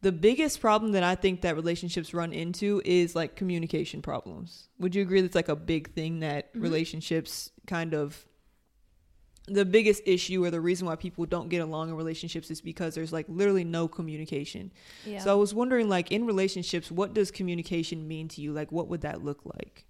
the 0.00 0.12
biggest 0.12 0.60
problem 0.60 0.92
that 0.92 1.02
I 1.02 1.14
think 1.14 1.42
that 1.42 1.56
relationships 1.56 2.12
run 2.12 2.32
into 2.32 2.82
is 2.84 3.14
like 3.14 3.36
communication 3.36 4.02
problems. 4.02 4.68
Would 4.78 4.94
you 4.94 5.02
agree 5.02 5.20
that's 5.20 5.34
like 5.34 5.48
a 5.48 5.56
big 5.56 5.92
thing 5.92 6.20
that 6.20 6.50
relationships 6.54 7.50
kind 7.66 7.94
of 7.94 8.26
the 9.46 9.64
biggest 9.64 10.02
issue 10.06 10.44
or 10.44 10.50
the 10.50 10.60
reason 10.60 10.86
why 10.86 10.96
people 10.96 11.24
don't 11.24 11.48
get 11.48 11.60
along 11.60 11.88
in 11.88 11.94
relationships 11.94 12.50
is 12.50 12.60
because 12.60 12.94
there's 12.94 13.12
like 13.12 13.26
literally 13.28 13.64
no 13.64 13.86
communication. 13.86 14.72
Yeah. 15.04 15.20
So 15.20 15.30
I 15.30 15.34
was 15.34 15.54
wondering 15.54 15.88
like 15.88 16.10
in 16.10 16.26
relationships 16.26 16.90
what 16.90 17.14
does 17.14 17.30
communication 17.30 18.08
mean 18.08 18.28
to 18.28 18.40
you? 18.40 18.52
Like 18.52 18.72
what 18.72 18.88
would 18.88 19.02
that 19.02 19.22
look 19.22 19.40
like? 19.44 19.86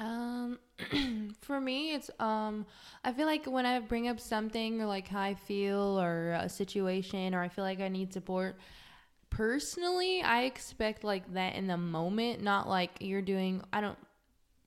Um, 0.00 0.58
for 1.40 1.60
me, 1.60 1.92
it's 1.94 2.10
um, 2.18 2.66
I 3.04 3.12
feel 3.12 3.26
like 3.26 3.46
when 3.46 3.66
I 3.66 3.78
bring 3.80 4.08
up 4.08 4.18
something 4.18 4.80
or 4.80 4.86
like 4.86 5.08
how 5.08 5.20
I 5.20 5.34
feel 5.34 6.00
or 6.00 6.32
a 6.32 6.48
situation 6.48 7.34
or 7.34 7.42
I 7.42 7.48
feel 7.48 7.64
like 7.64 7.80
I 7.80 7.88
need 7.88 8.12
support, 8.12 8.56
personally, 9.28 10.22
I 10.22 10.44
expect 10.44 11.04
like 11.04 11.32
that 11.34 11.54
in 11.54 11.66
the 11.66 11.76
moment, 11.76 12.42
not 12.42 12.68
like 12.68 12.90
you're 13.00 13.22
doing. 13.22 13.62
I 13.72 13.80
don't. 13.80 13.98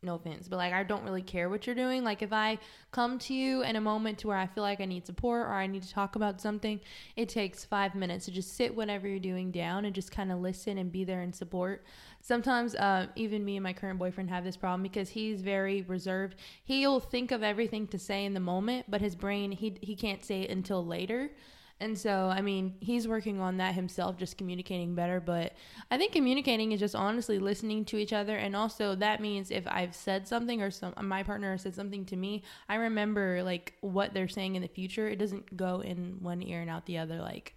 No 0.04 0.16
offense, 0.16 0.48
but 0.48 0.58
like 0.58 0.74
I 0.74 0.84
don't 0.84 1.04
really 1.04 1.22
care 1.22 1.50
what 1.50 1.66
you're 1.66 1.76
doing. 1.76 2.04
Like 2.04 2.22
if 2.22 2.34
I 2.34 2.60
come 2.92 3.18
to 3.20 3.34
you 3.34 3.64
in 3.64 3.76
a 3.76 3.82
moment 3.82 4.20
to 4.20 4.28
where 4.28 4.38
I 4.38 4.48
feel 4.48 4.64
like 4.64 4.82
I 4.82 4.86
need 4.86 5.06
support 5.06 5.48
or 5.48 5.54
I 5.54 5.66
need 5.66 5.84
to 5.84 5.92
talk 5.92 6.16
about 6.16 6.42
something, 6.42 6.82
it 7.16 7.30
takes 7.30 7.64
five 7.64 7.96
minutes 7.96 8.26
to 8.26 8.32
just 8.32 8.56
sit 8.56 8.76
whatever 8.76 9.08
you're 9.08 9.20
doing 9.20 9.52
down 9.52 9.86
and 9.86 9.96
just 9.96 10.12
kind 10.12 10.32
of 10.32 10.40
listen 10.40 10.78
and 10.78 10.92
be 10.92 11.04
there 11.04 11.22
and 11.22 11.34
support. 11.34 11.86
Sometimes 12.22 12.76
uh, 12.76 13.08
even 13.16 13.44
me 13.44 13.58
and 13.58 13.64
my 13.64 13.74
current 13.74 14.00
boyfriend 14.00 14.30
have 14.30 14.44
this 14.44 14.58
problem 14.58 14.84
because 14.84 15.10
he's 15.10 15.42
very 15.42 15.82
reserved. 15.84 16.36
He'll 16.64 17.00
think 17.00 17.32
of 17.32 17.44
everything 17.44 17.88
to 17.88 18.00
say 18.00 18.26
in 18.26 18.34
the 18.34 18.40
moment 18.40 18.86
but 18.90 19.02
his 19.02 19.16
brain 19.16 19.52
he, 19.52 19.78
he 19.82 19.96
can't 19.96 20.24
say 20.24 20.42
it 20.42 20.50
until 20.50 20.86
later 20.86 21.32
and 21.80 21.98
so 21.98 22.32
i 22.34 22.42
mean 22.42 22.76
he's 22.80 23.08
working 23.08 23.40
on 23.40 23.58
that 23.58 23.74
himself 23.74 24.18
just 24.18 24.38
communicating 24.38 24.96
better 24.96 25.20
but 25.20 25.54
i 25.92 25.98
think 25.98 26.12
communicating 26.12 26.72
is 26.72 26.80
just 26.80 26.96
honestly 26.96 27.40
listening 27.40 27.84
to 27.84 27.98
each 27.98 28.14
other 28.14 28.38
and 28.38 28.56
also 28.56 28.96
that 28.96 29.22
means 29.22 29.52
if 29.52 29.66
i've 29.68 29.96
said 29.96 30.28
something 30.28 30.62
or 30.62 30.72
some 30.72 30.94
my 31.02 31.24
partner 31.24 31.58
said 31.58 31.76
something 31.76 32.06
to 32.06 32.16
me 32.16 32.44
i 32.70 32.76
remember 32.76 33.42
like 33.44 33.74
what 33.82 34.14
they're 34.14 34.28
saying 34.28 34.56
in 34.56 34.62
the 34.62 34.68
future 34.68 35.08
it 35.08 35.18
doesn't 35.18 35.58
go 35.58 35.82
in 35.82 36.18
one 36.22 36.42
ear 36.42 36.62
and 36.62 36.70
out 36.70 36.86
the 36.86 36.98
other 36.98 37.20
like 37.20 37.56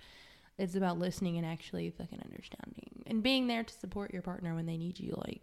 it's 0.58 0.74
about 0.74 0.98
listening 0.98 1.36
and 1.36 1.46
actually 1.46 1.90
fucking 1.90 2.20
understanding 2.24 2.96
and 3.06 3.22
being 3.22 3.46
there 3.46 3.62
to 3.62 3.74
support 3.74 4.12
your 4.12 4.22
partner 4.22 4.54
when 4.54 4.66
they 4.66 4.76
need 4.76 4.98
you. 4.98 5.14
Like, 5.26 5.40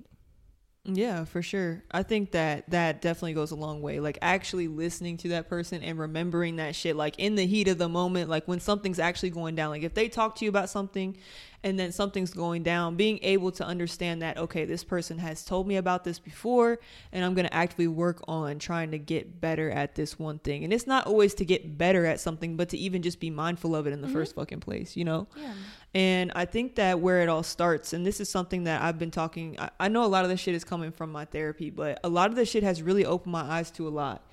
Yeah, 0.85 1.23
for 1.23 1.41
sure. 1.41 1.81
I 1.91 2.03
think 2.03 2.31
that 2.31 2.69
that 2.71 3.01
definitely 3.01 3.33
goes 3.35 3.51
a 3.51 3.55
long 3.55 3.81
way. 3.81 4.01
Like 4.01 4.17
actually 4.21 4.67
listening 4.67 5.15
to 5.17 5.29
that 5.29 5.47
person 5.47 5.81
and 5.81 5.97
remembering 5.97 6.57
that 6.57 6.75
shit 6.75 6.97
like 6.97 7.17
in 7.19 7.35
the 7.35 7.45
heat 7.45 7.69
of 7.69 7.77
the 7.77 7.87
moment, 7.87 8.29
like 8.29 8.45
when 8.49 8.59
something's 8.59 8.99
actually 8.99 9.29
going 9.29 9.55
down. 9.55 9.69
Like 9.69 9.83
if 9.83 9.93
they 9.93 10.09
talk 10.09 10.35
to 10.35 10.45
you 10.45 10.49
about 10.49 10.69
something 10.69 11.15
and 11.63 11.79
then 11.79 11.91
something's 11.91 12.33
going 12.33 12.61
down, 12.61 12.95
being 12.95 13.19
able 13.21 13.51
to 13.53 13.65
understand 13.65 14.21
that, 14.21 14.37
okay, 14.37 14.65
this 14.65 14.83
person 14.83 15.17
has 15.19 15.45
told 15.45 15.65
me 15.65 15.77
about 15.77 16.03
this 16.03 16.19
before, 16.19 16.79
and 17.11 17.23
I'm 17.23 17.33
going 17.33 17.47
to 17.47 17.53
actively 17.53 17.87
work 17.87 18.21
on 18.27 18.59
trying 18.59 18.91
to 18.91 18.99
get 18.99 19.39
better 19.39 19.71
at 19.71 19.95
this 19.95 20.19
one 20.19 20.39
thing. 20.39 20.65
And 20.65 20.73
it's 20.73 20.85
not 20.85 21.07
always 21.07 21.33
to 21.35 21.45
get 21.45 21.77
better 21.77 22.05
at 22.05 22.19
something, 22.19 22.57
but 22.57 22.69
to 22.69 22.77
even 22.77 23.01
just 23.01 23.19
be 23.19 23.29
mindful 23.29 23.75
of 23.75 23.87
it 23.87 23.93
in 23.93 24.01
the 24.01 24.07
mm-hmm. 24.07 24.15
first 24.15 24.35
fucking 24.35 24.59
place, 24.59 24.97
you 24.97 25.05
know? 25.05 25.27
Yeah. 25.37 25.53
And 25.93 26.31
I 26.35 26.45
think 26.45 26.75
that 26.75 26.99
where 26.99 27.21
it 27.21 27.29
all 27.29 27.43
starts, 27.43 27.93
and 27.93 28.05
this 28.05 28.19
is 28.19 28.27
something 28.27 28.65
that 28.65 28.81
I've 28.81 28.99
been 28.99 29.11
talking, 29.11 29.57
I, 29.59 29.69
I 29.79 29.87
know 29.87 30.03
a 30.03 30.07
lot 30.07 30.25
of 30.25 30.29
this 30.29 30.41
shit 30.41 30.55
is 30.55 30.65
coming 30.65 30.91
from 30.91 31.11
my 31.11 31.23
therapy, 31.25 31.69
but 31.69 31.99
a 32.03 32.09
lot 32.09 32.29
of 32.29 32.35
this 32.35 32.49
shit 32.49 32.63
has 32.63 32.81
really 32.81 33.05
opened 33.05 33.31
my 33.31 33.43
eyes 33.43 33.71
to 33.71 33.87
a 33.87 33.89
lot. 33.89 34.27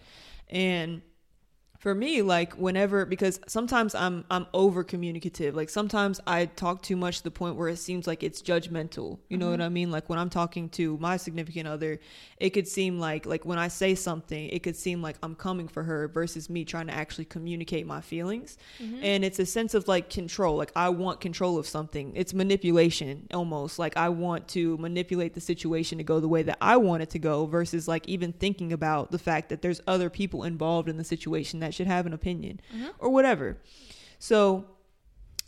And 0.49 1.03
for 1.81 1.95
me 1.95 2.21
like 2.21 2.53
whenever 2.53 3.07
because 3.07 3.41
sometimes 3.47 3.95
i'm 3.95 4.23
i'm 4.31 4.47
over 4.53 4.85
communicative. 4.85 5.57
Like 5.57 5.71
sometimes 5.71 6.21
i 6.27 6.45
talk 6.45 6.83
too 6.83 6.95
much 6.95 7.19
to 7.19 7.25
the 7.25 7.31
point 7.31 7.57
where 7.57 7.69
it 7.69 7.79
seems 7.79 8.07
like 8.07 8.23
it's 8.23 8.43
judgmental. 8.43 9.19
You 9.29 9.39
know 9.39 9.49
what 9.49 9.61
mm-hmm. 9.61 9.63
i 9.63 9.69
mean? 9.71 9.91
Like 9.91 10.09
when 10.11 10.19
i'm 10.19 10.29
talking 10.29 10.69
to 10.71 10.99
my 10.99 11.17
significant 11.17 11.67
other 11.67 11.99
it 12.37 12.51
could 12.51 12.69
seem 12.69 13.01
like 13.01 13.25
like 13.25 13.47
when 13.47 13.59
i 13.59 13.69
say 13.69 13.95
something 13.95 14.49
it 14.51 14.63
could 14.63 14.77
seem 14.77 15.01
like 15.01 15.17
i'm 15.23 15.35
coming 15.35 15.69
for 15.69 15.83
her 15.83 16.07
versus 16.09 16.51
me 16.51 16.65
trying 16.67 16.87
to 16.87 16.93
actually 16.93 17.25
communicate 17.25 17.87
my 17.87 18.03
feelings. 18.03 18.59
Mm-hmm. 18.79 19.03
And 19.03 19.25
it's 19.25 19.39
a 19.39 19.47
sense 19.47 19.73
of 19.73 19.89
like 19.89 20.11
control. 20.11 20.57
Like 20.57 20.73
i 20.77 20.91
want 20.91 21.21
control 21.23 21.59
of 21.59 21.67
something. 21.67 22.13
It's 22.15 22.35
manipulation 22.35 23.27
almost. 23.33 23.79
Like 23.79 23.97
i 23.97 24.11
want 24.11 24.47
to 24.49 24.77
manipulate 24.77 25.33
the 25.33 25.41
situation 25.41 25.97
to 25.97 26.05
go 26.05 26.21
the 26.21 26.29
way 26.29 26.43
that 26.43 26.59
i 26.61 26.77
want 26.77 27.03
it 27.03 27.09
to 27.11 27.19
go 27.19 27.47
versus 27.47 27.89
like 27.89 28.07
even 28.07 28.35
thinking 28.35 28.71
about 28.71 29.11
the 29.11 29.19
fact 29.19 29.49
that 29.49 29.63
there's 29.63 29.81
other 29.87 30.11
people 30.11 30.45
involved 30.45 30.87
in 30.87 30.99
the 30.99 31.05
situation 31.05 31.61
that 31.61 31.70
should 31.71 31.87
have 31.87 32.07
an 32.07 32.13
opinion 32.13 32.61
or 32.99 33.11
whatever. 33.11 33.59
So 34.19 34.67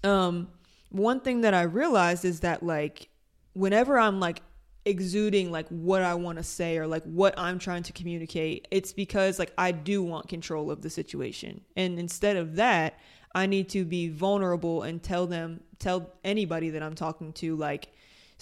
um 0.04 0.48
one 0.90 1.20
thing 1.20 1.40
that 1.40 1.54
i 1.54 1.62
realized 1.62 2.24
is 2.24 2.40
that 2.40 2.62
like 2.62 3.08
whenever 3.54 3.98
i'm 3.98 4.20
like 4.20 4.42
exuding 4.84 5.50
like 5.50 5.66
what 5.68 6.02
i 6.02 6.14
want 6.14 6.38
to 6.38 6.42
say 6.44 6.76
or 6.76 6.86
like 6.86 7.04
what 7.04 7.34
i'm 7.38 7.58
trying 7.58 7.82
to 7.82 7.92
communicate 7.92 8.66
it's 8.70 8.92
because 8.92 9.38
like 9.38 9.52
i 9.56 9.70
do 9.70 10.02
want 10.02 10.28
control 10.28 10.70
of 10.70 10.82
the 10.82 10.90
situation. 10.90 11.60
And 11.76 11.98
instead 11.98 12.36
of 12.36 12.56
that 12.56 12.98
i 13.34 13.46
need 13.46 13.68
to 13.70 13.84
be 13.84 14.08
vulnerable 14.08 14.82
and 14.82 15.02
tell 15.02 15.26
them 15.26 15.60
tell 15.78 16.10
anybody 16.24 16.70
that 16.70 16.82
i'm 16.82 16.94
talking 16.94 17.32
to 17.34 17.56
like 17.56 17.88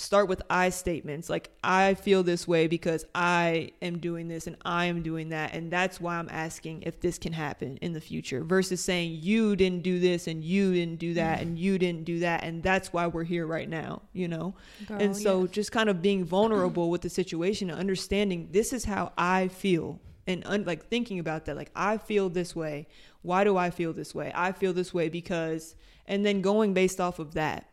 start 0.01 0.29
with 0.29 0.43
I 0.49 0.71
statements. 0.71 1.29
Like, 1.29 1.51
I 1.63 1.95
feel 1.95 2.23
this 2.23 2.49
way 2.49 2.67
because 2.67 3.05
I 3.15 3.73
am 3.83 3.99
doing 3.99 4.29
this 4.29 4.47
and 4.47 4.57
I 4.65 4.87
am 4.87 5.03
doing 5.03 5.29
that. 5.29 5.55
And 5.55 5.71
that's 5.71 6.01
why 6.01 6.17
I'm 6.17 6.29
asking 6.31 6.83
if 6.83 7.01
this 7.01 7.19
can 7.19 7.33
happen 7.33 7.77
in 7.83 7.93
the 7.93 8.01
future 8.01 8.43
versus 8.43 8.83
saying, 8.83 9.19
you 9.21 9.57
didn't 9.57 9.83
do 9.83 10.01
this 10.01 10.27
and 10.27 10.43
you 10.43 10.73
didn't 10.73 10.99
do 10.99 11.15
that 11.15 11.43
and 11.43 11.59
you 11.59 11.79
didn't 11.79 12.05
do 12.05 12.21
that. 12.21 12.43
And 12.43 12.63
that's 12.63 12.93
why 12.93 13.07
we're 13.07 13.25
here 13.25 13.47
right 13.47 13.69
now, 13.69 14.03
you 14.13 14.27
know? 14.27 14.55
Girl, 14.87 15.01
and 15.01 15.17
so 15.17 15.43
yes. 15.43 15.51
just 15.51 15.73
kind 15.73 15.91
of 15.91 16.01
being 16.01 16.25
vulnerable 16.25 16.91
with 16.91 17.03
the 17.03 17.11
situation 17.11 17.71
and 17.71 17.79
understanding 17.79 18.49
this 18.53 18.73
is 18.73 18.87
how 18.87 19.13
I 19.19 19.49
feel. 19.49 20.01
And 20.27 20.43
un- 20.47 20.65
like 20.65 20.87
thinking 20.87 21.19
about 21.19 21.45
that, 21.45 21.57
like 21.57 21.71
I 21.77 21.99
feel 21.99 22.31
this 22.31 22.57
way. 22.57 22.89
Why 23.23 23.45
do 23.45 23.59
I 23.59 23.69
feel 23.69 23.93
this 23.93 24.15
way? 24.15 24.33
I 24.35 24.53
feel 24.53 24.73
this 24.73 24.95
way 24.95 25.11
because, 25.11 25.75
and 26.07 26.25
then 26.25 26.41
going 26.41 26.73
based 26.73 27.01
off 27.01 27.19
of 27.19 27.35
that 27.35 27.70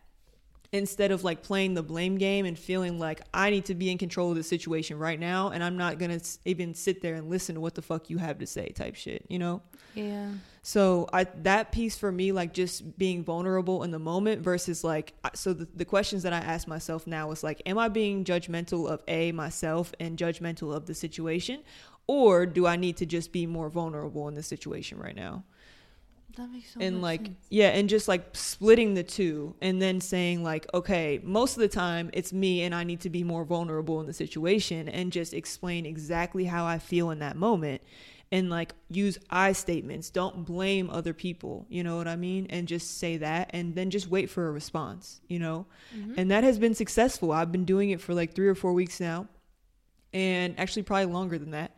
instead 0.71 1.11
of 1.11 1.23
like 1.23 1.43
playing 1.43 1.73
the 1.73 1.83
blame 1.83 2.17
game 2.17 2.45
and 2.45 2.59
feeling 2.59 2.99
like 2.99 3.21
I 3.33 3.49
need 3.49 3.65
to 3.65 3.75
be 3.75 3.89
in 3.89 3.97
control 3.97 4.31
of 4.31 4.35
the 4.35 4.43
situation 4.43 4.99
right 4.99 5.19
now 5.19 5.49
and 5.49 5.63
I'm 5.63 5.77
not 5.77 5.97
going 5.97 6.19
to 6.19 6.25
even 6.45 6.73
sit 6.73 7.01
there 7.01 7.15
and 7.15 7.29
listen 7.29 7.55
to 7.55 7.61
what 7.61 7.75
the 7.75 7.81
fuck 7.81 8.09
you 8.09 8.17
have 8.17 8.39
to 8.39 8.47
say 8.47 8.69
type 8.69 8.95
shit, 8.95 9.25
you 9.29 9.39
know? 9.39 9.61
Yeah. 9.95 10.29
So 10.63 11.07
I 11.13 11.23
that 11.43 11.71
piece 11.71 11.97
for 11.97 12.11
me 12.11 12.33
like 12.33 12.53
just 12.53 12.97
being 12.97 13.23
vulnerable 13.23 13.83
in 13.83 13.91
the 13.91 13.99
moment 13.99 14.41
versus 14.41 14.83
like 14.83 15.13
so 15.33 15.53
the, 15.53 15.67
the 15.73 15.85
questions 15.85 16.23
that 16.23 16.33
I 16.33 16.39
ask 16.39 16.67
myself 16.67 17.07
now 17.07 17.31
is 17.31 17.43
like 17.43 17.61
am 17.65 17.77
I 17.77 17.87
being 17.87 18.25
judgmental 18.25 18.89
of 18.89 19.01
a 19.07 19.31
myself 19.31 19.93
and 19.99 20.17
judgmental 20.17 20.75
of 20.75 20.85
the 20.85 20.93
situation 20.93 21.63
or 22.07 22.45
do 22.45 22.67
I 22.67 22.75
need 22.75 22.97
to 22.97 23.05
just 23.05 23.31
be 23.31 23.45
more 23.45 23.69
vulnerable 23.69 24.27
in 24.27 24.33
the 24.33 24.43
situation 24.43 24.97
right 24.97 25.15
now? 25.15 25.43
That 26.37 26.51
makes 26.51 26.73
so 26.73 26.79
and 26.79 27.01
like 27.01 27.25
sense. 27.25 27.37
yeah 27.49 27.69
and 27.69 27.89
just 27.89 28.07
like 28.07 28.23
splitting 28.33 28.93
the 28.93 29.03
two 29.03 29.55
and 29.61 29.81
then 29.81 29.99
saying 29.99 30.43
like 30.43 30.67
okay 30.73 31.19
most 31.23 31.57
of 31.57 31.61
the 31.61 31.67
time 31.67 32.11
it's 32.13 32.31
me 32.31 32.61
and 32.61 32.75
i 32.75 32.83
need 32.83 33.01
to 33.01 33.09
be 33.09 33.23
more 33.23 33.43
vulnerable 33.43 33.99
in 33.99 34.05
the 34.05 34.13
situation 34.13 34.87
and 34.87 35.11
just 35.11 35.33
explain 35.33 35.85
exactly 35.85 36.45
how 36.45 36.65
i 36.65 36.77
feel 36.77 37.09
in 37.09 37.19
that 37.19 37.35
moment 37.35 37.81
and 38.31 38.49
like 38.49 38.73
use 38.89 39.17
i 39.29 39.51
statements. 39.51 40.09
Don't 40.09 40.45
blame 40.45 40.89
other 40.89 41.13
people 41.13 41.65
you 41.69 41.83
know 41.83 41.97
what 41.97 42.07
i 42.07 42.15
mean? 42.15 42.45
And 42.49 42.67
just 42.67 42.99
say 42.99 43.17
that 43.17 43.49
and 43.51 43.73
then 43.73 43.89
just 43.89 44.07
wait 44.07 44.29
for 44.29 44.47
a 44.47 44.51
response 44.51 45.21
you 45.27 45.39
know? 45.39 45.65
Mm-hmm. 45.95 46.13
And 46.17 46.31
that 46.31 46.43
has 46.43 46.59
been 46.59 46.75
successful. 46.75 47.31
I've 47.31 47.51
been 47.51 47.65
doing 47.65 47.89
it 47.89 47.99
for 47.99 48.13
like 48.13 48.35
three 48.35 48.47
or 48.47 48.55
four 48.55 48.73
weeks 48.73 48.99
now 48.99 49.27
and 50.13 50.59
actually 50.59 50.83
probably 50.83 51.11
longer 51.11 51.37
than 51.37 51.51
that 51.51 51.75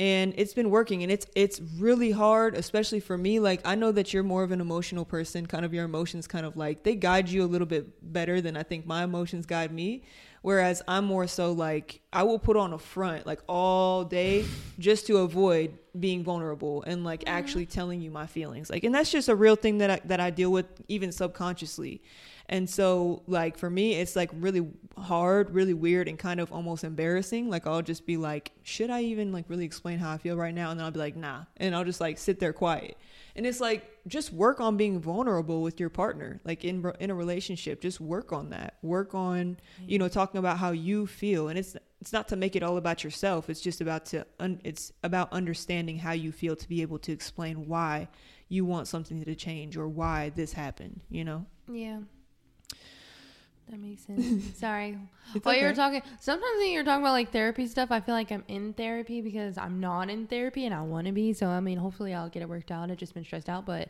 and 0.00 0.32
it's 0.38 0.54
been 0.54 0.70
working 0.70 1.02
and 1.02 1.12
it's 1.12 1.26
it's 1.36 1.60
really 1.78 2.10
hard 2.10 2.54
especially 2.54 3.00
for 3.00 3.18
me 3.18 3.38
like 3.38 3.60
i 3.66 3.74
know 3.74 3.92
that 3.92 4.14
you're 4.14 4.22
more 4.22 4.42
of 4.42 4.50
an 4.50 4.60
emotional 4.60 5.04
person 5.04 5.44
kind 5.44 5.62
of 5.62 5.74
your 5.74 5.84
emotions 5.84 6.26
kind 6.26 6.46
of 6.46 6.56
like 6.56 6.82
they 6.84 6.96
guide 6.96 7.28
you 7.28 7.44
a 7.44 7.46
little 7.46 7.66
bit 7.66 7.86
better 8.12 8.40
than 8.40 8.56
i 8.56 8.62
think 8.62 8.86
my 8.86 9.04
emotions 9.04 9.44
guide 9.44 9.70
me 9.70 10.02
whereas 10.40 10.80
i'm 10.88 11.04
more 11.04 11.26
so 11.26 11.52
like 11.52 12.00
i 12.14 12.22
will 12.22 12.38
put 12.38 12.56
on 12.56 12.72
a 12.72 12.78
front 12.78 13.26
like 13.26 13.40
all 13.46 14.02
day 14.02 14.42
just 14.78 15.06
to 15.06 15.18
avoid 15.18 15.76
being 15.98 16.24
vulnerable 16.24 16.82
and 16.86 17.04
like 17.04 17.20
mm-hmm. 17.20 17.36
actually 17.36 17.66
telling 17.66 18.00
you 18.00 18.10
my 18.10 18.26
feelings 18.26 18.70
like 18.70 18.84
and 18.84 18.94
that's 18.94 19.10
just 19.10 19.28
a 19.28 19.34
real 19.34 19.56
thing 19.56 19.78
that 19.78 19.90
I, 19.90 20.00
that 20.06 20.18
I 20.18 20.30
deal 20.30 20.50
with 20.50 20.66
even 20.88 21.12
subconsciously 21.12 22.00
and 22.50 22.68
so, 22.68 23.22
like, 23.28 23.56
for 23.56 23.70
me, 23.70 23.94
it's 23.94 24.16
like 24.16 24.28
really 24.34 24.66
hard, 24.98 25.54
really 25.54 25.72
weird, 25.72 26.08
and 26.08 26.18
kind 26.18 26.40
of 26.40 26.52
almost 26.52 26.82
embarrassing. 26.82 27.48
Like, 27.48 27.64
I'll 27.64 27.80
just 27.80 28.04
be 28.04 28.16
like, 28.16 28.50
should 28.64 28.90
I 28.90 29.02
even 29.02 29.30
like 29.30 29.44
really 29.48 29.64
explain 29.64 30.00
how 30.00 30.10
I 30.10 30.18
feel 30.18 30.36
right 30.36 30.52
now? 30.52 30.72
And 30.72 30.80
then 30.80 30.84
I'll 30.84 30.90
be 30.90 30.98
like, 30.98 31.14
nah. 31.14 31.44
And 31.58 31.76
I'll 31.76 31.84
just 31.84 32.00
like 32.00 32.18
sit 32.18 32.40
there 32.40 32.52
quiet. 32.52 32.98
And 33.36 33.46
it's 33.46 33.60
like, 33.60 33.88
just 34.08 34.32
work 34.32 34.60
on 34.60 34.76
being 34.76 35.00
vulnerable 35.00 35.62
with 35.62 35.78
your 35.78 35.90
partner. 35.90 36.40
Like, 36.44 36.64
in, 36.64 36.84
in 36.98 37.10
a 37.10 37.14
relationship, 37.14 37.80
just 37.80 38.00
work 38.00 38.32
on 38.32 38.50
that. 38.50 38.78
Work 38.82 39.14
on, 39.14 39.56
you 39.86 40.00
know, 40.00 40.06
mm. 40.06 40.12
talking 40.12 40.40
about 40.40 40.58
how 40.58 40.72
you 40.72 41.06
feel. 41.06 41.50
And 41.50 41.56
it's, 41.56 41.76
it's 42.00 42.12
not 42.12 42.26
to 42.28 42.36
make 42.36 42.56
it 42.56 42.64
all 42.64 42.78
about 42.78 43.04
yourself. 43.04 43.48
It's 43.48 43.60
just 43.60 43.80
about 43.80 44.06
to, 44.06 44.26
un- 44.40 44.60
it's 44.64 44.90
about 45.04 45.32
understanding 45.32 45.98
how 45.98 46.12
you 46.12 46.32
feel 46.32 46.56
to 46.56 46.68
be 46.68 46.82
able 46.82 46.98
to 46.98 47.12
explain 47.12 47.68
why 47.68 48.08
you 48.48 48.64
want 48.64 48.88
something 48.88 49.22
to 49.24 49.34
change 49.36 49.76
or 49.76 49.86
why 49.86 50.32
this 50.34 50.52
happened, 50.52 51.00
you 51.08 51.24
know? 51.24 51.46
Yeah. 51.70 52.00
That 53.70 53.78
makes 53.78 54.04
sense. 54.04 54.56
Sorry. 54.58 54.98
It's 55.34 55.44
While 55.44 55.54
you 55.54 55.64
were 55.64 55.74
talking, 55.74 56.02
sometimes 56.18 56.58
when 56.58 56.72
you're 56.72 56.82
talking 56.82 57.02
about 57.02 57.12
like 57.12 57.30
therapy 57.30 57.68
stuff, 57.68 57.92
I 57.92 58.00
feel 58.00 58.16
like 58.16 58.32
I'm 58.32 58.44
in 58.48 58.72
therapy 58.72 59.20
because 59.20 59.56
I'm 59.56 59.78
not 59.78 60.10
in 60.10 60.26
therapy 60.26 60.66
and 60.66 60.74
I 60.74 60.82
want 60.82 61.06
to 61.06 61.12
be. 61.12 61.32
So, 61.32 61.46
I 61.46 61.60
mean, 61.60 61.78
hopefully 61.78 62.12
I'll 62.12 62.28
get 62.28 62.42
it 62.42 62.48
worked 62.48 62.72
out. 62.72 62.90
I've 62.90 62.96
just 62.96 63.14
been 63.14 63.24
stressed 63.24 63.48
out. 63.48 63.66
But 63.66 63.88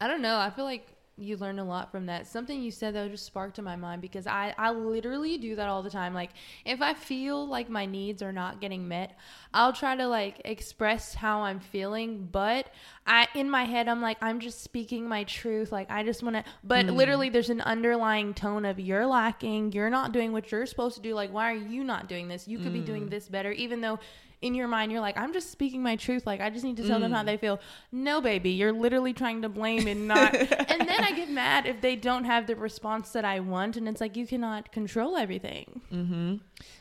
I 0.00 0.08
don't 0.08 0.20
know. 0.20 0.36
I 0.36 0.50
feel 0.50 0.64
like 0.64 0.86
you 1.20 1.36
learn 1.36 1.58
a 1.58 1.64
lot 1.64 1.90
from 1.90 2.06
that. 2.06 2.26
Something 2.26 2.62
you 2.62 2.70
said 2.70 2.94
that 2.94 3.10
just 3.10 3.26
sparked 3.26 3.58
in 3.58 3.64
my 3.64 3.76
mind 3.76 4.02
because 4.02 4.26
I, 4.26 4.54
I 4.56 4.70
literally 4.72 5.38
do 5.38 5.54
that 5.56 5.68
all 5.68 5.82
the 5.82 5.90
time. 5.90 6.14
Like, 6.14 6.30
if 6.64 6.80
I 6.80 6.94
feel 6.94 7.46
like 7.46 7.68
my 7.68 7.86
needs 7.86 8.22
are 8.22 8.32
not 8.32 8.60
getting 8.60 8.88
met, 8.88 9.16
I'll 9.52 9.72
try 9.72 9.96
to 9.96 10.06
like 10.06 10.40
express 10.44 11.14
how 11.14 11.42
I'm 11.42 11.60
feeling. 11.60 12.28
But 12.30 12.68
I, 13.06 13.28
in 13.34 13.50
my 13.50 13.64
head, 13.64 13.88
I'm 13.88 14.00
like, 14.00 14.18
I'm 14.22 14.40
just 14.40 14.62
speaking 14.62 15.08
my 15.08 15.24
truth. 15.24 15.70
Like, 15.70 15.90
I 15.90 16.02
just 16.02 16.22
want 16.22 16.36
to, 16.36 16.44
but 16.64 16.86
mm. 16.86 16.94
literally, 16.94 17.28
there's 17.28 17.50
an 17.50 17.60
underlying 17.60 18.34
tone 18.34 18.64
of 18.64 18.80
you're 18.80 19.06
lacking. 19.06 19.72
You're 19.72 19.90
not 19.90 20.12
doing 20.12 20.32
what 20.32 20.50
you're 20.50 20.66
supposed 20.66 20.96
to 20.96 21.02
do. 21.02 21.14
Like, 21.14 21.32
why 21.32 21.52
are 21.52 21.56
you 21.56 21.84
not 21.84 22.08
doing 22.08 22.28
this? 22.28 22.48
You 22.48 22.58
could 22.58 22.72
be 22.72 22.80
doing 22.80 23.06
mm. 23.06 23.10
this 23.10 23.28
better, 23.28 23.52
even 23.52 23.80
though 23.80 23.98
in 24.42 24.54
your 24.54 24.68
mind 24.68 24.90
you're 24.90 25.00
like 25.00 25.18
i'm 25.18 25.32
just 25.32 25.50
speaking 25.50 25.82
my 25.82 25.96
truth. 25.96 26.26
Like 26.26 26.40
i 26.40 26.50
just 26.50 26.64
need 26.64 26.76
to 26.78 26.86
tell 26.86 27.00
them 27.00 27.12
how 27.12 27.22
mm. 27.22 27.26
they 27.26 27.36
feel. 27.36 27.60
No 27.92 28.20
baby 28.20 28.50
you're 28.50 28.72
literally 28.72 29.12
trying 29.12 29.42
to 29.42 29.48
blame 29.48 29.86
and 29.86 30.08
not 30.08 30.34
and 30.34 30.88
then 30.88 31.04
i 31.04 31.12
get 31.12 31.30
mad 31.30 31.66
if 31.66 31.80
they 31.80 31.96
don't 31.96 32.24
have 32.24 32.46
the 32.46 32.56
response 32.56 33.10
that 33.12 33.24
i 33.24 33.40
want 33.40 33.76
and 33.76 33.88
it's 33.88 34.00
like 34.00 34.16
you 34.16 34.26
cannot 34.26 34.72
control 34.72 35.16
everything 35.16 35.80
mm-hmm. 35.92 36.36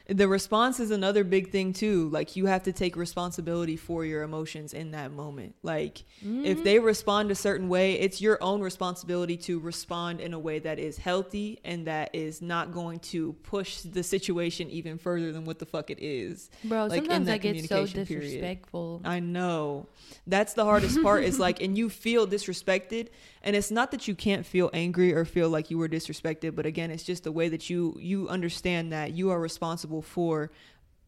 The 0.09 0.27
response 0.27 0.79
is 0.79 0.91
another 0.91 1.23
big 1.23 1.51
thing 1.51 1.73
too 1.73 2.09
like 2.09 2.35
you 2.35 2.45
have 2.45 2.63
to 2.63 2.71
take 2.71 2.95
responsibility 2.95 3.75
for 3.75 4.05
your 4.05 4.23
emotions 4.23 4.73
in 4.73 4.91
that 4.91 5.11
moment 5.11 5.55
like 5.63 6.03
if 6.21 6.25
mm-hmm. 6.25 6.63
they 6.63 6.79
respond 6.79 7.31
a 7.31 7.35
certain 7.35 7.69
way 7.69 7.93
it's 7.93 8.21
your 8.21 8.37
own 8.41 8.61
responsibility 8.61 9.37
to 9.37 9.59
respond 9.59 10.19
in 10.19 10.33
a 10.33 10.39
way 10.39 10.59
that 10.59 10.79
is 10.79 10.97
healthy 10.97 11.59
and 11.63 11.87
that 11.87 12.09
is 12.13 12.41
not 12.41 12.71
going 12.71 12.99
to 12.99 13.33
push 13.43 13.81
the 13.81 14.03
situation 14.03 14.69
even 14.69 14.97
further 14.97 15.31
than 15.31 15.45
what 15.45 15.59
the 15.59 15.65
fuck 15.65 15.89
it 15.89 15.99
is 16.01 16.49
bro 16.63 16.85
Like, 16.85 16.99
sometimes 16.99 17.29
i 17.29 17.37
get 17.37 17.55
so 17.61 17.67
communication 17.67 18.05
period. 18.05 18.23
disrespectful 18.23 19.01
I 19.05 19.19
know. 19.19 19.87
That's 20.27 20.53
the 20.53 20.65
hardest 20.65 21.01
part 21.01 21.23
is 21.23 21.39
like, 21.39 21.61
and 21.61 21.77
you 21.77 21.89
feel 21.89 22.27
disrespected. 22.27 23.09
And 23.41 23.55
it's 23.55 23.71
not 23.71 23.91
that 23.91 24.07
you 24.07 24.15
can't 24.15 24.45
feel 24.45 24.69
angry 24.73 25.13
or 25.13 25.23
feel 25.25 25.49
like 25.49 25.71
you 25.71 25.77
were 25.77 25.87
disrespected, 25.87 26.55
but 26.55 26.65
again, 26.65 26.91
it's 26.91 27.03
just 27.03 27.23
the 27.23 27.31
way 27.31 27.49
that 27.49 27.69
you 27.69 27.95
you 27.99 28.27
understand 28.27 28.91
that 28.91 29.13
you 29.13 29.29
are 29.29 29.39
responsible 29.39 29.98
for 30.01 30.51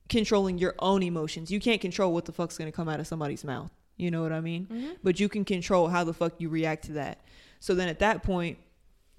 controlling 0.09 0.57
your 0.57 0.75
own 0.79 1.03
emotions. 1.03 1.51
You 1.51 1.59
can't 1.59 1.79
control 1.79 2.13
what 2.13 2.25
the 2.25 2.31
fuck's 2.31 2.57
gonna 2.57 2.71
come 2.71 2.89
out 2.89 2.99
of 2.99 3.07
somebody's 3.07 3.43
mouth. 3.43 3.71
You 3.97 4.11
know 4.11 4.21
what 4.21 4.31
I 4.31 4.41
mean? 4.41 4.65
Mm-hmm. 4.65 4.91
But 5.03 5.19
you 5.19 5.29
can 5.29 5.45
control 5.45 5.87
how 5.87 6.03
the 6.03 6.13
fuck 6.13 6.33
you 6.39 6.49
react 6.49 6.85
to 6.85 6.93
that. 6.93 7.19
So 7.59 7.75
then 7.75 7.87
at 7.87 7.99
that 7.99 8.23
point, 8.23 8.57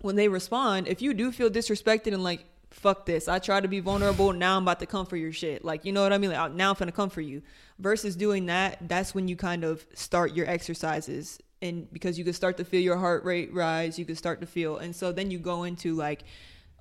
when 0.01 0.17
they 0.17 0.29
respond, 0.29 0.89
if 0.89 1.01
you 1.01 1.15
do 1.15 1.31
feel 1.31 1.49
disrespected 1.49 2.13
and 2.13 2.25
like, 2.25 2.45
fuck 2.71 3.07
this, 3.07 3.29
I 3.29 3.39
try 3.39 3.61
to 3.61 3.69
be 3.69 3.81
vulnerable, 3.81 4.33
now 4.33 4.57
I'm 4.57 4.65
about 4.65 4.81
to 4.81 4.87
come 4.87 5.07
for 5.07 5.17
your 5.17 5.33
shit. 5.33 5.65
Like, 5.65 5.85
you 5.85 5.93
know 5.93 6.03
what 6.03 6.13
I 6.13 6.19
mean? 6.19 6.33
Like, 6.33 6.53
now 6.53 6.71
I'm 6.71 6.77
gonna 6.77 6.93
come 6.93 7.11
for 7.11 7.21
you. 7.21 7.43
Versus 7.79 8.17
doing 8.17 8.47
that, 8.47 8.79
that's 8.89 9.15
when 9.15 9.29
you 9.29 9.37
kind 9.37 9.65
of 9.65 9.87
start 9.95 10.35
your 10.35 10.49
exercises. 10.49 11.39
And 11.61 11.91
because 11.93 12.19
you 12.19 12.25
can 12.25 12.33
start 12.33 12.57
to 12.57 12.65
feel 12.65 12.81
your 12.81 12.97
heart 12.97 13.25
rate 13.25 13.55
rise, 13.55 13.99
you 13.99 14.05
can 14.05 14.17
start 14.17 14.41
to 14.41 14.47
feel, 14.47 14.79
and 14.79 14.95
so 14.95 15.13
then 15.13 15.31
you 15.31 15.39
go 15.39 15.63
into 15.63 15.95
like, 15.95 16.25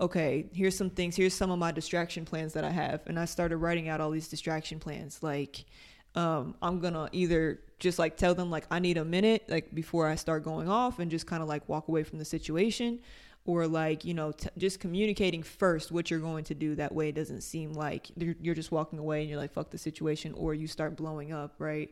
okay, 0.02 0.48
here's 0.52 0.76
some 0.76 0.90
things, 0.90 1.16
here's 1.16 1.34
some 1.34 1.52
of 1.52 1.60
my 1.60 1.72
distraction 1.72 2.26
plans 2.26 2.54
that 2.54 2.64
I 2.64 2.72
have. 2.72 3.04
And 3.06 3.20
I 3.20 3.26
started 3.26 3.58
writing 3.58 3.88
out 3.88 4.02
all 4.02 4.10
these 4.10 4.28
distraction 4.28 4.80
plans. 4.80 5.22
Like, 5.22 5.66
um, 6.16 6.56
I'm 6.62 6.80
gonna 6.80 7.08
either 7.14 7.62
just 7.80 7.98
like 8.00 8.18
tell 8.18 8.36
them 8.36 8.50
like 8.50 8.66
I 8.70 8.80
need 8.80 8.98
a 8.98 9.06
minute 9.06 9.46
like 9.48 9.74
before 9.74 10.08
I 10.08 10.16
start 10.16 10.44
going 10.44 10.68
off 10.68 11.00
and 11.00 11.10
just 11.10 11.26
kind 11.26 11.42
of 11.42 11.48
like 11.48 11.70
walk 11.70 11.88
away 11.88 12.04
from 12.04 12.20
the 12.20 12.26
situation. 12.26 13.00
Or 13.46 13.66
like 13.66 14.06
you 14.06 14.14
know 14.14 14.34
t- 14.34 14.50
just 14.58 14.80
communicating 14.80 15.42
first 15.42 15.92
what 15.92 16.12
you're 16.12 16.20
going 16.20 16.44
to 16.46 16.54
do. 16.54 16.76
That 16.76 16.94
way 16.94 17.10
it 17.10 17.16
doesn't 17.16 17.42
seem 17.42 17.74
like 17.74 18.12
you're, 18.16 18.36
you're 18.40 18.56
just 18.56 18.72
walking 18.72 19.00
away 19.00 19.22
and 19.22 19.30
you're 19.30 19.40
like 19.40 19.52
fuck 19.52 19.72
the 19.72 19.80
situation 19.80 20.34
or 20.34 20.54
you 20.54 20.68
start 20.68 20.96
blowing 20.96 21.32
up 21.32 21.56
right? 21.58 21.90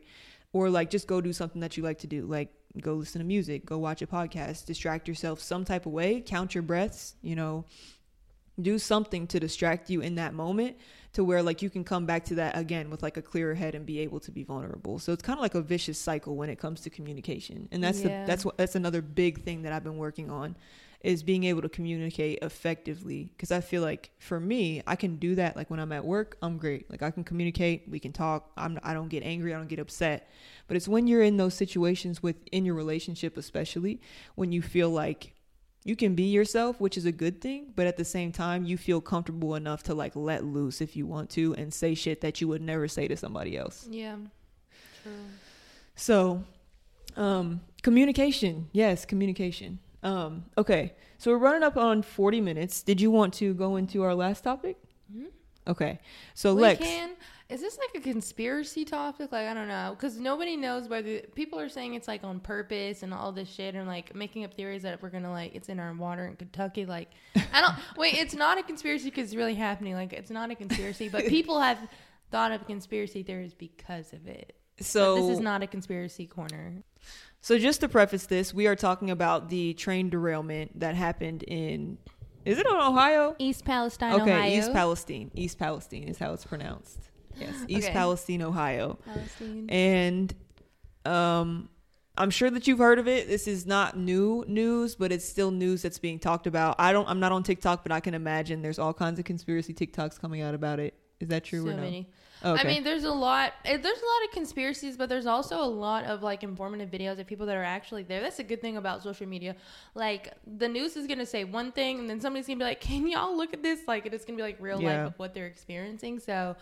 Or 0.52 0.70
like 0.70 0.90
just 0.90 1.08
go 1.08 1.20
do 1.20 1.32
something 1.32 1.60
that 1.62 1.76
you 1.76 1.82
like 1.82 1.98
to 2.00 2.06
do. 2.06 2.24
Like 2.26 2.52
go 2.80 2.94
listen 2.94 3.20
to 3.20 3.26
music 3.26 3.66
go 3.66 3.78
watch 3.78 4.00
a 4.00 4.06
podcast 4.06 4.64
distract 4.64 5.08
yourself 5.08 5.40
some 5.40 5.64
type 5.64 5.86
of 5.86 5.92
way 5.92 6.20
count 6.20 6.54
your 6.54 6.62
breaths 6.62 7.16
you 7.20 7.34
know 7.34 7.64
do 8.62 8.78
something 8.78 9.26
to 9.28 9.40
distract 9.40 9.90
you 9.90 10.00
in 10.00 10.14
that 10.16 10.34
moment 10.34 10.76
to 11.12 11.24
where 11.24 11.42
like 11.42 11.60
you 11.60 11.70
can 11.70 11.82
come 11.82 12.06
back 12.06 12.24
to 12.26 12.36
that 12.36 12.56
again 12.56 12.88
with 12.90 13.02
like 13.02 13.16
a 13.16 13.22
clearer 13.22 13.54
head 13.54 13.74
and 13.74 13.84
be 13.84 13.98
able 14.00 14.20
to 14.20 14.30
be 14.30 14.44
vulnerable. 14.44 14.98
So 14.98 15.12
it's 15.12 15.22
kind 15.22 15.38
of 15.38 15.42
like 15.42 15.54
a 15.54 15.60
vicious 15.62 15.98
cycle 15.98 16.36
when 16.36 16.48
it 16.50 16.58
comes 16.58 16.80
to 16.82 16.90
communication. 16.90 17.68
And 17.72 17.82
that's 17.82 18.00
Yeah. 18.00 18.20
the 18.20 18.26
that's 18.26 18.44
what 18.44 18.56
that's 18.56 18.74
another 18.76 19.02
big 19.02 19.42
thing 19.42 19.62
that 19.62 19.72
I've 19.72 19.84
been 19.84 19.96
working 19.98 20.30
on 20.30 20.56
is 21.02 21.22
being 21.22 21.44
able 21.44 21.62
to 21.62 21.68
communicate 21.68 22.38
effectively 22.42 23.30
because 23.34 23.50
I 23.50 23.62
feel 23.62 23.80
like 23.80 24.10
for 24.18 24.38
me, 24.38 24.82
I 24.86 24.96
can 24.96 25.16
do 25.16 25.34
that 25.36 25.56
like 25.56 25.70
when 25.70 25.80
I'm 25.80 25.92
at 25.92 26.04
work, 26.04 26.36
I'm 26.42 26.58
great. 26.58 26.90
Like 26.90 27.02
I 27.02 27.10
can 27.10 27.24
communicate, 27.24 27.88
we 27.88 27.98
can 27.98 28.12
talk. 28.12 28.52
I'm 28.56 28.78
I 28.84 28.92
don't 28.94 29.08
get 29.08 29.22
angry, 29.24 29.54
I 29.54 29.58
don't 29.58 29.68
get 29.68 29.78
upset. 29.80 30.30
But 30.68 30.76
it's 30.76 30.86
when 30.86 31.06
you're 31.08 31.22
in 31.22 31.38
those 31.38 31.54
situations 31.54 32.22
within 32.22 32.64
your 32.64 32.74
relationship 32.76 33.36
especially 33.36 34.00
when 34.36 34.52
you 34.52 34.62
feel 34.62 34.90
like 34.90 35.34
you 35.84 35.96
can 35.96 36.14
be 36.14 36.24
yourself, 36.24 36.80
which 36.80 36.96
is 36.96 37.06
a 37.06 37.12
good 37.12 37.40
thing, 37.40 37.72
but 37.74 37.86
at 37.86 37.96
the 37.96 38.04
same 38.04 38.32
time, 38.32 38.64
you 38.64 38.76
feel 38.76 39.00
comfortable 39.00 39.54
enough 39.54 39.82
to 39.84 39.94
like 39.94 40.14
let 40.14 40.44
loose 40.44 40.80
if 40.80 40.94
you 40.96 41.06
want 41.06 41.30
to 41.30 41.54
and 41.54 41.72
say 41.72 41.94
shit 41.94 42.20
that 42.20 42.40
you 42.40 42.48
would 42.48 42.60
never 42.62 42.86
say 42.86 43.08
to 43.08 43.16
somebody 43.16 43.56
else. 43.56 43.86
Yeah. 43.90 44.16
True. 45.02 45.12
So, 45.94 46.44
um, 47.16 47.60
communication. 47.82 48.68
Yes, 48.72 49.04
communication. 49.06 49.78
Um, 50.02 50.44
okay. 50.58 50.92
So 51.18 51.30
we're 51.30 51.38
running 51.38 51.62
up 51.62 51.76
on 51.76 52.02
40 52.02 52.40
minutes. 52.40 52.82
Did 52.82 53.00
you 53.00 53.10
want 53.10 53.34
to 53.34 53.54
go 53.54 53.76
into 53.76 54.02
our 54.02 54.14
last 54.14 54.42
topic? 54.44 54.76
Mhm. 55.14 55.26
Okay. 55.66 55.98
So 56.34 56.54
we 56.54 56.62
Lex, 56.62 56.80
can. 56.80 57.10
Is 57.50 57.60
this 57.60 57.78
like 57.78 58.00
a 58.00 58.04
conspiracy 58.04 58.84
topic? 58.84 59.32
Like 59.32 59.48
I 59.48 59.54
don't 59.54 59.66
know, 59.66 59.94
because 59.96 60.18
nobody 60.18 60.56
knows 60.56 60.88
whether 60.88 61.20
people 61.34 61.58
are 61.58 61.68
saying 61.68 61.94
it's 61.94 62.06
like 62.06 62.22
on 62.22 62.38
purpose 62.38 63.02
and 63.02 63.12
all 63.12 63.32
this 63.32 63.50
shit, 63.50 63.74
and 63.74 63.88
like 63.88 64.14
making 64.14 64.44
up 64.44 64.54
theories 64.54 64.82
that 64.82 65.02
we're 65.02 65.10
gonna 65.10 65.32
like 65.32 65.54
it's 65.54 65.68
in 65.68 65.80
our 65.80 65.92
water 65.92 66.26
in 66.26 66.36
Kentucky. 66.36 66.86
Like 66.86 67.10
I 67.52 67.60
don't 67.60 67.74
wait. 67.96 68.14
It's 68.14 68.34
not 68.34 68.58
a 68.58 68.62
conspiracy 68.62 69.06
because 69.06 69.24
it's 69.24 69.34
really 69.34 69.56
happening. 69.56 69.94
Like 69.94 70.12
it's 70.12 70.30
not 70.30 70.50
a 70.50 70.54
conspiracy, 70.54 71.08
but 71.08 71.24
people 71.26 71.60
have 71.60 71.78
thought 72.30 72.52
of 72.52 72.66
conspiracy 72.66 73.24
theories 73.24 73.52
because 73.52 74.12
of 74.12 74.28
it. 74.28 74.54
so 74.80 75.16
But 75.16 75.22
this 75.22 75.30
is 75.30 75.40
not 75.40 75.64
a 75.64 75.66
conspiracy 75.66 76.26
corner. 76.26 76.84
So 77.40 77.58
just 77.58 77.80
to 77.80 77.88
preface 77.88 78.26
this, 78.26 78.54
we 78.54 78.68
are 78.68 78.76
talking 78.76 79.10
about 79.10 79.48
the 79.48 79.74
train 79.74 80.08
derailment 80.08 80.78
that 80.78 80.94
happened 80.94 81.42
in 81.42 81.98
is 82.44 82.58
it 82.58 82.66
in 82.66 82.72
Ohio? 82.72 83.34
East 83.38 83.64
Palestine, 83.64 84.20
okay, 84.20 84.32
Ohio. 84.32 84.58
East 84.58 84.72
Palestine. 84.72 85.30
East 85.34 85.58
Palestine 85.58 86.04
is 86.04 86.18
how 86.18 86.32
it's 86.32 86.44
pronounced. 86.44 87.09
Yes, 87.38 87.54
East 87.68 87.88
Okay. 87.88 87.92
Palestine, 87.94 88.42
Ohio. 88.42 88.98
Palestine. 89.04 89.66
And 89.70 90.34
um 91.04 91.68
I'm 92.18 92.30
sure 92.30 92.50
that 92.50 92.66
you've 92.66 92.80
heard 92.80 92.98
of 92.98 93.08
it. 93.08 93.28
This 93.28 93.46
is 93.48 93.64
not 93.64 93.96
new 93.96 94.44
news, 94.46 94.94
but 94.94 95.10
it's 95.10 95.24
still 95.26 95.50
news 95.50 95.80
that's 95.82 95.98
being 95.98 96.18
talked 96.18 96.46
about. 96.46 96.76
I 96.78 96.92
don't 96.92 97.08
I'm 97.08 97.20
not 97.20 97.32
on 97.32 97.42
TikTok, 97.42 97.82
but 97.82 97.92
I 97.92 98.00
can 98.00 98.14
imagine 98.14 98.60
there's 98.62 98.78
all 98.78 98.92
kinds 98.92 99.18
of 99.18 99.24
conspiracy 99.24 99.72
TikToks 99.72 100.20
coming 100.20 100.42
out 100.42 100.54
about 100.54 100.80
it. 100.80 100.94
Is 101.20 101.28
that 101.28 101.44
true 101.44 101.62
so 101.64 101.68
or 101.70 101.74
no? 101.74 101.82
many. 101.82 102.08
Okay. 102.42 102.62
I 102.62 102.64
mean, 102.64 102.82
there's 102.84 103.04
a 103.04 103.12
lot. 103.12 103.52
eh, 103.66 103.76
There's 103.76 103.98
a 103.98 104.06
lot 104.06 104.24
of 104.26 104.30
conspiracies, 104.32 104.96
but 104.96 105.10
there's 105.10 105.26
also 105.26 105.62
a 105.62 105.68
lot 105.68 106.04
of 106.06 106.22
like 106.22 106.42
informative 106.42 106.90
videos 106.90 107.18
of 107.18 107.26
people 107.26 107.44
that 107.46 107.56
are 107.56 107.62
actually 107.62 108.02
there. 108.02 108.22
That's 108.22 108.38
a 108.38 108.42
good 108.44 108.62
thing 108.62 108.78
about 108.78 109.02
social 109.02 109.26
media. 109.26 109.54
Like 109.94 110.32
the 110.46 110.66
news 110.68 110.96
is 110.96 111.06
gonna 111.06 111.26
say 111.26 111.44
one 111.44 111.70
thing, 111.72 111.98
and 112.00 112.08
then 112.08 112.18
somebody's 112.20 112.46
gonna 112.46 112.58
be 112.58 112.64
like, 112.64 112.80
"Can 112.80 113.06
y'all 113.06 113.36
look 113.36 113.52
at 113.52 113.62
this?" 113.62 113.80
Like 113.86 114.06
it's 114.06 114.24
gonna 114.24 114.38
be 114.38 114.42
like 114.42 114.56
real 114.58 114.80
Yeah. 114.80 114.88
life 115.02 115.06
of 115.12 115.18
what 115.18 115.34
they're 115.34 115.46
experiencing. 115.46 116.18
So, 116.18 116.56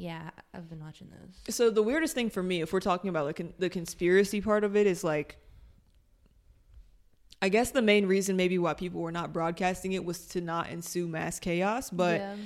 yeah, 0.00 0.30
I've 0.54 0.68
been 0.70 0.80
watching 0.80 1.10
those. 1.10 1.54
So 1.54 1.68
the 1.68 1.82
weirdest 1.82 2.14
thing 2.14 2.30
for 2.30 2.42
me, 2.42 2.62
if 2.62 2.72
we're 2.72 2.80
talking 2.80 3.10
about 3.10 3.26
like 3.26 3.36
con- 3.36 3.52
the 3.58 3.68
conspiracy 3.68 4.40
part 4.40 4.64
of 4.64 4.74
it, 4.74 4.86
is 4.86 5.04
like, 5.04 5.36
I 7.42 7.50
guess 7.50 7.70
the 7.70 7.82
main 7.82 8.06
reason 8.06 8.34
maybe 8.34 8.58
why 8.58 8.72
people 8.72 9.02
were 9.02 9.12
not 9.12 9.32
broadcasting 9.32 9.92
it 9.92 10.04
was 10.04 10.26
to 10.28 10.40
not 10.40 10.70
ensue 10.70 11.06
mass 11.06 11.38
chaos, 11.38 11.90
but 11.90 12.20
yeah. 12.20 12.36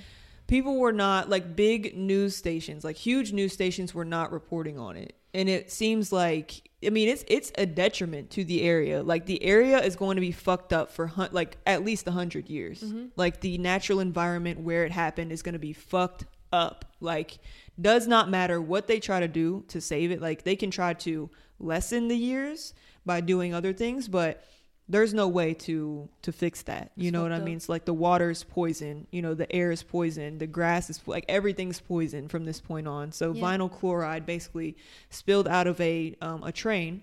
people 0.48 0.78
were 0.78 0.92
not 0.92 1.30
like 1.30 1.54
big 1.54 1.96
news 1.96 2.36
stations, 2.36 2.82
like 2.82 2.96
huge 2.96 3.32
news 3.32 3.52
stations, 3.52 3.94
were 3.94 4.04
not 4.04 4.32
reporting 4.32 4.76
on 4.76 4.96
it, 4.96 5.14
and 5.32 5.48
it 5.48 5.70
seems 5.70 6.12
like. 6.12 6.68
I 6.84 6.90
mean, 6.90 7.08
it's 7.08 7.24
it's 7.28 7.50
a 7.56 7.64
detriment 7.64 8.28
to 8.32 8.44
the 8.44 8.60
area. 8.60 9.02
Like 9.02 9.24
the 9.24 9.42
area 9.42 9.78
is 9.78 9.96
going 9.96 10.16
to 10.16 10.20
be 10.20 10.32
fucked 10.32 10.74
up 10.74 10.90
for 10.90 11.06
hun- 11.06 11.30
like 11.32 11.56
at 11.64 11.82
least 11.82 12.06
a 12.06 12.10
hundred 12.10 12.50
years. 12.50 12.82
Mm-hmm. 12.82 13.06
Like 13.16 13.40
the 13.40 13.56
natural 13.56 14.00
environment 14.00 14.60
where 14.60 14.84
it 14.84 14.92
happened 14.92 15.32
is 15.32 15.40
going 15.40 15.54
to 15.54 15.58
be 15.58 15.72
fucked 15.72 16.26
up. 16.54 16.84
Like 17.00 17.38
does 17.80 18.06
not 18.06 18.30
matter 18.30 18.60
what 18.60 18.86
they 18.86 19.00
try 19.00 19.20
to 19.20 19.28
do 19.28 19.64
to 19.68 19.80
save 19.80 20.10
it. 20.10 20.20
Like 20.22 20.44
they 20.44 20.56
can 20.56 20.70
try 20.70 20.94
to 20.94 21.28
lessen 21.58 22.08
the 22.08 22.16
years 22.16 22.72
by 23.04 23.20
doing 23.20 23.52
other 23.52 23.72
things, 23.72 24.08
but 24.08 24.42
there's 24.88 25.12
no 25.14 25.26
way 25.28 25.54
to 25.54 26.08
to 26.22 26.30
fix 26.32 26.62
that. 26.62 26.92
You 26.96 27.08
It's 27.08 27.12
know 27.12 27.22
what 27.22 27.32
I 27.32 27.36
up. 27.38 27.42
mean? 27.42 27.56
It's 27.56 27.68
like 27.68 27.84
the 27.84 27.94
water's 27.94 28.44
poison, 28.44 29.06
you 29.10 29.22
know, 29.22 29.34
the 29.34 29.50
air 29.52 29.70
is 29.72 29.82
poison, 29.82 30.38
the 30.38 30.46
grass 30.46 30.88
is 30.90 31.00
like 31.06 31.24
everything's 31.28 31.80
poison 31.80 32.28
from 32.28 32.44
this 32.44 32.60
point 32.60 32.86
on. 32.86 33.10
So 33.12 33.32
Yeah. 33.32 33.42
vinyl 33.42 33.70
chloride 33.70 34.24
basically 34.26 34.76
spilled 35.10 35.48
out 35.48 35.66
of 35.66 35.80
a 35.80 36.14
um, 36.20 36.42
a 36.44 36.52
train 36.52 37.02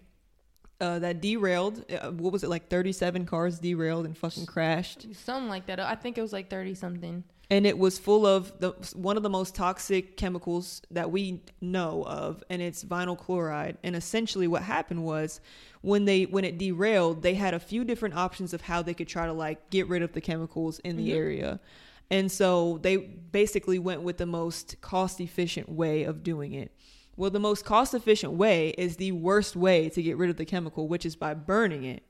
uh, 0.80 0.98
that 1.00 1.22
derailed. 1.22 1.86
Uh, 1.92 2.12
what 2.12 2.32
was 2.34 2.44
it 2.44 2.50
like? 2.50 2.70
Thirty 2.70 2.92
seven 2.92 3.26
cars 3.26 3.60
derailed 3.60 4.06
and 4.06 4.18
fucking 4.18 4.46
crashed 4.46 5.08
something 5.16 5.50
like 5.50 5.66
that. 5.68 5.80
I 5.80 5.96
think 5.96 6.18
it 6.18 6.22
was 6.22 6.34
like 6.34 6.50
thirty 6.50 6.74
something. 6.76 7.24
And 7.52 7.68
it 7.68 7.78
was 7.78 8.00
full 8.00 8.26
of 8.26 8.58
the 8.60 8.72
one 8.96 9.18
of 9.18 9.24
the 9.24 9.30
most 9.30 9.54
toxic 9.54 10.16
chemicals 10.16 10.82
that 10.90 11.12
we 11.12 11.44
know 11.60 12.04
of 12.08 12.42
and 12.50 12.62
it's 12.62 12.84
vinyl 12.84 13.18
chloride. 13.18 13.78
And 13.84 13.94
essentially 13.96 14.48
what 14.48 14.64
happened 14.64 15.04
was 15.04 15.42
when 15.82 16.06
they 16.06 16.24
when 16.24 16.46
it 16.46 16.58
derailed 16.58 17.22
they 17.22 17.34
had 17.36 17.54
a 17.54 17.60
few 17.60 17.84
different 17.84 18.16
options 18.16 18.54
of 18.54 18.62
how 18.62 18.82
they 18.82 18.94
could 18.94 19.10
try 19.10 19.26
to 19.26 19.34
like 19.34 19.70
get 19.70 19.88
rid 19.90 20.02
of 20.02 20.14
the 20.14 20.22
chemicals 20.22 20.80
in 20.80 20.96
the 20.96 21.10
Mhm. 21.10 21.16
area. 21.16 21.60
And 22.10 22.32
so 22.32 22.80
they 22.82 22.98
basically 22.98 23.80
went 23.80 24.02
with 24.02 24.18
the 24.18 24.26
most 24.26 24.80
cost 24.82 25.20
efficient 25.20 25.68
way 25.70 26.04
of 26.04 26.24
doing 26.24 26.54
it. 26.54 26.72
Well 27.18 27.32
the 27.32 27.40
most 27.40 27.66
cost 27.66 27.94
efficient 27.94 28.32
way 28.34 28.70
is 28.78 28.96
the 28.96 29.12
worst 29.12 29.58
way 29.58 29.90
to 29.90 30.02
get 30.02 30.16
rid 30.16 30.30
of 30.30 30.38
the 30.38 30.46
chemical 30.46 30.88
which 30.88 31.06
is 31.06 31.18
by 31.18 31.34
burning 31.34 31.84
it. 31.84 32.04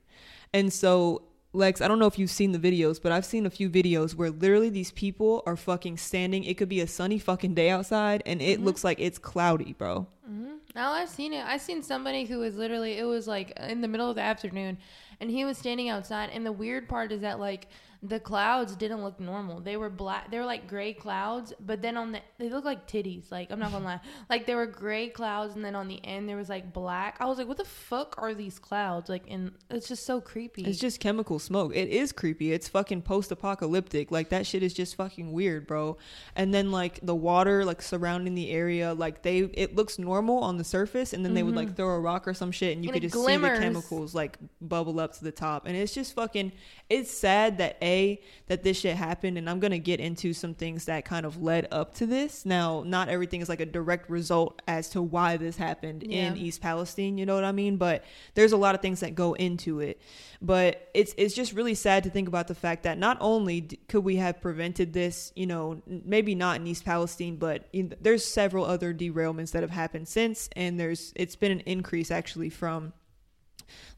And 0.54 0.72
so, 0.72 1.22
Lex, 1.54 1.82
I 1.82 1.88
don't 1.88 1.98
know 1.98 2.06
if 2.06 2.18
you've 2.18 2.30
seen 2.30 2.52
the 2.52 2.58
videos, 2.58 3.00
but 3.00 3.12
I've 3.12 3.26
seen 3.26 3.44
a 3.44 3.50
few 3.50 3.68
videos 3.68 4.14
where 4.14 4.30
literally 4.30 4.70
these 4.70 4.90
people 4.90 5.42
are 5.44 5.56
fucking 5.56 5.98
standing. 5.98 6.44
It 6.44 6.56
could 6.56 6.68
be 6.70 6.80
a 6.80 6.86
sunny 6.86 7.18
fucking 7.18 7.54
day 7.54 7.68
outside 7.68 8.22
and 8.24 8.40
it 8.40 8.58
Mhm. 8.60 8.64
looks 8.64 8.82
like 8.82 8.98
it's 8.98 9.18
cloudy, 9.18 9.74
bro. 9.74 10.06
Mm-hmm. 10.26 10.52
No, 10.74 10.82
I've 10.88 11.10
seen 11.10 11.34
it. 11.34 11.44
I've 11.44 11.60
seen 11.60 11.82
somebody 11.82 12.24
who 12.24 12.38
was 12.38 12.56
literally, 12.56 12.92
it 12.96 13.04
was 13.04 13.28
like 13.28 13.52
in 13.60 13.82
the 13.82 13.88
middle 13.88 14.08
of 14.08 14.16
the 14.16 14.22
afternoon, 14.22 14.78
and 15.20 15.30
he 15.30 15.44
was 15.44 15.58
standing 15.58 15.90
outside. 15.90 16.30
And 16.32 16.46
the 16.46 16.52
weird 16.52 16.88
part 16.88 17.12
is 17.12 17.20
that 17.20 17.38
like 17.38 17.68
the 18.04 18.18
clouds 18.18 18.74
didn't 18.74 19.02
look 19.04 19.20
normal. 19.20 19.60
They 19.60 19.76
were 19.76 19.88
black. 19.88 20.30
They 20.30 20.38
were 20.38 20.44
like 20.44 20.66
gray 20.66 20.92
clouds, 20.92 21.52
but 21.64 21.82
then 21.82 21.96
on 21.96 22.10
the 22.12 22.20
they 22.38 22.48
look 22.48 22.64
like 22.64 22.88
titties. 22.88 23.30
Like 23.30 23.50
I'm 23.52 23.60
not 23.60 23.70
gonna 23.70 23.84
lie, 23.84 24.00
like 24.30 24.44
they 24.46 24.56
were 24.56 24.66
gray 24.66 25.08
clouds, 25.08 25.54
and 25.54 25.64
then 25.64 25.76
on 25.76 25.86
the 25.86 26.04
end 26.04 26.28
there 26.28 26.36
was 26.36 26.48
like 26.48 26.72
black. 26.72 27.16
I 27.20 27.26
was 27.26 27.38
like, 27.38 27.46
what 27.46 27.58
the 27.58 27.64
fuck 27.64 28.16
are 28.18 28.34
these 28.34 28.58
clouds? 28.58 29.08
Like, 29.08 29.22
and 29.30 29.52
it's 29.70 29.86
just 29.88 30.04
so 30.04 30.20
creepy. 30.20 30.62
It's 30.64 30.80
just 30.80 30.98
chemical 31.00 31.38
smoke. 31.38 31.76
It 31.76 31.88
is 31.90 32.10
creepy. 32.12 32.52
It's 32.52 32.68
fucking 32.68 33.02
post 33.02 33.30
apocalyptic. 33.30 34.10
Like 34.10 34.30
that 34.30 34.46
shit 34.46 34.62
is 34.64 34.74
just 34.74 34.96
fucking 34.96 35.30
weird, 35.32 35.66
bro. 35.68 35.96
And 36.34 36.52
then 36.52 36.72
like 36.72 36.98
the 37.02 37.14
water 37.14 37.64
like 37.64 37.82
surrounding 37.82 38.34
the 38.34 38.50
area, 38.50 38.94
like 38.94 39.22
they 39.22 39.38
it 39.40 39.76
looks 39.76 39.98
normal 39.98 40.38
on 40.40 40.56
the 40.56 40.64
surface 40.64 41.12
and 41.12 41.24
then 41.24 41.34
they 41.34 41.42
would 41.44 41.54
like 41.54 41.76
throw 41.76 41.90
a 41.90 42.00
rock 42.00 42.26
or 42.26 42.34
some 42.34 42.50
shit 42.50 42.76
and 42.76 42.84
you 42.84 42.90
Mm-hmm. 42.92 42.94
And 42.96 43.02
could 43.02 43.10
just 43.12 43.14
glimmers. 43.24 43.58
see 43.58 43.60
the 43.60 43.64
chemicals 43.64 44.14
like 44.14 44.38
bubble 44.60 44.98
up 44.98 45.12
to 45.18 45.24
the 45.24 45.30
top. 45.32 45.66
And 45.66 45.76
it's 45.76 45.94
just 45.94 46.14
fucking 46.14 46.50
it's 46.90 47.10
sad 47.10 47.58
that 47.58 47.78
A 47.80 47.91
day 47.92 48.20
that 48.46 48.62
this 48.62 48.80
shit 48.80 48.96
happened, 48.96 49.38
and 49.38 49.48
I'm 49.48 49.60
gonna 49.60 49.78
get 49.78 50.00
into 50.00 50.32
some 50.32 50.54
things 50.54 50.86
that 50.86 51.04
kind 51.04 51.24
of 51.24 51.42
led 51.42 51.68
up 51.70 51.94
to 51.94 52.06
this. 52.06 52.44
Now, 52.44 52.82
not 52.86 53.08
everything 53.08 53.40
is 53.40 53.48
like 53.48 53.60
a 53.60 53.66
direct 53.66 54.10
result 54.10 54.60
as 54.66 54.88
to 54.90 55.02
why 55.02 55.36
this 55.36 55.56
happened 55.56 56.02
in 56.02 56.36
East 56.36 56.60
Palestine. 56.60 57.18
You 57.18 57.26
know 57.26 57.34
what 57.34 57.44
I 57.44 57.52
mean? 57.52 57.76
But 57.76 58.04
there's 58.34 58.52
a 58.52 58.56
lot 58.56 58.74
of 58.74 58.80
things 58.80 59.00
that 59.00 59.14
go 59.14 59.34
into 59.34 59.80
it. 59.80 60.00
But 60.40 60.90
it's 60.92 61.14
it's 61.16 61.34
just 61.34 61.52
really 61.52 61.74
sad 61.74 62.04
to 62.04 62.10
think 62.10 62.28
about 62.28 62.48
the 62.48 62.54
fact 62.54 62.82
that 62.82 62.98
not 62.98 63.16
only 63.20 63.62
could 63.88 64.04
we 64.04 64.16
have 64.16 64.40
prevented 64.40 64.92
this, 64.92 65.32
you 65.36 65.46
know, 65.46 65.80
maybe 65.86 66.34
not 66.34 66.56
in 66.56 66.66
East 66.66 66.84
Palestine, 66.84 67.36
but 67.36 67.68
in, 67.72 67.94
there's 68.00 68.24
several 68.24 68.64
other 68.64 68.92
derailments 68.92 69.52
that 69.52 69.62
have 69.62 69.70
happened 69.70 70.08
since, 70.08 70.48
and 70.56 70.80
there's 70.80 71.12
it's 71.14 71.36
been 71.36 71.52
an 71.52 71.60
increase 71.60 72.10
actually 72.10 72.50
from 72.50 72.92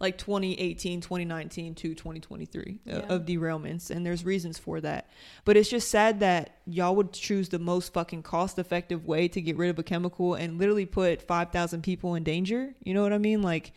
like 0.00 0.18
2018 0.18 1.00
2019 1.00 1.74
to 1.74 1.94
2023 1.94 2.78
uh, 2.86 2.90
Yeah. 2.90 2.98
of 3.08 3.22
derailments 3.24 3.90
and 3.90 4.04
there's 4.04 4.24
reasons 4.24 4.58
for 4.58 4.80
that. 4.80 5.08
But 5.44 5.56
it's 5.56 5.68
just 5.70 5.88
sad 5.90 6.20
that 6.20 6.56
y'all 6.66 6.96
would 6.96 7.12
choose 7.12 7.48
the 7.48 7.58
most 7.58 7.92
fucking 7.92 8.22
cost 8.22 8.58
effective 8.58 9.06
way 9.06 9.28
to 9.28 9.40
get 9.40 9.56
rid 9.56 9.70
of 9.70 9.78
a 9.78 9.82
chemical 9.82 10.34
and 10.34 10.58
literally 10.58 10.86
put 10.86 11.22
5000 11.22 11.82
people 11.82 12.14
in 12.14 12.22
danger 12.24 12.74
you 12.82 12.94
know 12.94 13.02
what 13.02 13.12
i 13.12 13.18
mean? 13.18 13.42
Like 13.42 13.72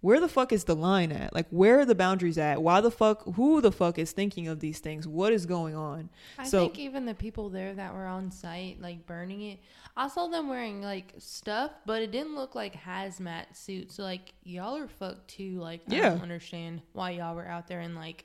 where 0.00 0.20
the 0.20 0.28
fuck 0.28 0.52
is 0.52 0.62
the 0.62 0.76
line 0.76 1.10
at? 1.10 1.34
Like 1.34 1.46
where 1.50 1.80
are 1.80 1.84
the 1.84 1.94
boundaries 1.96 2.38
at? 2.38 2.62
Why 2.62 2.80
the 2.80 2.90
fuck 2.90 3.24
who 3.34 3.60
the 3.60 3.72
fuck 3.72 3.98
is 3.98 4.12
thinking 4.12 4.46
of 4.46 4.60
these 4.60 4.78
things? 4.78 5.08
What 5.08 5.32
is 5.32 5.44
going 5.44 5.74
on? 5.74 6.08
I 6.38 6.44
So- 6.46 6.60
think 6.60 6.78
even 6.78 7.04
the 7.04 7.14
people 7.14 7.48
there 7.50 7.74
that 7.74 7.92
were 7.92 8.06
on 8.06 8.30
site, 8.30 8.80
like 8.80 9.06
burning 9.06 9.40
it, 9.42 9.58
I 9.98 10.06
saw 10.08 10.28
them 10.28 10.48
wearing 10.48 10.80
like 10.80 11.12
stuff, 11.18 11.72
but 11.84 12.00
it 12.02 12.12
didn't 12.12 12.36
look 12.36 12.54
like 12.54 12.74
hazmat 12.74 13.54
suits. 13.56 13.96
So 13.96 14.04
like 14.04 14.32
y'all 14.44 14.76
are 14.76 14.86
fucked 14.88 15.28
too. 15.28 15.58
Like 15.60 15.80
I 15.90 15.94
Yeah. 15.96 16.08
don't 16.10 16.22
understand 16.22 16.82
why 16.92 17.10
y'all 17.10 17.34
were 17.34 17.48
out 17.48 17.66
there 17.66 17.80
in 17.80 17.94
like 17.96 18.24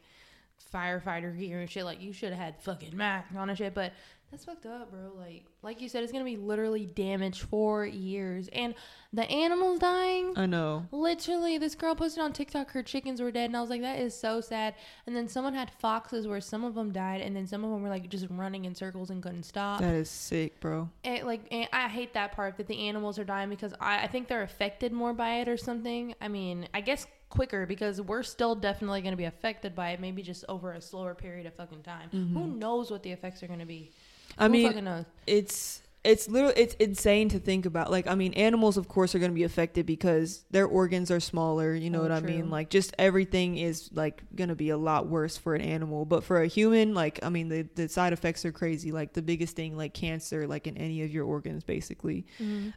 firefighter 0.73 1.37
gear 1.37 1.59
and 1.61 1.69
shit. 1.69 1.83
Like 1.85 2.01
you 2.01 2.13
should 2.13 2.29
have 2.31 2.39
had 2.39 2.61
fucking 2.61 2.95
masks 2.95 3.35
on 3.35 3.49
and 3.49 3.57
shit. 3.57 3.73
But 3.73 3.93
that's 4.33 4.45
fucked 4.45 4.65
up, 4.65 4.89
bro. 4.89 5.11
Like 5.15 5.45
like 5.61 5.79
you 5.79 5.87
said, 5.87 6.01
it's 6.01 6.11
gonna 6.11 6.25
be 6.25 6.37
literally 6.37 6.87
damaged 6.87 7.41
for 7.41 7.85
years, 7.85 8.49
and 8.51 8.73
the 9.13 9.29
animals 9.29 9.77
dying. 9.77 10.33
i 10.35 10.47
know 10.47 10.87
Literally, 10.91 11.59
this 11.59 11.75
girl 11.75 11.93
posted 11.93 12.23
on 12.23 12.33
TikTok 12.33 12.71
her 12.71 12.81
chickens 12.81 13.21
were 13.21 13.31
dead, 13.31 13.45
and 13.45 13.55
I 13.55 13.61
was 13.61 13.69
like, 13.69 13.81
that 13.81 13.99
is 13.99 14.19
so 14.19 14.41
sad. 14.41 14.73
And 15.05 15.15
then 15.15 15.27
someone 15.27 15.53
had 15.53 15.69
foxes 15.69 16.27
where 16.27 16.41
some 16.41 16.63
of 16.63 16.73
them 16.73 16.91
died, 16.91 17.21
and 17.21 17.35
then 17.35 17.45
some 17.45 17.63
of 17.63 17.69
them 17.69 17.83
were 17.83 17.89
like 17.89 18.09
just 18.09 18.25
running 18.31 18.65
in 18.65 18.73
circles 18.73 19.11
and 19.11 19.21
couldn't 19.21 19.43
stop. 19.43 19.81
that 19.81 19.93
is 19.93 20.09
sick 20.09 20.59
bro 20.59 20.89
And, 21.03 21.27
like, 21.27 21.41
and 21.51 21.69
I 21.71 21.87
hate 21.87 22.15
that 22.15 22.31
part 22.31 22.57
that 22.57 22.65
the 22.65 22.87
animals 22.87 23.19
are 23.19 23.23
dying 23.23 23.49
because 23.49 23.75
I, 23.79 24.03
I 24.03 24.07
think 24.07 24.27
they're 24.27 24.41
affected 24.41 24.91
more 24.91 25.13
by 25.13 25.41
it 25.41 25.47
or 25.47 25.57
something. 25.57 26.15
I 26.19 26.27
mean, 26.27 26.67
I 26.73 26.81
guess 26.81 27.05
quicker 27.33 27.65
because 27.65 27.99
we're 27.99 28.21
still 28.21 28.53
definitely 28.53 29.01
going 29.01 29.11
to 29.13 29.17
be 29.17 29.25
affected 29.25 29.75
by 29.75 29.89
it, 29.89 29.99
maybe 29.99 30.21
just 30.21 30.45
over 30.47 30.73
a 30.73 30.81
slower 30.81 31.15
period 31.15 31.47
of 31.47 31.53
fucking 31.55 31.81
time. 31.81 32.09
Who 32.11 32.17
mm-hmm. 32.17 32.59
knows 32.59 32.91
what 32.91 33.01
the 33.01 33.11
effects 33.11 33.41
are 33.41 33.47
going 33.47 33.59
to 33.59 33.65
be? 33.65 33.91
Mm-hmm. 34.39 34.43
i 34.43 34.45
Who 34.45 34.51
mean 34.51 35.05
it's 35.27 35.79
it's 36.03 36.27
literally 36.27 36.55
it's 36.57 36.73
insane 36.81 37.29
to 37.29 37.39
think 37.39 37.65
about. 37.65 37.89
Like 37.89 38.07
i 38.07 38.15
mean 38.15 38.33
animals 38.33 38.75
of 38.75 38.89
course 38.89 39.15
are 39.15 39.19
going 39.19 39.31
to 39.31 39.35
be 39.35 39.43
affected 39.45 39.85
because 39.85 40.43
their 40.51 40.67
organs 40.67 41.09
are 41.09 41.21
smaller 41.21 41.73
you 41.73 41.89
know 41.89 41.99
Oh, 41.99 42.01
what 42.01 42.11
i 42.11 42.19
mean? 42.19 42.49
like 42.49 42.69
just 42.69 42.93
everything 42.99 43.57
is 43.57 43.89
like 43.93 44.21
going 44.35 44.49
to 44.49 44.55
be 44.55 44.69
a 44.69 44.75
lot 44.75 45.07
worse 45.07 45.37
for 45.37 45.55
an 45.55 45.61
animal. 45.61 46.03
But 46.03 46.25
for 46.25 46.41
a 46.41 46.47
human 46.47 46.93
like 46.93 47.19
i 47.23 47.29
mean 47.29 47.47
the, 47.47 47.61
the 47.75 47.87
side 47.87 48.11
effects 48.11 48.43
are 48.43 48.51
crazy. 48.51 48.91
Like 48.91 49.13
the 49.13 49.21
biggest 49.21 49.55
thing 49.55 49.77
like 49.77 49.93
cancer 49.93 50.45
like 50.45 50.67
in 50.67 50.75
any 50.75 51.03
of 51.03 51.09
your 51.09 51.23
organs 51.25 51.63
basically. 51.63 52.25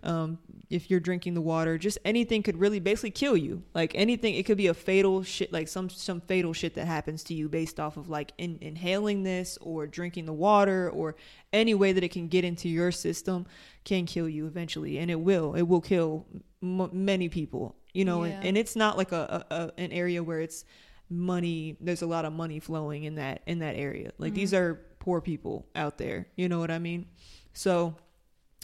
Um 0.04 0.38
if 0.70 0.88
you're 0.88 1.00
drinking 1.00 1.34
the 1.34 1.40
water 1.40 1.78
just 1.78 1.98
anything 2.04 2.44
could 2.44 2.60
really 2.60 2.78
basically 2.78 3.10
kill 3.10 3.36
you. 3.36 3.64
Like 3.74 3.90
anything 3.96 4.36
it 4.36 4.46
could 4.46 4.56
be 4.56 4.68
a 4.68 4.74
fatal 4.74 5.24
shit 5.24 5.52
like 5.52 5.66
some 5.66 5.90
some 5.90 6.20
fatal 6.20 6.52
shit 6.52 6.74
that 6.74 6.86
happens 6.86 7.24
to 7.24 7.34
you 7.34 7.48
based 7.48 7.80
off 7.80 7.96
of 7.96 8.08
like 8.08 8.30
in, 8.38 8.58
inhaling 8.60 9.24
this 9.24 9.58
or 9.60 9.88
drinking 9.88 10.26
the 10.26 10.32
water 10.32 10.88
or 10.90 11.16
any 11.52 11.74
way 11.74 11.92
that 11.92 12.02
it 12.04 12.10
can 12.10 12.28
get 12.28 12.44
into 12.44 12.68
your 12.68 12.90
system 12.92 13.46
can 13.84 14.04
kill 14.06 14.28
you 14.28 14.46
eventually 14.46 14.98
and 14.98 15.10
it 15.10 15.20
will. 15.20 15.54
It 15.54 15.62
will 15.62 15.80
kill 15.80 16.26
m- 16.62 16.90
many 16.92 17.28
people 17.28 17.76
you 17.94 18.04
know 18.04 18.24
Yeah. 18.24 18.32
and, 18.34 18.44
and 18.48 18.58
it's 18.58 18.76
not 18.76 18.96
like 18.98 19.12
a, 19.12 19.44
a, 19.50 19.54
a 19.54 19.72
an 19.78 19.92
area 19.92 20.22
where 20.22 20.40
it's 20.40 20.64
money 21.08 21.76
there's 21.80 22.02
a 22.02 22.06
lot 22.06 22.24
of 22.24 22.32
money 22.32 22.58
flowing 22.60 23.04
in 23.04 23.14
that 23.16 23.42
in 23.46 23.60
that 23.60 23.76
area. 23.76 24.12
Like 24.18 24.34
these 24.34 24.52
are 24.52 24.80
poor 24.98 25.20
people 25.20 25.66
out 25.76 25.98
there 25.98 26.26
you 26.36 26.48
know 26.48 26.58
what 26.58 26.70
i 26.70 26.78
mean? 26.78 27.06
So 27.52 27.94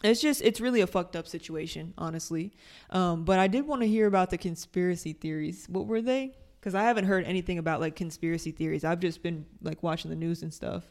it's 0.02 0.20
just 0.20 0.42
it's 0.42 0.60
really 0.60 0.80
a 0.80 0.86
fucked 0.86 1.14
up 1.14 1.28
situation 1.28 1.94
honestly. 1.96 2.52
Um 2.90 3.24
but 3.24 3.38
i 3.38 3.46
did 3.46 3.66
want 3.66 3.82
to 3.82 3.88
hear 3.88 4.06
about 4.06 4.30
the 4.30 4.38
conspiracy 4.38 5.12
theories. 5.12 5.66
What 5.68 5.86
were 5.86 6.02
they? 6.02 6.36
Because 6.58 6.74
i 6.74 6.82
haven't 6.82 7.04
heard 7.04 7.24
anything 7.24 7.58
about 7.58 7.80
like 7.80 7.94
conspiracy 7.96 8.50
theories. 8.50 8.84
I've 8.84 9.00
just 9.00 9.22
been 9.22 9.46
like 9.62 9.82
watching 9.82 10.10
the 10.10 10.16
news 10.16 10.42
and 10.42 10.52
stuff 10.52 10.84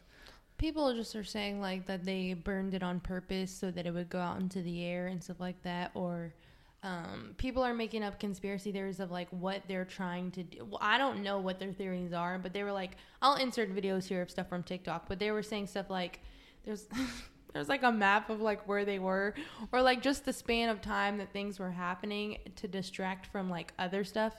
People 0.62 0.94
just 0.94 1.16
are 1.16 1.24
saying 1.24 1.60
like 1.60 1.88
that 1.88 2.06
they 2.06 2.36
burned 2.36 2.76
it 2.76 2.84
on 2.84 3.00
purpose 3.00 3.50
so 3.50 3.72
that 3.72 3.88
it 3.88 3.92
would 3.92 4.12
go 4.12 4.20
out 4.20 4.40
into 4.40 4.62
the 4.62 4.86
air 4.86 5.08
and 5.08 5.24
stuff 5.24 5.40
like 5.40 5.60
that, 5.64 5.90
or 5.96 6.36
um, 6.84 7.34
people 7.38 7.64
are 7.64 7.74
making 7.74 8.04
up 8.04 8.20
conspiracy 8.20 8.72
theories 8.72 9.00
of 9.00 9.10
like 9.10 9.28
what 9.32 9.64
they're 9.68 9.86
trying 9.86 10.30
to 10.30 10.44
do. 10.44 10.64
Well, 10.64 10.78
I 10.80 11.00
don't 11.00 11.24
know 11.24 11.40
what 11.40 11.58
their 11.58 11.74
theories 11.74 12.14
are, 12.14 12.38
but 12.38 12.54
they 12.54 12.62
were 12.62 12.72
like, 12.72 12.92
I'll 13.24 13.38
insert 13.38 13.76
videos 13.76 14.06
here 14.06 14.22
of 14.22 14.30
stuff 14.30 14.50
from 14.50 14.62
TikTok, 14.62 15.10
but 15.10 15.18
they 15.18 15.32
were 15.32 15.42
saying 15.42 15.66
stuff 15.66 15.90
like 15.90 16.20
there's. 16.64 16.86
There's 17.54 17.70
like 17.70 17.84
a 17.84 17.92
map 17.92 18.30
of 18.30 18.42
like 18.42 18.68
where 18.68 18.86
they 18.86 19.00
were, 19.00 19.34
or 19.72 19.82
like 19.82 20.02
just 20.02 20.26
the 20.26 20.34
span 20.34 20.70
of 20.70 20.82
time 20.82 21.18
that 21.18 21.32
things 21.34 21.60
were 21.60 21.72
happening 21.72 22.38
to 22.56 22.68
distract 22.68 23.28
from 23.28 23.50
like 23.50 23.74
other 23.80 24.04
stuff. 24.04 24.34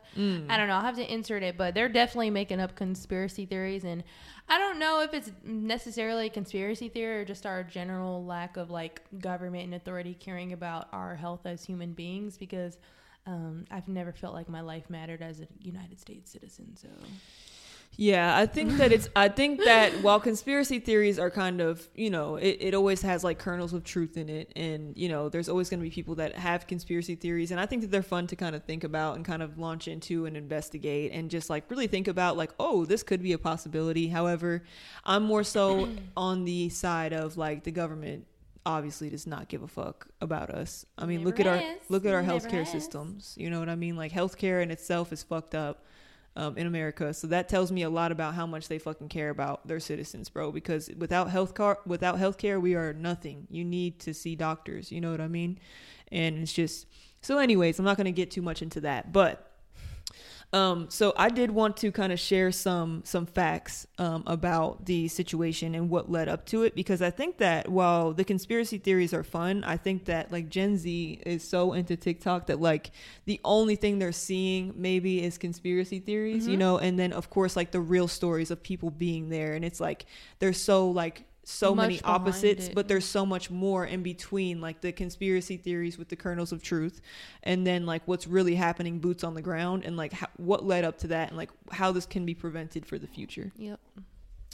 I 0.51 0.57
don't 0.57 0.69
know. 0.69 0.75
I'll 0.75 0.81
have 0.83 0.97
to 0.97 1.13
insert 1.13 1.43
it, 1.43 1.57
but 1.57 1.75
they're 1.75 1.89
definitely 1.89 2.31
making 2.31 2.61
up 2.61 2.75
conspiracy 2.75 3.47
theories, 3.47 3.85
and 3.85 4.03
I 4.49 4.59
don't 4.59 4.79
know 4.79 5.03
if 5.03 5.15
it's 5.15 5.31
necessarily 5.45 6.27
a 6.27 6.31
conspiracy 6.31 6.89
theory 6.89 7.21
or 7.21 7.25
just 7.25 7.47
our 7.47 7.63
general 7.63 8.25
lack 8.25 8.57
of 8.57 8.71
like 8.71 9.03
government 9.21 9.65
and 9.65 9.75
authority 9.75 10.15
caring 10.19 10.53
about 10.53 10.89
our 10.93 11.15
health 11.15 11.47
as 11.47 11.65
human 11.65 11.93
beings 11.93 12.37
because 12.37 12.79
um, 13.27 13.65
I've 13.71 13.89
never 13.89 14.13
felt 14.13 14.35
like 14.35 14.49
my 14.49 14.61
life 14.61 14.91
mattered 14.91 15.23
as 15.23 15.41
a 15.41 15.47
United 15.61 16.01
States 16.01 16.31
citizen. 16.31 16.77
So 16.77 16.89
Yeah, 17.97 18.37
I 18.37 18.47
think 18.47 18.79
that 18.79 18.91
it's. 18.91 19.11
I 19.15 19.29
think 19.29 19.63
that 19.65 19.93
while 20.03 20.19
conspiracy 20.19 20.79
theories 20.79 21.19
are 21.19 21.31
kind 21.31 21.61
of, 21.61 21.87
you 21.95 22.09
know, 22.09 22.37
it, 22.37 22.57
it 22.61 22.75
always 22.75 23.03
has 23.03 23.23
like 23.23 23.39
kernels 23.39 23.75
of 23.75 23.85
truth 23.85 24.17
in 24.17 24.31
it, 24.31 24.51
and 24.57 24.97
you 24.97 25.11
know, 25.11 25.29
there's 25.29 25.49
always 25.49 25.69
going 25.69 25.81
to 25.81 25.85
be 25.85 25.91
people 25.91 26.15
that 26.15 26.35
have 26.35 26.67
conspiracy 26.67 27.17
theories, 27.17 27.51
and 27.51 27.61
I 27.61 27.67
think 27.67 27.83
that 27.83 27.91
they're 27.91 28.03
fun 28.03 28.27
to 28.29 28.37
kind 28.37 28.57
of 28.57 28.65
think 28.65 28.83
about 28.83 29.17
and 29.17 29.25
kind 29.27 29.43
of 29.43 29.59
launch 29.59 29.89
into 29.89 30.25
and 30.25 30.39
investigate, 30.39 31.13
and 31.13 31.31
just 31.31 31.51
like 31.51 31.71
really 31.71 31.87
think 31.87 32.09
about 32.09 32.39
like, 32.39 32.53
oh, 32.59 32.87
this 32.87 33.03
could 33.03 33.23
be 33.23 33.35
a 33.35 33.39
possibility. 33.39 34.09
However, 34.09 34.63
I'm 35.05 35.23
more 35.23 35.45
so 35.45 35.89
on 36.17 36.45
the 36.45 36.71
side 36.71 37.13
of 37.13 37.37
like 37.37 37.65
the 37.65 37.73
government 37.73 38.27
obviously 38.65 39.11
does 39.11 39.27
not 39.27 39.49
give 39.49 39.63
a 39.63 39.69
fuck 39.69 40.07
about 40.21 40.49
us. 40.49 40.87
I 40.97 41.05
mean, 41.05 41.25
look 41.25 41.41
at 41.41 41.47
Never 41.47 41.63
our 41.63 41.75
look 41.91 42.07
at 42.07 42.15
our 42.15 42.23
Never 42.23 42.39
healthcare 42.41 42.61
has. 42.61 42.71
systems. 42.73 43.35
You 43.37 43.51
know 43.51 43.59
what 43.61 43.69
I 43.69 43.75
mean? 43.75 43.97
Like 43.97 44.13
healthcare 44.13 44.63
in 44.63 44.71
itself 44.71 45.13
is 45.13 45.23
fucked 45.23 45.55
up 45.55 45.85
um, 46.37 46.57
in 46.57 46.67
America. 46.67 47.13
So 47.13 47.27
that 47.29 47.49
tells 47.49 47.71
me 47.71 47.83
a 47.83 47.91
lot 47.91 48.13
about 48.13 48.35
how 48.35 48.47
much 48.47 48.69
they 48.69 48.79
fucking 48.79 49.09
care 49.09 49.31
about 49.31 49.67
their 49.67 49.81
citizens, 49.81 50.29
bro. 50.29 50.53
Because 50.53 50.91
without 50.97 51.31
health 51.31 51.55
car, 51.55 51.79
without 51.87 52.19
healthcare, 52.19 52.61
we 52.61 52.75
are 52.75 52.93
nothing. 52.93 53.47
You 53.51 53.65
need 53.65 54.01
to 54.01 54.15
see 54.15 54.35
doctors. 54.37 54.91
You 54.91 55.01
know 55.01 55.11
what 55.11 55.21
I 55.21 55.29
mean? 55.29 55.59
And 56.11 56.39
it's 56.39 56.53
just 56.53 56.87
so. 57.21 57.39
Anyways, 57.39 57.79
I'm 57.79 57.85
not 57.85 57.97
gonna 57.97 58.13
get 58.13 58.31
too 58.31 58.43
much 58.43 58.63
into 58.63 58.81
that, 58.81 59.13
but. 59.13 59.49
Um, 60.55 60.91
so 60.91 61.15
I 61.17 61.31
did 61.31 61.51
want 61.51 61.79
to 61.79 61.91
kind 61.91 62.13
of 62.13 62.21
share 62.21 62.53
some 62.53 63.03
some 63.05 63.25
facts 63.25 63.87
um, 63.97 64.23
about 64.27 64.85
the 64.85 65.09
situation 65.09 65.75
and 65.75 65.89
what 65.89 66.11
led 66.11 66.29
up 66.29 66.45
to 66.47 66.63
it 66.65 66.75
because 66.75 67.01
I 67.01 67.09
think 67.11 67.39
that 67.39 67.71
while 67.71 68.13
the 68.13 68.25
conspiracy 68.25 68.77
theories 68.77 69.15
are 69.15 69.23
fun, 69.23 69.65
I 69.65 69.79
think 69.79 70.05
that 70.07 70.31
like 70.31 70.51
Gen 70.51 70.77
Z 70.77 71.23
is 71.25 71.43
so 71.43 71.73
into 71.73 71.97
TikTok 71.97 72.49
that 72.49 72.61
like 72.61 72.91
the 73.25 73.41
only 73.45 73.77
thing 73.77 73.99
they're 73.99 74.13
seeing 74.13 74.75
maybe 74.77 75.23
is 75.25 75.39
conspiracy 75.39 76.01
theories, 76.01 76.47
you 76.47 76.59
know, 76.59 76.77
and 76.79 76.99
then 76.99 77.13
of 77.15 77.31
course 77.31 77.57
like 77.57 77.71
the 77.71 77.81
real 77.81 78.07
stories 78.07 78.51
of 78.51 78.63
people 78.63 78.91
being 78.91 79.31
there, 79.31 79.55
and 79.55 79.65
it's 79.65 79.81
like 79.81 80.05
they're 80.39 80.53
so 80.53 80.91
like 80.91 81.25
so 81.45 81.75
Much 81.75 81.89
many 81.89 82.01
opposites, 82.03 82.69
it. 82.69 82.75
but 82.75 82.87
there's 82.87 83.05
so 83.05 83.27
much 83.27 83.51
more 83.51 83.85
in 83.85 84.03
between, 84.03 84.61
like 84.61 84.81
the 84.81 84.93
conspiracy 84.93 85.57
theories 85.57 85.99
with 85.99 86.09
the 86.09 86.17
kernels 86.17 86.53
of 86.53 86.63
truth, 86.63 87.01
and 87.43 87.67
then 87.67 87.85
like 87.85 88.03
what's 88.07 88.27
really 88.27 88.55
happening, 88.55 89.01
boots 89.01 89.25
on 89.25 89.35
the 89.35 89.43
ground, 89.43 89.85
and 89.85 89.97
like 89.97 90.13
how, 90.13 90.29
what 90.37 90.65
led 90.65 90.85
up 90.85 90.99
to 90.99 91.09
that, 91.09 91.29
and 91.29 91.37
like 91.37 91.51
how 91.73 91.91
this 91.91 92.07
can 92.07 92.25
be 92.25 92.35
prevented 92.35 92.87
for 92.87 92.99
the 92.99 93.07
future. 93.09 93.51
yep. 93.57 93.81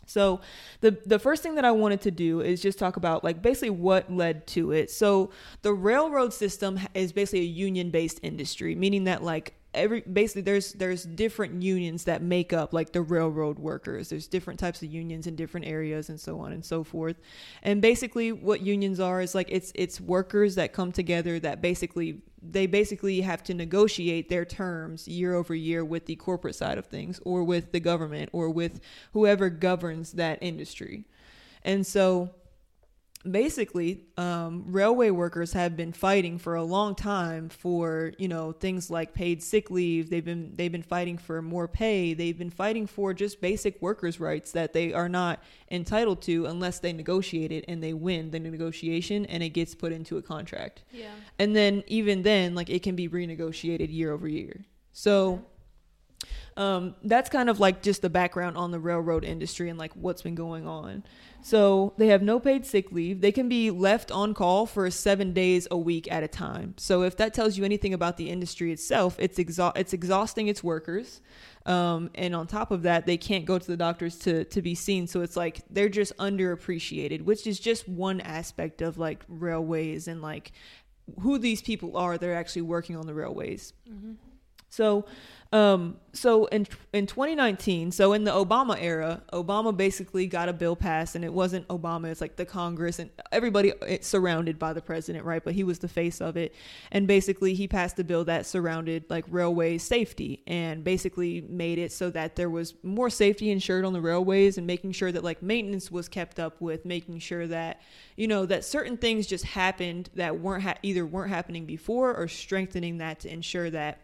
So 0.07 0.41
the 0.80 0.97
the 1.05 1.18
first 1.18 1.43
thing 1.43 1.55
that 1.57 1.66
I 1.66 1.70
wanted 1.70 2.01
to 2.03 2.11
do 2.11 2.41
is 2.41 2.62
just 2.62 2.78
talk 2.78 2.97
about 2.97 3.22
like 3.22 3.43
basically 3.43 3.70
what 3.70 4.11
led 4.11 4.47
to 4.49 4.72
it. 4.72 4.91
So 4.91 5.30
the 5.61 5.74
railroad 5.74 6.32
system 6.32 6.80
is 6.95 7.12
basically 7.12 7.41
a 7.41 7.43
union 7.43 7.91
based 7.91 8.18
industry, 8.22 8.74
meaning 8.74 9.05
that 9.05 9.22
like 9.22 9.55
every 9.78 10.00
basically 10.00 10.42
there's 10.42 10.72
there's 10.74 11.04
different 11.04 11.62
unions 11.62 12.04
that 12.04 12.22
make 12.22 12.52
up 12.52 12.72
like 12.72 12.92
the 12.92 13.02
railroad 13.02 13.58
workers. 13.58 14.10
There's 14.10 14.26
different 14.26 14.60
types 14.60 14.82
of 14.82 14.92
unions 14.92 15.26
in 15.26 15.36
different 15.36 15.66
areas 15.66 16.08
and 16.08 16.20
so 16.20 16.40
on 16.40 16.52
and 16.52 16.64
so 16.64 16.84
forth. 16.84 17.16
And 17.62 17.80
basically 17.80 18.32
what 18.32 18.60
unions 18.60 19.00
are 19.00 19.20
is 19.20 19.34
like 19.34 19.48
it's 19.50 19.72
it's 19.74 20.00
workers 20.00 20.56
that 20.56 20.72
come 20.72 20.92
together 20.92 21.40
that 21.40 21.62
basically 21.62 22.22
they 22.42 22.66
basically 22.66 23.20
have 23.20 23.42
to 23.44 23.54
negotiate 23.54 24.28
their 24.28 24.44
terms 24.44 25.08
year 25.08 25.34
over 25.34 25.54
year 25.54 25.84
with 25.84 26.06
the 26.06 26.16
corporate 26.16 26.54
side 26.54 26.78
of 26.78 26.86
things 26.86 27.20
or 27.24 27.42
with 27.42 27.72
the 27.72 27.80
government 27.80 28.30
or 28.32 28.50
with 28.50 28.80
whoever 29.12 29.48
governs 29.50 30.12
that 30.12 30.38
industry. 30.40 31.04
And 31.64 31.86
so 31.86 32.30
basically 33.30 34.04
um, 34.16 34.64
railway 34.68 35.10
workers 35.10 35.52
have 35.52 35.76
been 35.76 35.92
fighting 35.92 36.38
for 36.38 36.54
a 36.54 36.62
long 36.62 36.94
time 36.94 37.48
for 37.48 38.12
you 38.18 38.28
know 38.28 38.52
things 38.52 38.90
like 38.90 39.14
paid 39.14 39.42
sick 39.42 39.70
leave. 39.70 40.10
They've 40.10 40.24
been 40.24 40.52
they've 40.54 40.72
been 40.72 40.82
fighting 40.82 41.18
for 41.18 41.42
more 41.42 41.68
pay. 41.68 42.14
They've 42.14 42.36
been 42.38 42.50
fighting 42.50 42.86
for 42.86 43.14
just 43.14 43.40
basic 43.40 43.80
workers 43.82 44.20
rights 44.20 44.52
that 44.52 44.72
they 44.72 44.92
are 44.92 45.08
not 45.08 45.42
entitled 45.70 46.22
to 46.22 46.46
unless 46.46 46.78
they 46.78 46.92
negotiate 46.92 47.52
it 47.52 47.64
and 47.68 47.82
they 47.82 47.92
win 47.92 48.30
the 48.30 48.38
negotiation 48.38 49.26
and 49.26 49.42
it 49.42 49.50
gets 49.50 49.74
put 49.74 49.92
into 49.92 50.16
a 50.16 50.22
contract. 50.22 50.84
Yeah. 50.92 51.10
and 51.38 51.54
then 51.54 51.84
even 51.86 52.22
then 52.22 52.54
like 52.54 52.70
it 52.70 52.82
can 52.82 52.96
be 52.96 53.08
renegotiated 53.08 53.92
year 53.92 54.12
over 54.12 54.28
year. 54.28 54.64
So 54.92 55.44
um, 56.59 56.96
that's 57.04 57.30
kind 57.30 57.48
of 57.48 57.61
like 57.61 57.82
just 57.82 58.02
the 58.02 58.11
background 58.11 58.56
on 58.56 58.72
the 58.72 58.80
railroad 58.80 59.24
industry 59.24 59.70
and 59.70 59.78
like 59.78 59.92
what's 59.94 60.22
been 60.22 60.34
going 60.34 60.66
on. 60.66 61.04
So 61.40 61.94
they 61.98 62.09
have 62.09 62.20
no 62.20 62.40
paid 62.40 62.66
sick 62.66 62.90
leave. 62.90 63.20
They 63.20 63.30
can 63.30 63.48
be 63.48 63.70
left 63.70 64.11
on 64.11 64.34
call 64.34 64.66
for 64.66 64.90
seven 64.90 65.32
days 65.32 65.68
a 65.70 65.78
week 65.78 66.11
at 66.11 66.24
a 66.24 66.28
time. 66.28 66.74
So 66.76 67.02
if 67.02 67.16
that 67.18 67.32
tells 67.32 67.56
you 67.56 67.64
anything 67.64 67.94
about 67.94 68.16
the 68.16 68.28
industry 68.28 68.72
itself 68.72 69.14
it's 69.20 69.38
exha- 69.38 69.72
it's 69.76 69.92
exhausting 69.92 70.48
its 70.48 70.64
workers. 70.64 71.20
Um, 71.64 72.11
and 72.16 72.34
on 72.34 72.48
top 72.48 72.72
of 72.72 72.82
that 72.82 73.06
they 73.06 73.16
can't 73.16 73.44
go 73.44 73.61
to 73.61 73.66
the 73.66 73.76
doctors 73.76 74.18
to 74.20 74.42
to 74.46 74.61
be 74.61 74.74
seen. 74.74 75.06
So 75.06 75.20
it's 75.20 75.36
like 75.36 75.61
they're 75.70 75.88
just 75.88 76.16
underappreciated 76.16 77.22
which 77.22 77.46
is 77.46 77.61
just 77.61 77.88
one 77.88 78.20
aspect 78.20 78.82
of 78.82 78.98
like 78.98 79.24
railways 79.28 80.09
and 80.09 80.22
like 80.22 80.50
who 81.20 81.38
these 81.38 81.62
people 81.62 81.96
are 81.96 82.18
that 82.18 82.28
are 82.28 82.34
actually 82.34 82.62
working 82.62 82.96
on 82.96 83.06
the 83.06 83.14
railways. 83.14 83.74
So, 84.70 85.06
um, 85.51 85.96
so 86.12 86.44
in 86.46 86.66
in 86.92 87.07
2019, 87.07 87.90
so 87.90 88.12
in 88.12 88.24
the 88.24 88.30
Obama 88.30 88.76
era, 88.78 89.22
Obama 89.32 89.74
basically 89.74 90.26
got 90.26 90.51
a 90.51 90.53
bill 90.53 90.76
passed, 90.76 91.14
and 91.14 91.24
it 91.24 91.32
wasn't 91.32 91.66
Obama; 91.68 92.09
it's 92.09 92.20
like 92.20 92.36
the 92.36 92.44
Congress 92.44 92.99
and 92.99 93.09
everybody 93.32 93.72
it's 93.86 94.07
surrounded 94.07 94.59
by 94.59 94.74
the 94.74 94.82
president, 94.82 95.24
right? 95.24 95.42
But 95.42 95.55
he 95.55 95.64
was 95.64 95.78
the 95.78 95.88
face 95.88 96.20
of 96.20 96.36
it, 96.36 96.55
and 96.92 97.07
basically 97.07 97.55
he 97.55 97.66
passed 97.66 97.99
a 97.99 98.05
bill 98.05 98.24
that 98.26 98.44
surrounded 98.44 99.05
like 99.09 99.24
railway 99.30 99.78
safety, 99.78 100.42
and 100.46 100.84
basically 100.84 101.40
made 101.40 101.78
it 101.78 101.92
so 101.92 102.11
that 102.11 102.36
there 102.36 102.51
was 102.51 102.74
more 102.82 103.09
safety 103.09 103.51
insured 103.51 103.86
on 103.86 103.94
the 103.94 104.03
railways, 104.03 104.59
and 104.59 104.66
making 104.66 104.92
sure 104.92 105.11
that 105.11 105.24
like 105.24 105.42
maintenance 105.42 105.90
was 105.90 106.11
kept 106.11 106.38
up 106.38 106.61
with, 106.61 106.84
making 106.84 107.20
sure 107.20 107.46
that 107.46 107.80
you 108.16 108.28
know 108.28 108.44
that 108.44 108.66
certain 108.66 108.99
things 108.99 109.26
just 109.26 109.46
happened 109.46 110.11
that 110.14 110.40
weren't 110.40 110.64
ha- 110.64 110.78
either 110.82 111.07
weren't 111.07 111.30
happening 111.30 111.64
before, 111.64 112.14
or 112.14 112.28
strengthening 112.28 112.99
that 112.99 113.20
to 113.20 113.32
ensure 113.32 113.70
that 113.70 114.03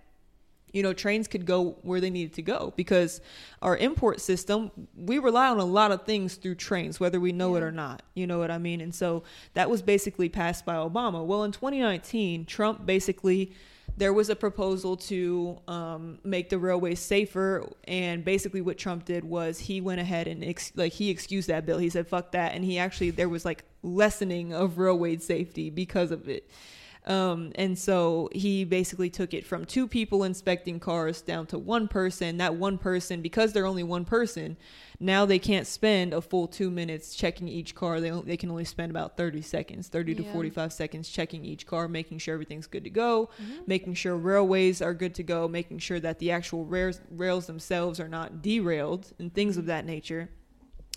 you 0.74 0.82
know 0.82 0.92
trains 0.92 1.28
could 1.28 1.46
go 1.46 1.76
where 1.82 2.00
they 2.00 2.10
needed 2.10 2.34
to 2.34 2.42
go 2.42 2.74
because 2.76 3.20
our 3.62 3.76
import 3.76 4.20
system 4.20 4.70
we 4.96 5.18
rely 5.18 5.48
on 5.48 5.60
a 5.60 5.64
lot 5.64 5.92
of 5.92 6.02
things 6.02 6.34
through 6.34 6.56
trains 6.56 6.98
whether 6.98 7.20
we 7.20 7.32
know 7.32 7.54
it 7.54 7.62
or 7.62 7.72
not. 7.72 8.02
You 8.14 8.26
know 8.26 8.38
what 8.38 8.50
i 8.50 8.58
mean? 8.58 8.80
And 8.80 8.94
so 8.94 9.22
that 9.54 9.70
was 9.70 9.80
basically 9.80 10.28
passed 10.28 10.66
by 10.66 10.74
obama. 10.74 11.24
Well 11.24 11.44
in 11.44 11.52
2019 11.52 12.44
trump 12.44 12.84
basically 12.84 13.52
there 13.96 14.12
was 14.12 14.28
a 14.28 14.34
proposal 14.34 14.96
to 14.96 15.60
um, 15.68 16.18
make 16.24 16.48
the 16.48 16.58
railways 16.58 16.98
safer. 16.98 17.70
And 17.84 18.24
basically 18.24 18.60
what 18.60 18.76
trump 18.76 19.04
did 19.04 19.22
was 19.22 19.60
he 19.60 19.80
went 19.80 20.00
ahead 20.00 20.26
and 20.26 20.44
ex- 20.44 20.72
like 20.74 20.92
he 20.92 21.08
excused 21.08 21.48
that 21.48 21.64
bill. 21.64 21.78
He 21.78 21.88
said 21.88 22.08
fuck 22.08 22.32
that. 22.32 22.54
And 22.54 22.64
he 22.64 22.78
actually 22.78 23.10
there 23.10 23.28
was 23.28 23.44
like 23.44 23.64
lessening 23.84 24.52
of 24.52 24.78
railway 24.78 25.18
safety 25.18 25.70
because 25.70 26.10
of 26.10 26.28
it 26.28 26.50
um, 27.06 27.52
and 27.56 27.78
so 27.78 28.30
he 28.32 28.64
basically 28.64 29.10
took 29.10 29.34
it 29.34 29.44
from 29.44 29.66
two 29.66 29.86
people 29.86 30.24
inspecting 30.24 30.80
cars 30.80 31.20
down 31.20 31.46
to 31.48 31.58
one 31.58 31.86
person. 31.86 32.38
That 32.38 32.54
one 32.54 32.78
person, 32.78 33.20
because 33.20 33.52
they're 33.52 33.66
only 33.66 33.82
one 33.82 34.06
person, 34.06 34.56
now 34.98 35.26
they 35.26 35.38
can't 35.38 35.66
spend 35.66 36.14
a 36.14 36.22
full 36.22 36.48
two 36.48 36.70
minutes 36.70 37.14
checking 37.14 37.46
each 37.46 37.74
car. 37.74 38.00
They, 38.00 38.10
they 38.10 38.36
can 38.38 38.50
only 38.50 38.64
spend 38.64 38.90
about 38.90 39.18
30 39.18 39.42
seconds, 39.42 39.88
30 39.88 40.14
to 40.14 40.22
45 40.32 40.72
seconds 40.72 41.10
checking 41.10 41.44
each 41.44 41.66
car, 41.66 41.88
making 41.88 42.18
sure 42.18 42.32
everything's 42.32 42.66
good 42.66 42.84
to 42.84 42.90
go, 42.90 43.28
making 43.66 43.94
sure 43.94 44.16
railways 44.16 44.80
are 44.80 44.94
good 44.94 45.14
to 45.16 45.22
go, 45.22 45.46
making 45.46 45.80
sure 45.80 46.00
that 46.00 46.18
the 46.20 46.30
actual 46.30 46.64
rails, 46.64 47.00
rails 47.10 47.46
themselves 47.46 48.00
are 48.00 48.08
not 48.08 48.40
derailed, 48.40 49.12
and 49.18 49.34
things 49.34 49.58
of 49.58 49.66
that 49.66 49.84
nature. 49.84 50.30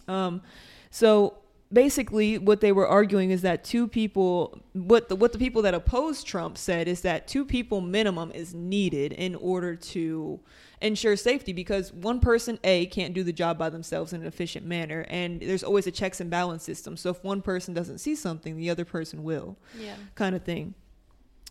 Um, 0.07 0.41
so 0.89 1.39
basically, 1.71 2.37
what 2.37 2.61
they 2.61 2.71
were 2.71 2.87
arguing 2.87 3.31
is 3.31 3.41
that 3.41 3.63
two 3.63 3.87
people, 3.87 4.61
what 4.73 5.09
the 5.09 5.15
what 5.15 5.33
the 5.33 5.39
people 5.39 5.61
that 5.63 5.73
oppose 5.73 6.23
Trump 6.23 6.57
said 6.57 6.87
is 6.87 7.01
that 7.01 7.27
two 7.27 7.45
people 7.45 7.81
minimum 7.81 8.31
is 8.31 8.53
needed 8.53 9.13
in 9.13 9.35
order 9.35 9.75
to 9.75 10.39
ensure 10.81 11.15
safety 11.15 11.53
because 11.53 11.91
one 11.91 12.19
person 12.19 12.59
a 12.63 12.85
can't 12.87 13.13
do 13.13 13.23
the 13.23 13.33
job 13.33 13.57
by 13.57 13.69
themselves 13.69 14.13
in 14.13 14.21
an 14.21 14.27
efficient 14.27 14.63
manner 14.63 15.07
and 15.09 15.41
there's 15.41 15.63
always 15.63 15.87
a 15.87 15.91
checks 15.91 16.21
and 16.21 16.29
balance 16.29 16.63
system 16.63 16.95
so 16.95 17.09
if 17.09 17.23
one 17.23 17.41
person 17.41 17.73
doesn't 17.73 17.97
see 17.97 18.13
something 18.13 18.55
the 18.57 18.69
other 18.69 18.85
person 18.85 19.23
will 19.23 19.57
Yeah. 19.79 19.95
kind 20.13 20.35
of 20.35 20.43
thing. 20.43 20.75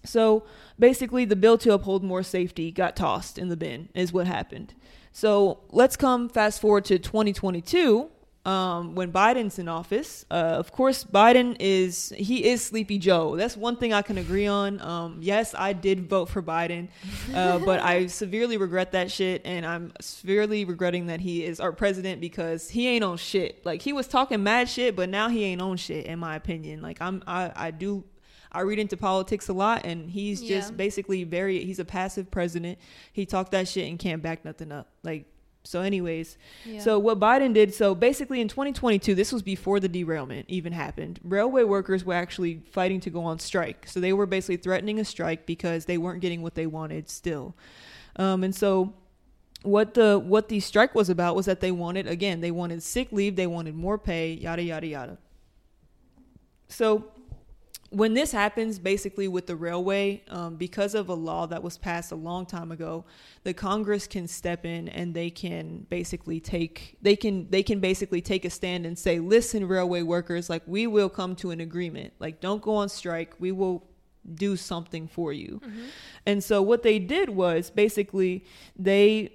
So 0.05 0.45
basically, 0.79 1.25
the 1.25 1.35
bill 1.35 1.59
to 1.59 1.73
uphold 1.73 2.05
more 2.05 2.23
safety 2.23 2.71
got 2.71 2.95
tossed 2.95 3.39
in 3.39 3.49
the 3.49 3.57
bin, 3.57 3.89
is 3.95 4.13
what 4.13 4.29
happened. 4.29 4.75
So 5.11 5.59
let's 5.71 5.97
come 5.97 6.29
fast 6.29 6.61
forward 6.61 6.85
to 6.87 6.99
2022. 6.99 8.09
Um, 8.47 8.95
when 8.95 9.11
Biden's 9.11 9.59
in 9.59 9.67
office, 9.67 10.25
uh, 10.31 10.35
of 10.35 10.71
course, 10.71 11.03
Biden 11.03 11.57
is 11.59 12.13
he 12.17 12.45
is 12.45 12.63
Sleepy 12.63 12.97
Joe. 12.99 13.35
That's 13.37 13.57
one 13.57 13.77
thing 13.77 13.93
I 13.93 14.03
can 14.03 14.19
agree 14.19 14.47
on. 14.47 14.81
Um, 14.81 15.19
yes, 15.21 15.53
I 15.59 15.73
did 15.73 16.09
vote 16.09 16.29
for 16.29 16.41
Biden, 16.43 16.89
uh, 17.35 17.59
but 17.65 17.81
I 17.81 18.07
severely 18.07 18.57
regret 18.57 18.93
that 18.93 19.11
shit, 19.11 19.43
and 19.45 19.67
I'm 19.67 19.93
severely 20.01 20.65
regretting 20.65 21.07
that 21.07 21.21
he 21.21 21.45
is 21.45 21.59
our 21.59 21.73
president 21.73 22.21
because 22.21 22.71
he 22.71 22.87
ain't 22.87 23.03
on 23.03 23.17
shit. 23.17 23.67
Like 23.67 23.83
he 23.83 23.93
was 23.93 24.07
talking 24.07 24.45
mad 24.45 24.69
shit, 24.69 24.95
but 24.95 25.09
now 25.09 25.29
he 25.29 25.43
ain't 25.43 25.61
on 25.61 25.77
shit, 25.77 26.07
in 26.07 26.21
my 26.21 26.37
opinion. 26.37 26.83
Like 26.83 27.03
I'm, 27.03 27.25
I, 27.27 27.51
I 27.57 27.71
do 27.73 28.05
I 28.53 28.61
read 28.61 28.79
into 28.79 28.97
politics 28.97 29.49
a 29.49 29.53
lot, 29.53 29.85
and 29.85 30.09
he's 30.09 30.41
Yeah. 30.41 30.57
just 30.61 30.77
basically 30.77 31.25
very. 31.25 31.65
He's 31.65 31.81
a 31.81 31.85
passive 31.85 32.31
president. 32.31 32.79
He 33.13 33.27
talked 33.27 33.51
that 33.51 33.67
shit 33.67 33.89
and 33.89 33.99
can't 33.99 34.23
back 34.23 34.45
nothing 34.45 34.71
up. 34.71 34.89
Like 35.03 35.27
so. 35.67 35.83
Anyways, 35.83 36.39
Yeah. 36.65 36.81
so 36.81 36.99
what 36.99 37.19
Biden 37.21 37.53
did. 37.53 37.75
So 37.75 37.95
basically, 37.95 38.41
in 38.41 38.49
2022, 38.49 39.15
this 39.15 39.33
was 39.33 39.43
before 39.43 39.81
the 39.81 39.89
derailment 39.89 40.47
even 40.49 40.73
happened. 40.73 41.21
Railway 41.25 41.65
workers 41.65 42.05
were 42.05 42.15
actually 42.15 42.63
fighting 42.71 43.01
to 43.01 43.11
go 43.11 43.23
on 43.25 43.39
strike. 43.39 43.87
So 43.87 44.01
they 44.01 44.13
were 44.13 44.27
basically 44.27 44.57
threatening 44.59 44.99
a 45.01 45.05
strike 45.05 45.47
because 45.47 45.85
they 45.85 45.99
weren't 45.99 46.21
getting 46.21 46.43
what 46.43 46.55
they 46.55 46.67
wanted 46.67 47.09
still. 47.11 47.55
Um, 48.17 48.43
and 48.45 48.55
so 48.55 48.95
what 49.63 49.95
the 49.95 50.19
what 50.19 50.49
the 50.49 50.61
strike 50.61 50.95
was 50.95 51.09
about 51.11 51.35
was 51.35 51.47
that 51.47 51.61
they 51.61 51.73
wanted 51.73 52.07
again 52.07 52.41
they 52.41 52.53
wanted 52.53 52.81
sick 52.83 53.11
leave 53.11 53.35
they 53.35 53.49
wanted 53.49 53.75
more 53.75 53.99
pay 53.99 54.33
yada 54.33 54.63
yada 54.63 54.87
yada 54.87 55.19
so 56.69 57.11
when 57.91 58.15
this 58.15 58.33
happens 58.33 58.79
basically 58.79 59.29
with 59.29 59.47
the 59.47 59.57
railway 59.57 60.23
um, 60.29 60.57
because 60.57 60.95
of 60.95 61.09
a 61.09 61.15
law 61.15 61.47
that 61.47 61.63
was 61.63 61.79
passed 61.79 62.13
a 62.13 62.17
long 62.17 62.45
time 62.45 62.73
ago 62.73 63.05
the 63.45 63.55
congress 63.55 64.07
can 64.07 64.27
step 64.27 64.65
in 64.65 64.89
and 64.89 65.15
they 65.15 65.31
can 65.31 65.87
basically 65.89 66.41
take 66.41 66.97
they 67.01 67.15
can 67.15 67.49
they 67.51 67.63
can 67.63 67.81
basically 67.81 68.21
take 68.21 68.45
a 68.45 68.51
stand 68.51 68.85
and 68.85 68.99
say 68.99 69.21
listen 69.21 69.67
railway 69.67 70.03
workers 70.03 70.51
like 70.51 70.63
we 70.67 70.87
will 70.87 71.09
come 71.09 71.35
to 71.37 71.51
an 71.51 71.61
agreement. 71.61 72.13
Like 72.19 72.41
don't 72.41 72.63
go 72.63 72.75
on 72.75 72.89
strike. 72.89 73.35
We 73.39 73.53
will 73.53 73.85
do 74.35 74.57
something 74.57 75.07
for 75.07 75.33
you. 75.33 75.61
And 76.27 76.43
so 76.43 76.61
what 76.63 76.83
they 76.83 76.99
did 76.99 77.31
was 77.31 77.71
basically 77.71 78.45
they 78.77 79.33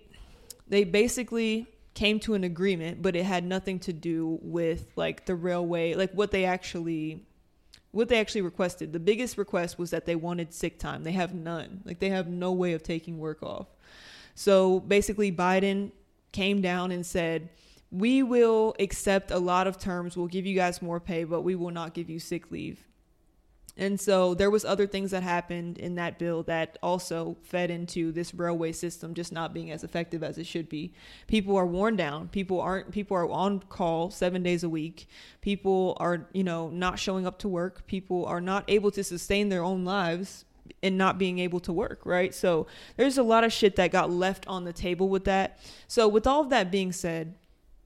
they 0.68 0.84
basically 0.84 1.68
came 1.94 2.20
to 2.22 2.34
an 2.34 2.44
agreement 2.46 3.02
but 3.02 3.16
it 3.16 3.26
had 3.26 3.44
nothing 3.44 3.78
to 3.78 3.92
do 3.92 4.40
with 4.42 4.94
like 4.96 5.26
the 5.26 5.36
railway 5.36 5.94
like 5.94 6.10
what 6.14 6.32
they 6.32 6.46
actually 6.46 7.22
what 7.92 8.10
they 8.10 8.20
actually 8.20 8.42
requested 8.42 8.94
the 8.94 9.00
biggest 9.00 9.38
request 9.38 9.78
was 9.78 9.92
that 9.92 10.06
they 10.06 10.16
wanted 10.16 10.54
sick 10.54 10.80
time. 10.80 11.04
They 11.04 11.12
have 11.12 11.34
none. 11.34 11.82
Like 11.86 12.00
they 12.00 12.10
have 12.10 12.28
no 12.28 12.52
way 12.54 12.74
of 12.74 12.84
taking 12.84 13.20
work 13.20 13.44
off. 13.44 13.68
So 14.36 14.80
basically 14.80 15.32
biden 15.32 15.92
came 16.32 16.62
down 16.62 16.92
and 16.92 17.06
said 17.06 17.50
we 17.92 18.24
will 18.24 18.74
accept 18.80 19.32
a 19.32 19.40
lot 19.40 19.68
of 19.68 19.78
terms. 19.78 20.16
We'll 20.16 20.28
give 20.28 20.46
you 20.46 20.56
guys 20.56 20.82
more 20.82 21.00
pay 21.00 21.26
but 21.26 21.42
we 21.42 21.56
will 21.56 21.72
not 21.72 21.94
give 21.94 22.10
you 22.10 22.20
sick 22.20 22.52
leave 22.52 22.86
and 23.82 24.00
so 24.00 24.36
there 24.36 24.52
was 24.52 24.64
other 24.64 24.86
things 24.86 25.10
that 25.10 25.24
happened 25.24 25.80
in 25.80 25.96
that 25.96 26.20
bill 26.20 26.44
that 26.44 26.78
also 26.84 27.36
fed 27.42 27.72
into 27.72 28.12
this 28.12 28.32
railway 28.32 28.72
system 28.72 29.16
just 29.16 29.32
not 29.32 29.56
being 29.56 29.72
as 29.72 29.84
effective 29.84 30.22
as 30.22 30.38
it 30.38 30.46
should 30.46 30.70
be. 30.70 30.94
People 31.26 31.58
are 31.58 31.66
worn 31.66 31.96
down. 31.96 32.28
People 32.28 32.62
aren't 32.62 32.92
people 32.92 33.18
are 33.18 33.28
on 33.28 33.60
call 33.60 34.12
7 34.12 34.44
days 34.44 34.64
a 34.64 34.70
week. 34.70 35.08
People 35.42 35.98
are, 36.00 36.28
you 36.32 36.44
know, 36.44 36.70
not 36.70 37.00
showing 37.00 37.26
up 37.26 37.40
to 37.40 37.48
work. 37.48 37.88
People 37.88 38.24
are 38.28 38.40
not 38.40 38.64
able 38.68 38.92
to 38.92 39.04
sustain 39.04 39.50
their 39.50 39.64
own 39.64 39.84
lives 39.84 40.46
and 40.84 40.96
not 40.96 41.18
being 41.18 41.40
able 41.40 41.60
to 41.60 41.74
work, 41.74 42.02
right? 42.06 42.36
So 42.36 42.68
there's 42.98 43.18
a 43.18 43.24
lot 43.24 43.44
of 43.44 43.52
shit 43.52 43.76
that 43.78 43.92
got 43.92 44.12
left 44.12 44.48
on 44.48 44.64
the 44.64 44.74
table 44.74 45.10
with 45.10 45.26
that. 45.26 45.60
So 45.88 46.08
with 46.08 46.28
all 46.28 46.42
of 46.42 46.50
that 46.52 46.72
being 46.72 46.92
said, 46.92 47.34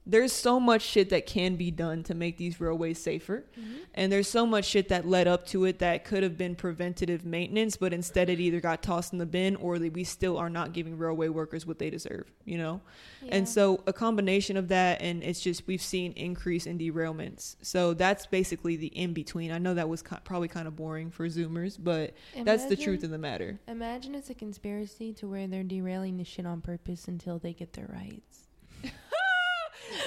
there's 0.07 0.31
so 0.31 0.59
much 0.59 0.83
shit 0.83 1.09
that 1.09 1.25
can 1.25 1.55
be 1.55 1.71
done 1.71 2.03
to 2.03 2.13
make 2.13 2.37
these 2.37 2.61
railways 2.61 2.99
safer. 2.99 3.45
Mm-hmm. 3.59 3.75
And 3.95 4.11
there's 4.11 4.27
so 4.27 4.45
much 4.45 4.65
shit 4.65 4.89
that 4.89 5.07
led 5.07 5.27
up 5.27 5.47
to 5.47 5.65
it 5.65 5.79
that 5.79 6.05
could 6.05 6.21
have 6.21 6.37
been 6.37 6.55
preventative 6.55 7.25
maintenance, 7.25 7.75
but 7.75 7.93
instead 7.93 8.29
it 8.29 8.39
either 8.39 8.59
got 8.59 8.83
tossed 8.83 9.13
in 9.13 9.19
the 9.19 9.25
bin 9.25 9.55
or 9.55 9.79
that 9.79 9.93
we 9.93 10.03
still 10.03 10.37
are 10.37 10.49
not 10.49 10.73
giving 10.73 10.97
railway 10.97 11.29
workers 11.29 11.65
what 11.65 11.79
they 11.79 11.89
deserve, 11.89 12.31
you 12.43 12.57
know? 12.57 12.81
And 13.29 13.49
so 13.49 13.81
a 13.87 13.93
combination 13.93 14.57
of 14.57 14.67
that 14.67 15.01
and 15.01 15.23
it's 15.23 15.41
just 15.41 15.65
we've 15.65 15.81
seen 15.81 16.11
increase 16.11 16.67
in 16.67 16.77
derailments. 16.77 17.55
So 17.61 17.95
that's 17.95 18.27
basically 18.27 18.75
the 18.75 18.87
in 18.87 19.13
between. 19.13 19.51
I 19.51 19.57
know 19.57 19.73
that 19.73 19.89
was 19.89 20.03
ki- 20.03 20.17
probably 20.23 20.47
kind 20.47 20.67
of 20.67 20.75
boring 20.75 21.09
for 21.09 21.27
zoomers, 21.27 21.77
but 21.81 22.13
that's 22.43 22.65
the 22.65 22.75
truth 22.75 23.03
of 23.03 23.09
the 23.09 23.17
matter. 23.17 23.59
Imagine 23.67 24.13
it's 24.13 24.29
a 24.29 24.35
conspiracy 24.35 25.13
to 25.13 25.27
where 25.27 25.47
they're 25.47 25.63
derailing 25.63 26.17
the 26.17 26.23
shit 26.23 26.45
on 26.45 26.61
purpose 26.61 27.07
until 27.07 27.39
they 27.39 27.53
get 27.53 27.73
their 27.73 27.87
rights. 27.91 28.44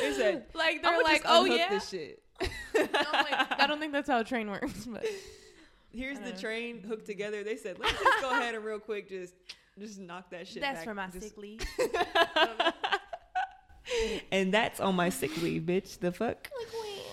They 0.00 0.12
said, 0.12 0.46
like 0.54 0.82
they're 0.82 1.02
like, 1.02 1.22
just 1.22 1.24
oh 1.26 1.44
yeah. 1.44 1.68
this 1.70 1.88
shit. 1.88 2.22
No, 2.74 2.84
like, 3.12 3.60
I 3.60 3.66
don't 3.66 3.80
think 3.80 3.92
that's 3.92 4.08
how 4.08 4.20
a 4.20 4.24
train 4.24 4.48
works, 4.48 4.86
but 4.86 5.04
Here's 5.92 6.20
the 6.20 6.30
know. 6.30 6.36
train 6.36 6.82
hooked 6.86 7.06
together. 7.06 7.42
They 7.42 7.56
said, 7.56 7.78
let's 7.80 7.92
just 7.92 8.20
go 8.20 8.30
ahead 8.30 8.54
and 8.54 8.64
real 8.64 8.78
quick 8.78 9.08
just 9.08 9.34
just 9.78 9.98
knock 9.98 10.30
that 10.30 10.46
shit 10.46 10.62
that's 10.62 10.78
back. 10.78 10.84
for 10.84 10.94
my 10.94 11.06
Just- 11.08 11.22
sick 11.22 11.36
leave. 11.38 11.60
And 14.30 14.52
that's 14.52 14.80
on 14.80 14.94
my 14.96 15.08
sick 15.08 15.34
leave, 15.40 15.62
bitch. 15.62 15.98
The 15.98 16.12
fuck? 16.12 16.50
Like. 16.58 17.06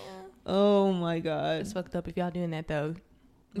Oh 0.44 0.92
my 0.92 1.20
god. 1.20 1.62
It's 1.62 1.72
fucked 1.72 1.96
up 1.96 2.06
if 2.06 2.16
y'all 2.16 2.30
doing 2.30 2.50
that 2.50 2.68
though. 2.68 2.94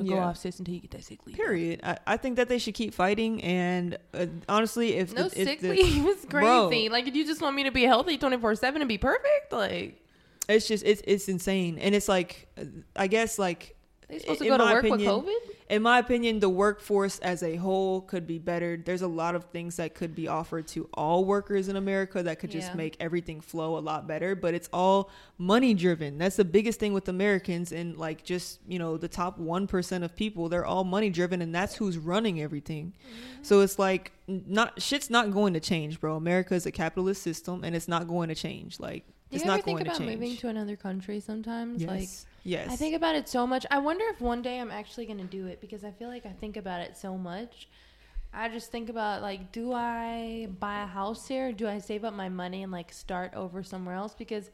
Go 0.04 0.14
Yeah. 0.16 0.24
off 0.26 0.36
sis 0.38 0.58
until 0.58 0.74
you 0.74 0.80
get 0.80 0.90
that 0.92 1.04
sick 1.04 1.20
leave. 1.26 1.36
Period. 1.36 1.80
I, 1.82 1.98
I 2.06 2.16
think 2.16 2.36
that 2.36 2.48
they 2.48 2.58
should 2.58 2.74
keep 2.74 2.92
fighting. 2.94 3.42
And 3.42 3.96
uh, 4.14 4.26
honestly, 4.48 4.94
if 4.94 5.14
No 5.14 5.28
the, 5.28 5.40
if 5.40 5.48
sick 5.48 5.60
the- 5.60 5.70
leave 5.70 6.06
is 6.08 6.24
Bro. 6.26 6.68
crazy. 6.68 6.88
Like, 6.88 7.06
if 7.06 7.14
you 7.14 7.24
just 7.26 7.40
want 7.40 7.54
me 7.56 7.64
to 7.64 7.70
be 7.70 7.84
healthy 7.84 8.18
twenty 8.18 8.36
four 8.38 8.54
seven 8.54 8.82
and 8.82 8.88
be 8.88 8.98
perfect, 8.98 9.52
like 9.52 10.02
it's 10.48 10.66
just 10.68 10.84
it's 10.84 11.02
it's 11.06 11.28
insane. 11.28 11.78
And 11.78 11.94
it's 11.94 12.08
like, 12.08 12.48
uh, 12.60 12.64
I 12.96 13.06
guess 13.06 13.38
like 13.38 13.75
they 14.08 14.18
supposed 14.20 14.38
to 14.38 14.44
In 14.44 14.50
go 14.50 14.58
to 14.58 14.64
my 14.64 14.72
work 14.74 14.84
opinion- 14.84 15.16
with 15.24 15.26
COVID. 15.26 15.54
in 15.68 15.82
my 15.82 15.98
opinion, 15.98 16.38
the 16.38 16.48
workforce 16.48 17.18
as 17.18 17.42
a 17.42 17.56
whole 17.56 18.02
could 18.02 18.24
be 18.26 18.38
better. 18.38 18.76
There's 18.76 19.02
a 19.02 19.08
lot 19.08 19.34
of 19.34 19.46
things 19.46 19.76
that 19.76 19.94
could 19.94 20.14
be 20.14 20.28
offered 20.28 20.68
to 20.68 20.88
all 20.94 21.24
workers 21.24 21.68
in 21.68 21.74
America 21.74 22.22
that 22.22 22.38
could 22.38 22.50
just 22.52 22.68
Yeah. 22.68 22.74
make 22.76 22.96
everything 23.00 23.40
flow 23.40 23.76
a 23.76 23.80
lot 23.80 24.06
better. 24.06 24.36
But 24.36 24.54
it's 24.54 24.68
all 24.72 25.10
money 25.38 25.74
driven. 25.74 26.18
That's 26.18 26.36
the 26.36 26.44
biggest 26.44 26.78
thing 26.78 26.92
with 26.92 27.08
Americans 27.08 27.72
and 27.72 27.96
like 27.96 28.22
just, 28.22 28.60
you 28.68 28.78
know, 28.78 28.96
the 28.96 29.08
top 29.08 29.40
1% 29.40 30.04
of 30.04 30.14
people, 30.14 30.48
they're 30.48 30.64
all 30.64 30.84
money 30.84 31.10
driven 31.10 31.42
and 31.42 31.52
that's 31.52 31.74
who's 31.74 31.98
running 31.98 32.40
everything. 32.40 32.92
Mm-hmm. 33.02 33.42
So 33.42 33.60
it's 33.60 33.76
like 33.78 34.12
not 34.28 34.80
shit's 34.80 35.10
not 35.10 35.32
going 35.32 35.52
to 35.54 35.60
change, 35.60 36.00
bro. 36.00 36.14
America 36.14 36.54
is 36.54 36.64
a 36.64 36.70
capitalist 36.72 37.22
system 37.22 37.64
and 37.64 37.74
it's 37.74 37.88
not 37.88 38.06
going 38.06 38.28
to 38.28 38.36
change. 38.36 38.78
Like 38.78 39.04
Do 39.30 39.36
it's 39.36 39.44
you 39.44 39.50
ever 39.50 39.62
think 39.62 39.80
about 39.80 40.00
moving 40.00 40.36
to 40.36 40.48
another 40.48 40.76
country 40.76 41.18
sometimes? 41.18 41.82
yes. 41.82 41.90
Like 41.90 42.08
yes. 42.46 42.70
I 42.70 42.76
think 42.76 42.94
about 42.94 43.14
it 43.14 43.28
so 43.28 43.46
much. 43.46 43.66
I 43.70 43.78
wonder 43.78 44.04
if 44.08 44.20
one 44.20 44.42
day 44.42 44.58
I'm 44.60 44.70
actually 44.70 45.06
going 45.06 45.18
to 45.18 45.24
do 45.24 45.46
it 45.46 45.60
because 45.60 45.84
I 45.84 45.90
feel 45.90 46.08
like 46.08 46.26
I 46.26 46.32
think 46.32 46.56
about 46.56 46.80
it 46.80 46.96
so 46.96 47.16
much. 47.16 47.68
I 48.32 48.48
just 48.48 48.70
think 48.70 48.90
about 48.90 49.22
like, 49.22 49.52
do 49.52 49.72
I 49.72 50.48
buy 50.60 50.82
a 50.82 50.86
house 50.86 51.26
here? 51.26 51.52
Do 51.52 51.66
I 51.66 51.78
save 51.78 52.04
up 52.04 52.14
my 52.14 52.28
money 52.28 52.62
and 52.62 52.70
like 52.70 52.92
start 52.92 53.32
over 53.34 53.62
somewhere 53.62 53.94
else? 53.94 54.14
Because 54.14 54.50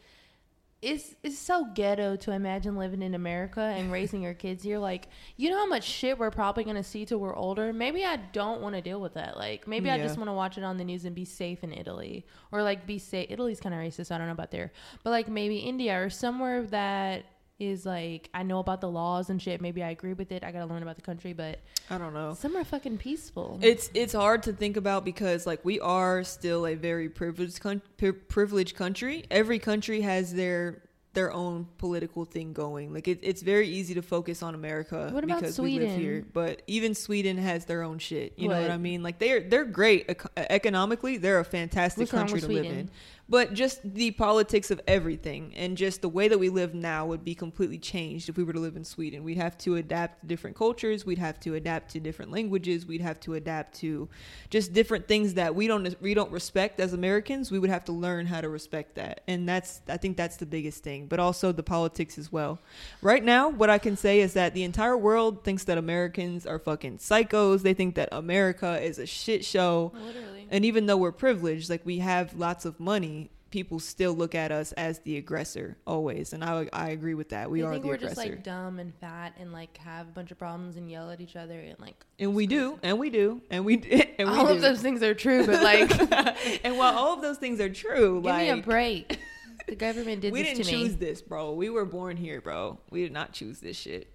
it's 0.83 1.15
it's 1.23 1.39
so 1.39 1.65
ghetto 1.75 2.17
to 2.17 2.33
imagine 2.33 2.77
living 2.77 3.03
in 3.03 3.15
America 3.15 3.61
and 3.61 3.91
raising 3.93 4.21
your 4.21 4.35
kids 4.35 4.65
here. 4.65 4.79
Like, 4.79 5.09
you 5.37 5.49
know 5.49 5.57
how 5.57 5.67
much 5.67 5.85
shit 5.85 6.19
we're 6.19 6.33
probably 6.33 6.65
gonna 6.65 6.83
see 6.83 7.07
till 7.07 7.19
we're 7.19 7.37
older. 7.37 7.73
Maybe 7.73 8.05
I 8.05 8.17
don't 8.17 8.61
want 8.61 8.75
to 8.75 8.83
deal 8.83 9.01
with 9.01 9.15
that. 9.15 9.37
Like, 9.37 9.69
maybe 9.69 9.91
I 9.91 9.99
just 9.99 10.19
want 10.19 10.29
to 10.29 10.35
watch 10.35 10.59
it 10.59 10.65
on 10.65 10.79
the 10.79 10.85
news 10.85 11.05
and 11.05 11.15
be 11.15 11.25
safe 11.25 11.63
in 11.63 11.73
Italy, 11.73 12.27
or 12.51 12.63
like 12.63 12.85
be 12.85 12.99
safe. 12.99 13.29
Italy's 13.31 13.61
kind 13.61 13.75
of 13.75 13.81
racist. 13.81 14.11
I 14.11 14.19
don't 14.19 14.27
know 14.27 14.33
about 14.33 14.51
there, 14.51 14.73
but 15.05 15.11
like 15.11 15.29
maybe 15.29 15.59
India 15.59 16.03
or 16.03 16.11
somewhere 16.11 16.65
that 16.67 17.25
is 17.63 17.87
like 17.87 18.29
I 18.35 18.43
know 18.43 18.59
about 18.59 18.81
the 18.81 18.91
laws 18.91 19.31
and 19.31 19.41
shit. 19.41 19.61
Maybe 19.61 19.83
I 19.83 19.91
agree 19.91 20.13
with 20.13 20.33
it. 20.33 20.43
I 20.45 20.51
gotta 20.53 20.67
learn 20.67 20.83
about 20.83 20.97
the 20.97 21.03
country, 21.03 21.33
but 21.33 21.61
I 21.89 21.99
don't 21.99 22.13
know. 22.15 22.35
Some 22.35 22.57
are 22.57 22.65
fucking 22.65 22.99
peaceful. 22.99 23.59
It's 23.63 23.91
it's 23.95 24.13
hard 24.13 24.43
to 24.45 24.53
think 24.53 24.77
about 24.77 25.05
because 25.05 25.47
like 25.47 25.65
we 25.65 25.79
are 25.81 26.25
still 26.25 26.67
a 26.67 26.75
very 26.75 27.09
privileged 27.09 27.61
con- 27.61 27.83
pri- 27.97 28.13
privileged 28.13 28.77
country. 28.77 29.25
Every 29.31 29.59
country 29.59 30.01
has 30.03 30.35
their 30.35 30.83
their 31.15 31.31
own 31.31 31.67
political 31.77 32.25
thing 32.25 32.55
going. 32.55 32.95
Like 32.95 33.07
it, 33.07 33.19
it's 33.23 33.43
very 33.43 33.69
easy 33.69 33.93
to 33.95 34.03
focus 34.03 34.43
on 34.43 34.55
America 34.55 35.11
What 35.13 35.23
about 35.25 35.41
because 35.41 35.61
we 35.61 35.73
live 35.79 35.91
Sweden? 35.91 36.01
here, 36.01 36.27
but 36.33 36.63
even 36.67 36.95
Sweden 36.95 37.37
has 37.37 37.67
their 37.67 37.83
own 37.83 37.99
shit. 37.99 38.33
You 38.39 38.49
know 38.49 38.55
What? 38.55 38.63
what 38.63 38.71
I 38.71 38.79
mean? 38.79 39.03
Like 39.03 39.19
they're 39.19 39.41
they're 39.41 39.67
great 39.67 40.07
eco- 40.09 40.31
economically. 40.37 41.19
They're 41.19 41.39
a 41.41 41.45
fantastic 41.45 42.01
What's 42.03 42.13
country 42.13 42.41
to 42.41 42.49
live 42.49 42.65
in. 42.65 42.91
But 43.33 43.55
just 43.55 43.81
the 43.95 44.11
politics 44.11 44.71
of 44.71 44.79
everything 44.87 45.55
and 45.57 45.75
just 45.75 46.03
the 46.03 46.09
way 46.11 46.29
that 46.29 46.37
we 46.37 46.51
live 46.51 46.75
now 46.75 47.07
would 47.07 47.25
be 47.25 47.35
completely 47.35 47.79
changed 47.79 48.29
if 48.29 48.37
we 48.37 48.45
were 48.45 48.53
to 48.53 48.59
live 48.59 48.77
in 48.77 48.85
Sweden. 48.85 49.25
We'd 49.25 49.39
have 49.39 49.57
to 49.59 49.77
adapt 49.77 50.21
to 50.21 50.27
different 50.27 50.55
cultures. 50.55 51.07
We'd 51.07 51.17
have 51.17 51.41
to 51.41 51.55
adapt 51.55 51.93
to 51.93 51.99
different 51.99 52.31
languages. 52.31 52.85
We'd 52.85 53.01
have 53.01 53.19
to 53.21 53.33
adapt 53.33 53.75
to 53.77 54.11
just 54.51 54.75
different 54.75 55.09
things 55.09 55.33
that 55.33 55.55
we 55.55 55.67
don't 55.67 55.99
we 56.03 56.13
don't 56.13 56.31
respect 56.31 56.79
as 56.79 56.93
Americans. 56.93 57.51
We 57.51 57.59
would 57.59 57.71
have 57.71 57.87
to 57.87 57.93
learn 57.93 58.27
how 58.27 58.43
to 58.43 58.51
respect 58.51 58.97
that, 58.97 59.23
and 59.27 59.49
that's 59.49 59.81
I 59.89 59.97
think 59.97 60.19
that's 60.19 60.37
the 60.37 60.45
biggest 60.45 60.83
thing. 60.83 61.07
But 61.07 61.19
also 61.19 61.53
the 61.53 61.63
politics 61.63 62.19
as 62.19 62.31
well. 62.31 62.59
Right 63.01 63.25
now, 63.25 63.49
what 63.49 63.71
I 63.71 63.79
can 63.79 63.97
say 63.97 64.21
is 64.21 64.35
that 64.35 64.53
the 64.53 64.63
entire 64.63 64.99
world 64.99 65.43
thinks 65.43 65.65
that 65.65 65.79
Americans 65.79 66.45
are 66.45 66.59
fucking 66.59 66.99
psychos. 66.99 67.63
They 67.63 67.73
think 67.73 67.95
that 67.95 68.11
America 68.13 68.79
is 68.79 68.99
a 68.99 69.07
shit 69.07 69.43
show. 69.43 69.93
Literally. 69.95 70.43
And 70.53 70.67
even 70.67 70.85
though 70.85 70.99
we're 70.99 71.13
privileged, 71.13 71.71
like 71.71 71.81
we 71.87 72.01
have 72.01 72.35
lots 72.35 72.67
of 72.67 72.79
money, 72.79 73.22
people 73.53 73.79
still 73.79 74.15
look 74.15 74.35
at 74.35 74.51
us 74.51 74.73
as 74.73 74.99
the 75.01 75.17
aggressor 75.19 75.77
always. 75.87 76.33
And 76.33 76.43
I 76.43 76.69
I 76.73 76.89
agree 76.89 77.15
with 77.15 77.29
that. 77.29 77.49
We 77.51 77.61
they 77.61 77.67
are 77.67 77.73
think 77.73 77.83
the 77.85 77.89
we're 77.91 77.95
aggressor. 77.95 78.15
just 78.17 78.29
like 78.29 78.43
dumb 78.43 78.81
and 78.81 78.93
fat 78.97 79.35
and 79.39 79.53
like 79.53 79.77
have 79.77 80.09
a 80.09 80.11
bunch 80.11 80.33
of 80.33 80.39
problems 80.39 80.77
and 80.77 80.91
yell 80.91 81.11
at 81.11 81.21
each 81.21 81.37
other 81.37 81.61
and 81.61 81.79
like 81.79 82.05
and 82.19 82.35
we 82.35 82.49
do, 82.49 82.81
and 82.83 82.99
we 82.99 83.11
do, 83.11 83.41
and 83.51 83.65
we 83.65 83.75
and 84.19 84.29
we 84.29 84.35
all 84.35 84.47
do. 84.47 84.55
of 84.55 84.61
those 84.61 84.81
things 84.81 85.03
are 85.03 85.15
true, 85.15 85.47
but 85.47 85.63
like 85.63 85.91
and 86.65 86.77
while 86.77 86.99
all 86.99 87.15
of 87.15 87.23
those 87.23 87.39
things 87.39 87.61
are 87.61 87.71
true, 87.71 88.17
give 88.17 88.25
like 88.25 88.47
me 88.47 88.51
a 88.51 88.57
break. 88.57 89.21
The 89.69 89.77
government 89.77 90.23
did 90.23 90.33
we 90.33 90.43
this 90.43 90.59
didn't 90.59 90.65
choose 90.73 90.91
me. 90.91 90.97
this, 90.97 91.23
bro. 91.23 91.53
We 91.53 91.71
were 91.71 91.85
born 91.85 92.17
here, 92.17 92.41
bro. 92.41 92.81
We 92.91 93.03
did 93.05 93.13
not 93.13 93.33
choose 93.33 93.61
this 93.61 93.77
shit. 93.77 94.13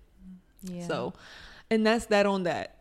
Yeah. 0.63 0.85
So, 0.85 1.13
and 1.71 1.87
that's 1.87 2.07
that 2.07 2.25
on 2.25 2.43
that. 2.43 2.76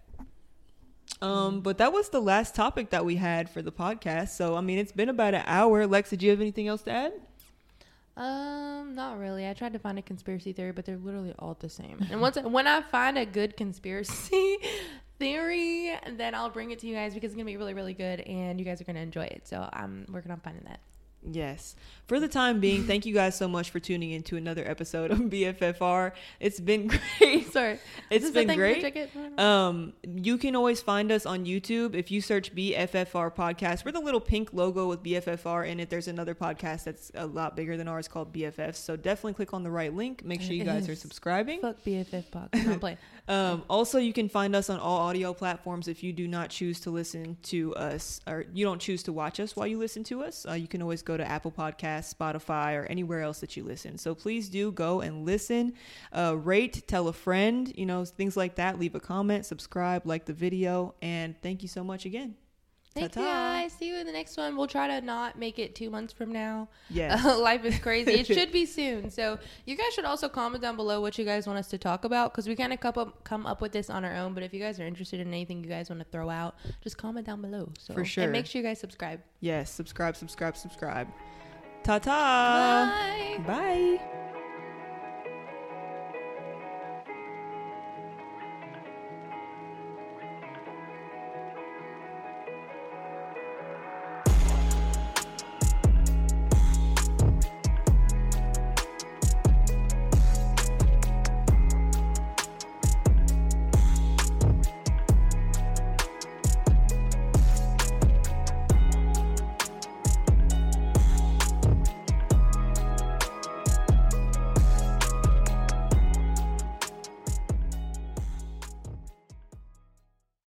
Um, 1.23 1.61
but 1.61 1.79
that 1.79 1.93
was 1.93 2.11
the 2.11 2.21
last 2.21 2.55
topic 2.55 2.91
that 2.91 3.05
we 3.05 3.17
had 3.17 3.49
for 3.49 3.63
the 3.63 3.73
podcast. 3.73 4.31
So, 4.31 4.55
I 4.57 4.61
mean, 4.61 4.79
it's 4.79 4.93
been 4.93 5.09
about 5.09 5.35
an 5.35 5.45
hour. 5.47 5.87
Lex, 5.87 6.11
did 6.11 6.23
you 6.23 6.31
have 6.31 6.41
anything 6.41 6.69
else 6.69 6.83
to 6.83 6.91
add? 6.91 7.13
Um, 8.17 8.95
not 8.95 9.19
really. 9.19 9.49
I 9.49 9.53
tried 9.53 9.75
to 9.75 9.79
find 9.79 9.99
a 9.99 10.03
conspiracy 10.03 10.53
theory, 10.53 10.73
but 10.73 10.85
they're 10.85 10.97
literally 10.97 11.35
all 11.39 11.57
the 11.59 11.69
same. 11.69 12.05
And 12.11 12.21
once 12.21 12.37
when 12.37 12.67
I 12.67 12.81
find 12.81 13.19
a 13.19 13.27
good 13.27 13.57
conspiracy 13.57 14.57
theory, 15.19 15.93
then 16.17 16.35
I'll 16.35 16.51
bring 16.51 16.71
it 16.71 16.79
to 16.81 16.87
you 16.87 16.95
guys 16.95 17.13
because 17.13 17.29
it's 17.29 17.37
gonna 17.37 17.45
be 17.45 17.57
really, 17.59 17.75
really 17.75 17.95
good, 17.95 18.21
and 18.21 18.59
you 18.59 18.65
guys 18.65 18.81
are 18.81 18.85
gonna 18.85 19.01
enjoy 19.01 19.25
it. 19.25 19.47
So 19.47 19.69
I'm 19.73 20.07
working 20.11 20.31
on 20.31 20.41
finding 20.41 20.65
that. 20.65 20.81
Yes. 21.31 21.75
For 22.07 22.21
the 22.21 22.29
time 22.29 22.61
being, 22.61 22.85
thank 22.85 23.05
you 23.05 23.13
guys 23.13 23.35
so 23.35 23.49
much 23.49 23.71
for 23.71 23.81
tuning 23.81 24.13
in 24.13 24.23
to 24.25 24.37
another 24.37 24.65
episode 24.65 25.11
of 25.11 25.19
BFFR. 25.33 26.13
It's 26.39 26.61
been 26.61 26.87
great. 27.19 27.53
Sorry, 27.53 27.81
it's 28.11 28.31
been 28.31 28.49
a 28.49 28.55
thing 28.55 28.81
for 28.83 28.91
great. 28.91 29.41
Um, 29.41 29.93
you 30.05 30.39
can 30.39 30.55
always 30.55 30.81
find 30.81 31.11
us 31.11 31.27
on 31.27 31.45
YouTube 31.45 31.97
if 31.97 32.13
you 32.13 32.21
search 32.21 32.55
BFFR 32.55 33.35
podcast. 33.35 33.85
We're 33.85 33.91
the 33.91 34.01
little 34.01 34.21
pink 34.21 34.53
logo 34.53 34.89
with 34.89 35.03
BFFR 35.03 35.67
in 35.67 35.81
it. 35.81 35.91
There's 35.91 36.07
another 36.07 36.35
podcast 36.35 36.85
that's 36.85 37.11
a 37.17 37.27
lot 37.27 37.57
bigger 37.57 37.77
than 37.77 37.89
ours 37.89 38.07
called 38.07 38.33
BFF. 38.33 38.77
So 38.77 38.95
definitely 38.95 39.35
click 39.35 39.53
on 39.53 39.65
the 39.65 39.71
right 39.71 39.93
link. 39.93 40.25
Make 40.25 40.41
sure 40.41 40.53
you 40.53 40.65
guys 40.65 40.89
are 40.89 40.95
subscribing. 40.95 41.61
Fuck 41.61 41.83
BFF 41.85 42.31
box. 42.31 42.97
Um, 43.29 43.65
also, 43.69 43.99
you 43.99 44.13
can 44.13 44.29
find 44.29 44.55
us 44.55 44.71
on 44.71 44.79
all 44.79 44.99
audio 44.99 45.35
platforms 45.35 45.89
if 45.89 46.03
you 46.03 46.13
do 46.13 46.29
not 46.29 46.49
choose 46.49 46.79
to 46.81 46.91
listen 46.91 47.37
to 47.45 47.75
us 47.75 48.21
or 48.27 48.45
you 48.55 48.65
don't 48.65 48.81
choose 48.81 49.03
to 49.05 49.13
watch 49.13 49.41
us 49.41 49.57
while 49.57 49.67
you 49.67 49.79
listen 49.79 50.05
to 50.05 50.23
us. 50.23 50.47
Uh, 50.49 50.53
you 50.53 50.69
can 50.69 50.81
always 50.81 51.03
go 51.03 51.16
to 51.17 51.29
Apple 51.29 51.53
Podcasts, 51.53 52.15
Spotify, 52.15 52.81
or 52.81 52.85
anywhere 52.87 53.23
else 53.23 53.41
that 53.41 53.57
you 53.57 53.65
listen. 53.65 53.99
So 53.99 54.15
please 54.15 54.49
do 54.49 54.73
go 54.73 55.01
and 55.01 55.25
listen, 55.25 55.75
uh, 56.13 56.37
rate, 56.37 56.87
tell 56.87 57.09
a 57.09 57.13
friend, 57.13 57.73
you 57.77 57.87
know, 57.87 58.05
things 58.05 58.37
like 58.37 58.57
that. 58.57 58.79
Leave 58.79 58.95
a 58.95 59.01
comment, 59.01 59.47
subscribe, 59.47 60.07
like 60.07 60.25
the 60.25 60.33
video, 60.33 60.95
and 61.03 61.41
thank 61.43 61.63
you 61.63 61.69
so 61.69 61.83
much 61.83 62.05
again. 62.05 62.35
Thank 62.97 63.13
Ta-ta. 63.13 63.21
you 63.21 63.63
guys. 63.63 63.73
See 63.73 63.89
you 63.89 63.97
in 63.97 64.07
the 64.07 64.13
next 64.13 64.37
one. 64.37 64.57
We'll 64.57 64.67
try 64.67 64.89
to 64.89 65.01
not 65.01 65.39
make 65.39 65.59
it 65.59 65.75
two 65.75 65.91
months 65.91 66.13
from 66.13 66.33
now. 66.33 66.69
Yes. 66.91 67.25
Life 67.39 67.65
is 67.65 67.79
crazy. 67.79 68.13
it 68.13 68.27
should 68.37 68.51
be 68.53 68.67
soon. 68.67 69.11
So 69.11 69.39
you 69.67 69.77
guys 69.77 69.93
should 69.95 70.05
also 70.05 70.29
comment 70.29 70.63
down 70.63 70.77
below 70.77 71.01
what 71.01 71.19
you 71.19 71.25
guys 71.25 71.47
want 71.47 71.59
us 71.59 71.69
to 71.69 71.79
talk 71.79 72.05
about 72.05 72.33
because 72.33 72.49
we 72.49 72.57
kind 72.57 72.73
of 72.73 72.81
come 72.81 72.95
up, 72.97 73.23
come 73.25 73.47
up 73.47 73.61
with 73.61 73.73
this 73.73 73.91
on 73.91 74.05
our 74.05 74.15
own. 74.15 74.35
But 74.35 74.43
if 74.43 74.53
you 74.55 74.61
guys 74.61 74.81
are 74.81 74.87
interested 74.87 75.21
in 75.21 75.29
anything 75.29 75.63
you 75.63 75.71
guys 75.71 75.91
want 75.91 76.01
to 76.01 76.07
throw 76.11 76.29
out, 76.31 76.57
just 76.83 76.97
comment 76.99 77.27
down 77.27 77.41
below. 77.43 77.71
So 77.79 77.95
For 77.95 78.05
sure. 78.05 78.25
And 78.25 78.33
make 78.33 78.47
sure 78.47 78.61
you 78.63 78.67
guys 78.67 78.81
subscribe. 78.81 79.21
yes. 79.41 79.71
Subscribe, 79.71 80.17
subscribe, 80.17 80.57
subscribe. 80.57 81.09
Ta 81.85 81.99
ta. 82.01 83.37
Bye. 83.39 83.45
Bye. 83.47 84.26